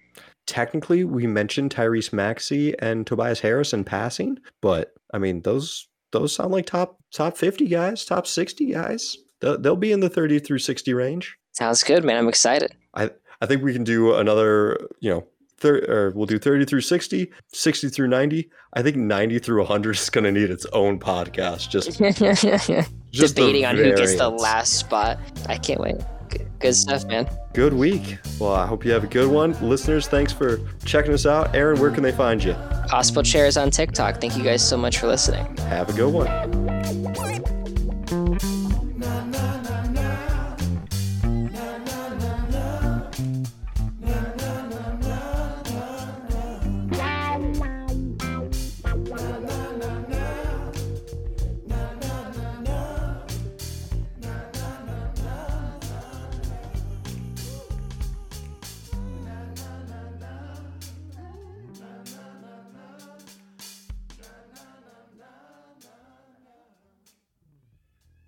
Technically, 0.47 1.03
we 1.03 1.25
mentioned 1.25 1.73
Tyrese 1.73 2.13
Maxey 2.13 2.77
and 2.79 3.07
Tobias 3.07 3.39
Harris 3.39 3.73
in 3.73 3.83
passing, 3.83 4.37
but 4.61 4.93
I 5.13 5.17
mean 5.17 5.41
those 5.41 5.87
those 6.11 6.35
sound 6.35 6.51
like 6.51 6.65
top 6.67 6.97
top 7.11 7.35
fifty 7.37 7.67
guys, 7.67 8.05
top 8.05 8.27
sixty 8.27 8.71
guys. 8.71 9.17
They'll, 9.41 9.59
they'll 9.59 9.75
be 9.75 9.91
in 9.91 10.01
the 10.01 10.09
thirty 10.09 10.37
through 10.39 10.59
sixty 10.59 10.93
range. 10.93 11.35
Sounds 11.53 11.83
good, 11.83 12.03
man. 12.03 12.17
I'm 12.17 12.27
excited. 12.29 12.75
I 12.93 13.09
I 13.41 13.47
think 13.47 13.63
we 13.63 13.73
can 13.73 13.83
do 13.83 14.13
another, 14.13 14.79
you 14.99 15.09
know, 15.09 15.27
thir- 15.57 15.85
or 15.87 16.11
we'll 16.11 16.25
do 16.25 16.39
30 16.39 16.65
through 16.65 16.81
60, 16.81 17.31
60 17.53 17.89
through 17.89 18.07
90. 18.07 18.49
I 18.73 18.81
think 18.81 18.97
90 18.97 19.39
through 19.39 19.59
100 19.59 19.95
is 19.95 20.09
going 20.09 20.23
to 20.25 20.31
need 20.31 20.49
its 20.49 20.65
own 20.67 20.99
podcast. 20.99 21.69
Just, 21.69 21.97
just 23.11 23.35
Debating 23.35 23.65
on 23.65 23.75
who 23.77 23.95
gets 23.95 24.15
the 24.17 24.29
last 24.29 24.73
spot. 24.73 25.19
I 25.47 25.57
can't 25.57 25.79
wait. 25.79 25.95
Good, 26.29 26.47
good 26.59 26.73
stuff, 26.73 27.05
man. 27.05 27.29
Good 27.53 27.73
week. 27.73 28.17
Well, 28.39 28.53
I 28.53 28.65
hope 28.65 28.83
you 28.83 28.91
have 28.91 29.03
a 29.03 29.07
good 29.07 29.29
one. 29.29 29.55
Listeners, 29.61 30.07
thanks 30.07 30.33
for 30.33 30.59
checking 30.83 31.13
us 31.13 31.25
out. 31.25 31.55
Aaron, 31.55 31.79
where 31.79 31.91
can 31.91 32.03
they 32.03 32.11
find 32.11 32.43
you? 32.43 32.53
Possible 32.87 33.23
chairs 33.23 33.57
on 33.57 33.69
TikTok. 33.69 34.19
Thank 34.19 34.35
you 34.35 34.43
guys 34.43 34.67
so 34.67 34.75
much 34.75 34.97
for 34.97 35.07
listening. 35.07 35.55
Have 35.57 35.89
a 35.89 35.93
good 35.93 36.11
one. 36.13 36.35